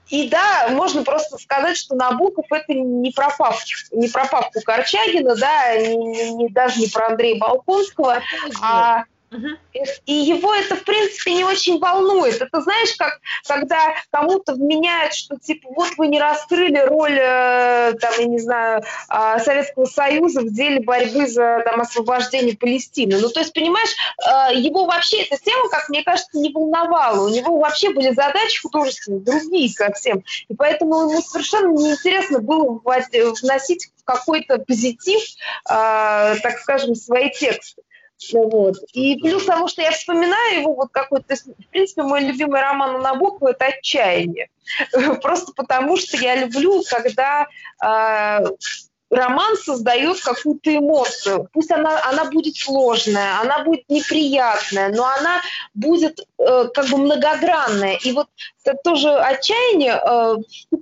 и 0.08 0.28
да, 0.28 0.68
можно 0.68 1.04
просто 1.04 1.38
сказать, 1.38 1.74
что 1.74 1.94
Набоков 1.94 2.44
это 2.50 2.74
не 2.74 3.12
про 3.12 3.30
Павку, 3.30 3.64
не 3.92 4.08
про 4.08 4.26
Павку 4.26 4.60
Корчагина, 4.62 5.34
да, 5.36 5.78
не, 5.78 6.32
не, 6.32 6.50
даже 6.50 6.80
не 6.80 6.88
про 6.88 7.06
Андрея 7.06 7.38
Балконского, 7.38 8.20
а 8.60 9.04
и 10.04 10.12
его 10.12 10.54
это, 10.54 10.76
в 10.76 10.84
принципе, 10.84 11.34
не 11.34 11.44
очень 11.44 11.78
волнует. 11.78 12.40
Это 12.40 12.60
знаешь, 12.60 12.94
как 12.96 13.20
когда 13.46 13.94
кому-то 14.10 14.54
вменяют, 14.54 15.14
что 15.14 15.36
типа 15.38 15.68
вот 15.74 15.90
вы 15.96 16.08
не 16.08 16.20
раскрыли 16.20 16.78
роль, 16.78 17.18
э, 17.18 17.92
там, 18.00 18.12
я 18.18 18.24
не 18.26 18.38
знаю, 18.38 18.82
э, 19.08 19.38
Советского 19.44 19.86
Союза 19.86 20.42
в 20.42 20.52
деле 20.52 20.80
борьбы 20.80 21.26
за 21.26 21.62
там, 21.64 21.80
освобождение 21.80 22.56
Палестины. 22.56 23.18
Ну, 23.18 23.28
то 23.30 23.40
есть, 23.40 23.52
понимаешь, 23.52 23.90
э, 24.18 24.56
его 24.56 24.84
вообще 24.84 25.22
эта 25.22 25.42
тема, 25.42 25.68
как 25.68 25.88
мне 25.88 26.02
кажется, 26.02 26.38
не 26.38 26.52
волновала. 26.52 27.26
У 27.26 27.30
него 27.30 27.58
вообще 27.58 27.90
были 27.90 28.12
задачи 28.12 28.60
художественные, 28.60 29.20
другие 29.20 29.68
совсем. 29.70 30.24
И 30.48 30.54
поэтому 30.54 31.10
ему 31.10 31.22
совершенно 31.22 31.72
неинтересно 31.72 32.40
было 32.40 32.80
вносить 32.84 33.90
в 33.96 34.04
какой-то 34.04 34.58
позитив, 34.58 35.22
э, 35.68 36.36
так 36.42 36.58
скажем, 36.60 36.94
свои 36.94 37.30
тексты. 37.30 37.82
Вот. 38.32 38.76
И 38.92 39.16
плюс 39.16 39.44
того, 39.44 39.68
что 39.68 39.82
я 39.82 39.90
вспоминаю 39.90 40.60
его 40.60 40.74
вот 40.74 40.90
какой-то... 40.90 41.34
В 41.36 41.66
принципе, 41.70 42.02
мой 42.02 42.20
любимый 42.20 42.60
роман 42.60 42.96
у 42.96 42.98
Набокова– 42.98 43.50
это 43.50 43.66
«Отчаяние». 43.66 44.48
Просто 45.22 45.52
потому, 45.54 45.96
что 45.96 46.16
я 46.16 46.36
люблю, 46.36 46.82
когда 46.88 47.46
э, 47.82 48.46
роман 49.12 49.56
создает 49.56 50.20
какую-то 50.20 50.74
эмоцию. 50.74 51.48
Пусть 51.52 51.70
она, 51.70 52.02
она 52.04 52.24
будет 52.24 52.56
сложная, 52.56 53.40
она 53.40 53.62
будет 53.62 53.88
неприятная, 53.88 54.88
но 54.88 55.04
она 55.04 55.42
будет 55.74 56.20
э, 56.38 56.68
как 56.72 56.88
бы 56.88 56.96
многогранная. 56.96 57.98
И 58.02 58.12
вот 58.12 58.28
это 58.64 58.78
тоже 58.82 59.10
отчаяние 59.10 60.00
э, 60.02 60.36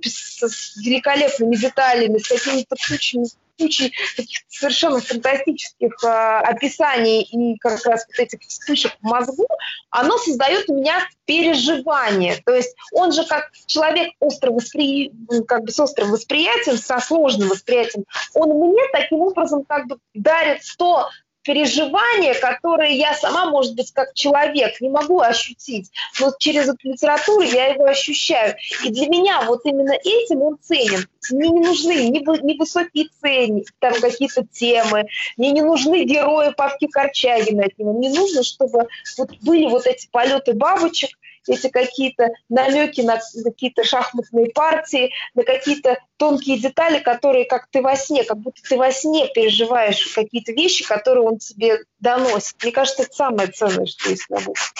с, 0.05 0.47
с 0.47 0.77
великолепными 0.77 1.55
деталями, 1.55 2.19
с 2.19 2.27
какими-то 2.27 2.75
кучами 2.87 3.25
кучей 3.61 3.93
таких 4.15 4.39
совершенно 4.49 4.99
фантастических 4.99 5.91
э, 6.03 6.07
описаний 6.07 7.21
и 7.21 7.57
как 7.57 7.85
раз 7.85 8.05
вот 8.07 8.19
этих 8.19 8.39
вспышек 8.47 8.93
в 9.01 9.03
мозгу, 9.03 9.47
оно 9.89 10.17
создает 10.17 10.69
у 10.69 10.75
меня 10.75 11.07
переживание. 11.25 12.41
То 12.45 12.53
есть 12.53 12.75
он 12.93 13.11
же 13.11 13.25
как 13.25 13.51
человек 13.67 14.13
остро 14.19 14.51
воспри... 14.51 15.11
как 15.47 15.63
бы 15.63 15.71
с 15.71 15.79
острым 15.79 16.11
восприятием, 16.11 16.77
со 16.77 16.99
сложным 16.99 17.49
восприятием, 17.49 18.05
он 18.33 18.49
мне 18.49 18.81
таким 18.91 19.21
образом 19.21 19.63
как 19.65 19.87
бы 19.87 19.97
дарит 20.13 20.61
то 20.77 21.09
переживание, 21.43 22.33
которое 22.35 22.91
я 22.91 23.13
сама, 23.13 23.45
может 23.49 23.75
быть, 23.75 23.91
как 23.91 24.13
человек 24.13 24.79
не 24.81 24.89
могу 24.89 25.19
ощутить, 25.19 25.91
но 26.19 26.31
через 26.37 26.69
эту 26.69 26.89
литературу 26.89 27.41
я 27.41 27.67
его 27.67 27.85
ощущаю. 27.85 28.55
И 28.83 28.89
для 28.89 29.07
меня 29.07 29.41
вот 29.43 29.61
именно 29.65 29.93
этим 29.93 30.41
он 30.41 30.57
ценен. 30.61 31.07
Мне 31.31 31.49
не 31.49 31.61
нужны 31.61 32.09
ни 32.09 32.57
высокие 32.57 33.07
цены, 33.21 33.63
там 33.79 33.93
какие-то 33.99 34.45
темы, 34.51 35.05
мне 35.37 35.51
не 35.51 35.61
нужны 35.61 36.03
герои 36.03 36.51
Павки 36.55 36.87
Корчагина 36.87 37.65
от 37.65 37.77
него. 37.77 37.93
Мне 37.93 38.09
нужно, 38.09 38.43
чтобы 38.43 38.87
вот 39.17 39.29
были 39.41 39.65
вот 39.67 39.85
эти 39.87 40.07
полеты 40.11 40.53
бабочек, 40.53 41.11
эти 41.47 41.69
какие-то 41.69 42.29
намеки 42.49 43.01
на 43.01 43.19
какие-то 43.43 43.83
шахматные 43.83 44.51
партии, 44.51 45.11
на 45.33 45.43
какие-то 45.43 45.97
тонкие 46.17 46.59
детали, 46.59 46.99
которые 46.99 47.45
как 47.45 47.67
ты 47.71 47.81
во 47.81 47.95
сне, 47.95 48.23
как 48.23 48.37
будто 48.37 48.61
ты 48.61 48.77
во 48.77 48.91
сне 48.91 49.27
переживаешь 49.33 50.13
какие-то 50.13 50.51
вещи, 50.51 50.87
которые 50.87 51.25
он 51.25 51.37
тебе 51.37 51.79
доносит. 51.99 52.55
Мне 52.61 52.71
кажется, 52.71 53.03
это 53.03 53.13
самое 53.13 53.49
ценное, 53.49 53.85
что 53.85 54.09
есть 54.09 54.29
на 54.29 54.37
Набоков. 54.37 54.73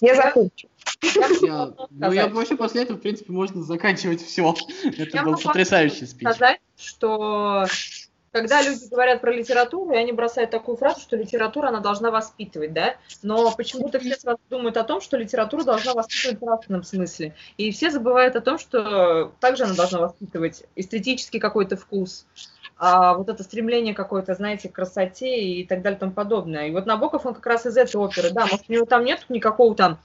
Я 0.00 0.14
закончу. 0.14 0.68
Я, 1.42 1.74
ну, 1.90 2.12
я 2.12 2.28
вообще 2.28 2.56
после 2.56 2.82
этого, 2.82 2.96
в 2.96 3.00
принципе, 3.00 3.32
можно 3.32 3.62
заканчивать 3.62 4.22
все. 4.22 4.54
Это 4.84 5.16
я 5.16 5.22
был 5.22 5.36
потрясающий 5.36 6.06
спич. 6.06 6.28
сказать, 6.28 6.60
что 6.76 7.66
когда 8.34 8.60
люди 8.62 8.88
говорят 8.90 9.20
про 9.20 9.32
литературу, 9.32 9.92
и 9.92 9.96
они 9.96 10.10
бросают 10.10 10.50
такую 10.50 10.76
фразу, 10.76 11.00
что 11.00 11.14
литература, 11.14 11.68
она 11.68 11.78
должна 11.78 12.10
воспитывать, 12.10 12.72
да, 12.72 12.96
но 13.22 13.52
почему-то 13.52 14.00
все 14.00 14.16
сразу 14.16 14.40
думают 14.50 14.76
о 14.76 14.82
том, 14.82 15.00
что 15.00 15.16
литература 15.16 15.62
должна 15.62 15.94
воспитывать 15.94 16.40
в 16.40 16.44
нравственном 16.44 16.82
смысле, 16.82 17.36
и 17.58 17.70
все 17.70 17.92
забывают 17.92 18.34
о 18.34 18.40
том, 18.40 18.58
что 18.58 19.32
также 19.38 19.62
она 19.62 19.74
должна 19.74 20.00
воспитывать 20.00 20.64
эстетический 20.74 21.38
какой-то 21.38 21.76
вкус, 21.76 22.26
а 22.76 23.14
вот 23.14 23.28
это 23.28 23.44
стремление 23.44 23.94
какое-то, 23.94 24.34
знаете, 24.34 24.68
к 24.68 24.72
красоте 24.72 25.40
и 25.40 25.64
так 25.64 25.82
далее 25.82 25.96
и 25.96 26.00
тому 26.00 26.12
подобное. 26.12 26.66
И 26.66 26.72
вот 26.72 26.86
Набоков, 26.86 27.24
он 27.26 27.34
как 27.34 27.46
раз 27.46 27.66
из 27.66 27.76
этой 27.76 27.94
оперы, 27.98 28.30
да, 28.32 28.46
может, 28.46 28.64
у 28.68 28.72
него 28.72 28.84
там 28.84 29.04
нет 29.04 29.24
никакого 29.28 29.76
там 29.76 30.00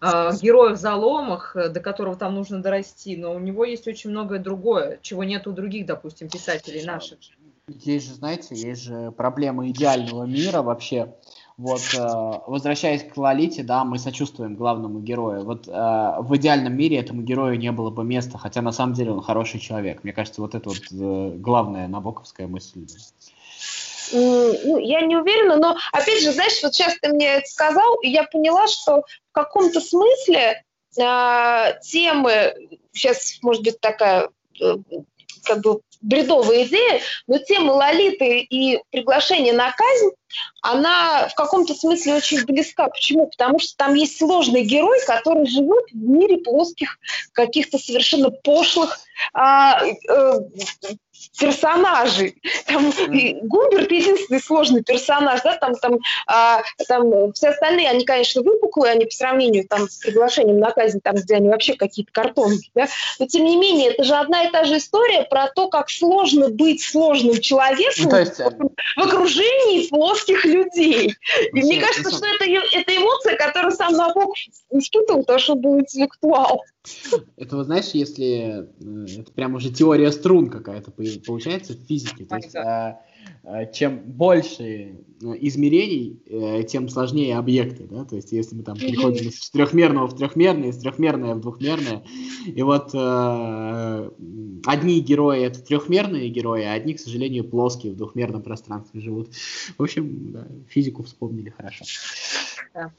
э, 0.00 0.30
героя 0.40 0.74
в 0.74 0.78
заломах, 0.78 1.56
до 1.56 1.80
которого 1.80 2.14
там 2.14 2.36
нужно 2.36 2.62
дорасти, 2.62 3.16
но 3.16 3.34
у 3.34 3.40
него 3.40 3.64
есть 3.64 3.88
очень 3.88 4.10
многое 4.10 4.38
другое, 4.38 5.00
чего 5.02 5.24
нет 5.24 5.48
у 5.48 5.50
других, 5.50 5.84
допустим, 5.86 6.28
писателей 6.28 6.84
наших. 6.84 7.18
Есть 7.68 8.08
же, 8.08 8.14
знаете, 8.14 8.56
есть 8.56 8.82
же 8.82 9.12
проблема 9.12 9.68
идеального 9.70 10.24
мира 10.24 10.62
вообще. 10.62 11.14
Вот, 11.56 11.80
э, 11.94 12.40
возвращаясь 12.46 13.04
к 13.04 13.16
Лолите, 13.16 13.62
да, 13.62 13.84
мы 13.84 13.98
сочувствуем 13.98 14.56
главному 14.56 14.98
герою. 14.98 15.44
Вот 15.44 15.68
э, 15.68 15.70
в 15.70 16.36
идеальном 16.36 16.76
мире 16.76 16.98
этому 16.98 17.22
герою 17.22 17.56
не 17.58 17.70
было 17.70 17.90
бы 17.90 18.02
места, 18.02 18.36
хотя 18.36 18.62
на 18.62 18.72
самом 18.72 18.94
деле 18.94 19.12
он 19.12 19.22
хороший 19.22 19.60
человек. 19.60 20.02
Мне 20.02 20.12
кажется, 20.12 20.40
вот 20.40 20.56
это 20.56 20.70
вот 20.70 20.82
э, 20.90 21.36
главная 21.36 21.86
набоковская 21.86 22.48
мысль. 22.48 22.84
Ну, 24.12 24.78
я 24.78 25.02
не 25.02 25.16
уверена, 25.16 25.56
но 25.56 25.76
опять 25.92 26.22
же, 26.22 26.32
знаешь, 26.32 26.60
вот 26.62 26.74
сейчас 26.74 26.96
ты 27.00 27.12
мне 27.12 27.26
это 27.26 27.46
сказал, 27.46 27.94
и 28.02 28.08
я 28.08 28.24
поняла, 28.24 28.66
что 28.66 29.02
в 29.30 29.32
каком-то 29.32 29.80
смысле 29.80 30.64
э, 30.98 31.80
темы, 31.82 32.54
сейчас, 32.92 33.38
может 33.40 33.62
быть, 33.62 33.80
такая 33.80 34.30
э, 34.60 34.74
как 35.44 35.60
бы 35.60 35.80
бредовая 36.00 36.64
идея, 36.64 37.00
но 37.26 37.38
тема 37.38 37.72
Лолиты 37.72 38.40
и 38.40 38.80
приглашение 38.90 39.52
на 39.52 39.70
казнь, 39.72 40.10
она 40.62 41.28
в 41.28 41.34
каком-то 41.34 41.74
смысле 41.74 42.14
очень 42.14 42.44
близка. 42.44 42.88
Почему? 42.88 43.28
Потому 43.28 43.58
что 43.58 43.76
там 43.76 43.94
есть 43.94 44.18
сложный 44.18 44.62
герой, 44.64 44.98
который 45.06 45.46
живет 45.46 45.84
в 45.92 45.96
мире 45.96 46.38
плоских, 46.38 46.98
каких-то 47.32 47.78
совершенно 47.78 48.30
пошлых 48.30 48.98
а, 49.34 49.82
э, 49.84 50.38
персонажей. 51.38 52.36
Там 52.66 52.92
Гумберт 53.42 53.90
единственный 53.90 54.40
сложный 54.40 54.82
персонаж, 54.82 55.40
да, 55.42 55.56
там, 55.56 55.74
там, 55.76 55.98
а, 56.26 56.62
там 56.88 57.32
все 57.32 57.48
остальные, 57.48 57.90
они, 57.90 58.04
конечно, 58.04 58.42
выпуклые, 58.42 58.92
они 58.92 59.04
по 59.04 59.12
сравнению 59.12 59.66
там 59.68 59.88
с 59.88 59.98
приглашением 59.98 60.58
на 60.58 60.70
казнь, 60.70 61.00
там, 61.02 61.16
где 61.16 61.36
они 61.36 61.48
вообще 61.48 61.74
какие-то 61.74 62.12
картонки, 62.12 62.70
да, 62.74 62.86
но 63.18 63.26
тем 63.26 63.44
не 63.44 63.56
менее, 63.56 63.90
это 63.90 64.04
же 64.04 64.14
одна 64.14 64.44
и 64.44 64.50
та 64.50 64.64
же 64.64 64.78
история 64.78 65.22
про 65.24 65.48
то, 65.48 65.68
как 65.68 65.90
сложно 65.90 66.48
быть 66.48 66.82
сложным 66.82 67.40
человеком 67.40 68.04
ну, 68.04 68.10
то 68.10 68.20
есть... 68.20 68.40
Э, 68.40 68.50
в 68.96 69.00
окружении 69.00 69.88
плоских 69.88 70.44
людей. 70.44 71.14
И 71.52 71.62
мне 71.62 71.80
кажется, 71.80 72.10
что 72.10 72.26
это, 72.26 72.44
это 72.44 72.96
эмоция, 72.96 73.36
которую 73.36 73.72
сам 73.72 73.92
Набоков 73.94 74.36
испытывал, 74.70 75.20
потому 75.20 75.38
что 75.38 75.52
он 75.54 75.60
был 75.60 75.80
интеллектуал. 75.80 76.62
Это, 77.36 77.56
вот 77.56 77.66
знаешь, 77.66 77.90
если 77.92 78.66
э, 78.80 79.20
это 79.20 79.32
прям 79.32 79.54
уже 79.54 79.70
теория 79.70 80.10
струн 80.10 80.50
какая-то 80.50 80.90
получается 81.20 81.74
в 81.74 81.86
физике. 81.86 82.24
То 82.24 82.36
есть, 82.36 82.54
а, 82.54 83.00
а, 83.44 83.66
чем 83.66 83.98
больше 83.98 85.04
ну, 85.20 85.34
измерений, 85.38 86.20
э, 86.26 86.64
тем 86.64 86.88
сложнее 86.88 87.36
объекты. 87.36 87.84
Да? 87.84 88.04
То 88.04 88.16
есть, 88.16 88.32
если 88.32 88.56
мы 88.56 88.62
там 88.62 88.76
переходим 88.76 89.28
из 89.28 89.50
трехмерного 89.50 90.08
в 90.08 90.16
трехмерное, 90.16 90.70
из 90.70 90.78
трехмерное 90.78 91.34
в 91.34 91.40
двухмерное, 91.40 92.04
и 92.46 92.62
вот 92.62 92.90
э, 92.94 94.10
одни 94.66 95.00
герои 95.00 95.42
это 95.42 95.62
трехмерные 95.62 96.28
герои, 96.28 96.64
а 96.64 96.72
одни, 96.72 96.94
к 96.94 97.00
сожалению, 97.00 97.44
плоские 97.44 97.92
в 97.92 97.96
двухмерном 97.96 98.42
пространстве 98.42 99.00
живут. 99.00 99.30
В 99.78 99.82
общем, 99.82 100.32
да, 100.32 100.46
физику 100.68 101.02
вспомнили 101.02 101.50
хорошо. 101.50 101.84
Да. 102.74 102.92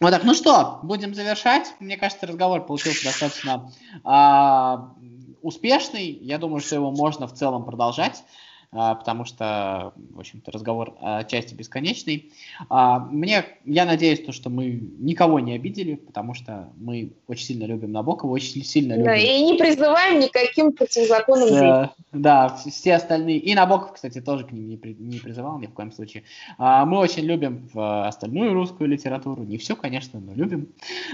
Вот 0.00 0.10
так, 0.12 0.22
ну 0.22 0.34
что, 0.34 0.78
будем 0.84 1.14
завершать. 1.14 1.74
Мне 1.80 1.96
кажется, 1.96 2.26
разговор 2.26 2.64
получился 2.64 3.04
достаточно 3.04 3.72
а, 4.04 4.94
успешный. 5.42 6.10
Я 6.20 6.38
думаю, 6.38 6.60
что 6.60 6.76
его 6.76 6.90
можно 6.90 7.26
в 7.26 7.34
целом 7.34 7.64
продолжать. 7.64 8.22
А, 8.70 8.94
потому 8.94 9.24
что, 9.24 9.94
в 10.10 10.20
общем-то, 10.20 10.50
разговор 10.52 10.94
отчасти 11.00 11.54
бесконечный. 11.54 12.32
А, 12.68 12.98
мне, 12.98 13.44
я 13.64 13.86
надеюсь, 13.86 14.20
то, 14.20 14.32
что 14.32 14.50
мы 14.50 14.66
никого 14.98 15.40
не 15.40 15.54
обидели, 15.54 15.94
потому 15.94 16.34
что 16.34 16.68
мы 16.76 17.12
очень 17.28 17.46
сильно 17.46 17.64
любим 17.64 17.92
Набокова, 17.92 18.30
очень 18.30 18.62
сильно 18.62 18.92
любим... 18.92 19.06
Да, 19.06 19.16
и 19.16 19.42
не 19.42 19.54
призываем 19.54 20.20
никаким 20.20 20.72
противозаконным 20.72 21.48
да, 21.48 21.94
да, 22.12 22.48
все 22.48 22.96
остальные, 22.96 23.38
и 23.38 23.54
Набоков, 23.54 23.94
кстати, 23.94 24.20
тоже 24.20 24.44
к 24.44 24.52
ним 24.52 24.68
не, 24.68 24.76
при, 24.76 24.94
не 24.94 25.18
призывал 25.18 25.58
ни 25.58 25.66
в 25.66 25.72
коем 25.72 25.90
случае. 25.90 26.24
А, 26.58 26.84
мы 26.84 26.98
очень 26.98 27.24
любим 27.24 27.70
остальную 27.74 28.52
русскую 28.52 28.90
литературу, 28.90 29.44
не 29.44 29.56
все, 29.56 29.76
конечно, 29.76 30.20
но 30.20 30.34
любим. 30.34 30.68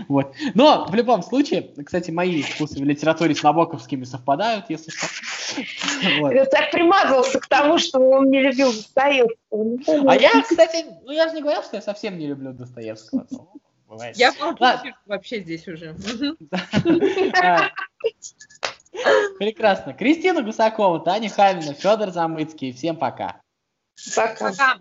Вот. 0.08 0.34
Но, 0.54 0.86
в 0.88 0.94
любом 0.94 1.22
случае, 1.22 1.70
кстати, 1.84 2.10
мои 2.10 2.42
вкусы 2.42 2.80
в 2.80 2.84
литературе 2.84 3.34
с 3.36 3.44
набоковскими 3.44 4.02
совпадают, 4.02 4.66
если 4.70 4.90
что. 4.90 5.06
Вот. 6.20 6.32
Это 6.32 6.50
так 6.50 6.70
примазывался 6.72 7.38
к 7.44 7.48
тому, 7.48 7.78
что 7.78 7.98
он 7.98 8.30
не 8.30 8.40
любил 8.40 8.72
Достоевского. 8.72 10.10
А 10.10 10.16
я, 10.16 10.42
кстати, 10.42 10.86
ну 11.04 11.12
я 11.12 11.28
же 11.28 11.34
не 11.34 11.42
говорил, 11.42 11.62
что 11.62 11.76
я 11.76 11.82
совсем 11.82 12.18
не 12.18 12.26
люблю 12.26 12.52
Достоевского. 12.52 13.26
Бывает. 13.86 14.16
Я 14.16 14.32
вообще 15.06 15.40
здесь 15.40 15.68
уже. 15.68 15.94
Прекрасно. 19.38 19.92
Кристина 19.92 20.42
Гусакова, 20.42 21.00
Таня 21.00 21.28
Хамина, 21.28 21.74
Федор 21.74 22.10
Замыцкий. 22.10 22.72
Всем 22.72 22.96
пока. 22.96 23.40
Пока. 24.14 24.50
пока. 24.50 24.78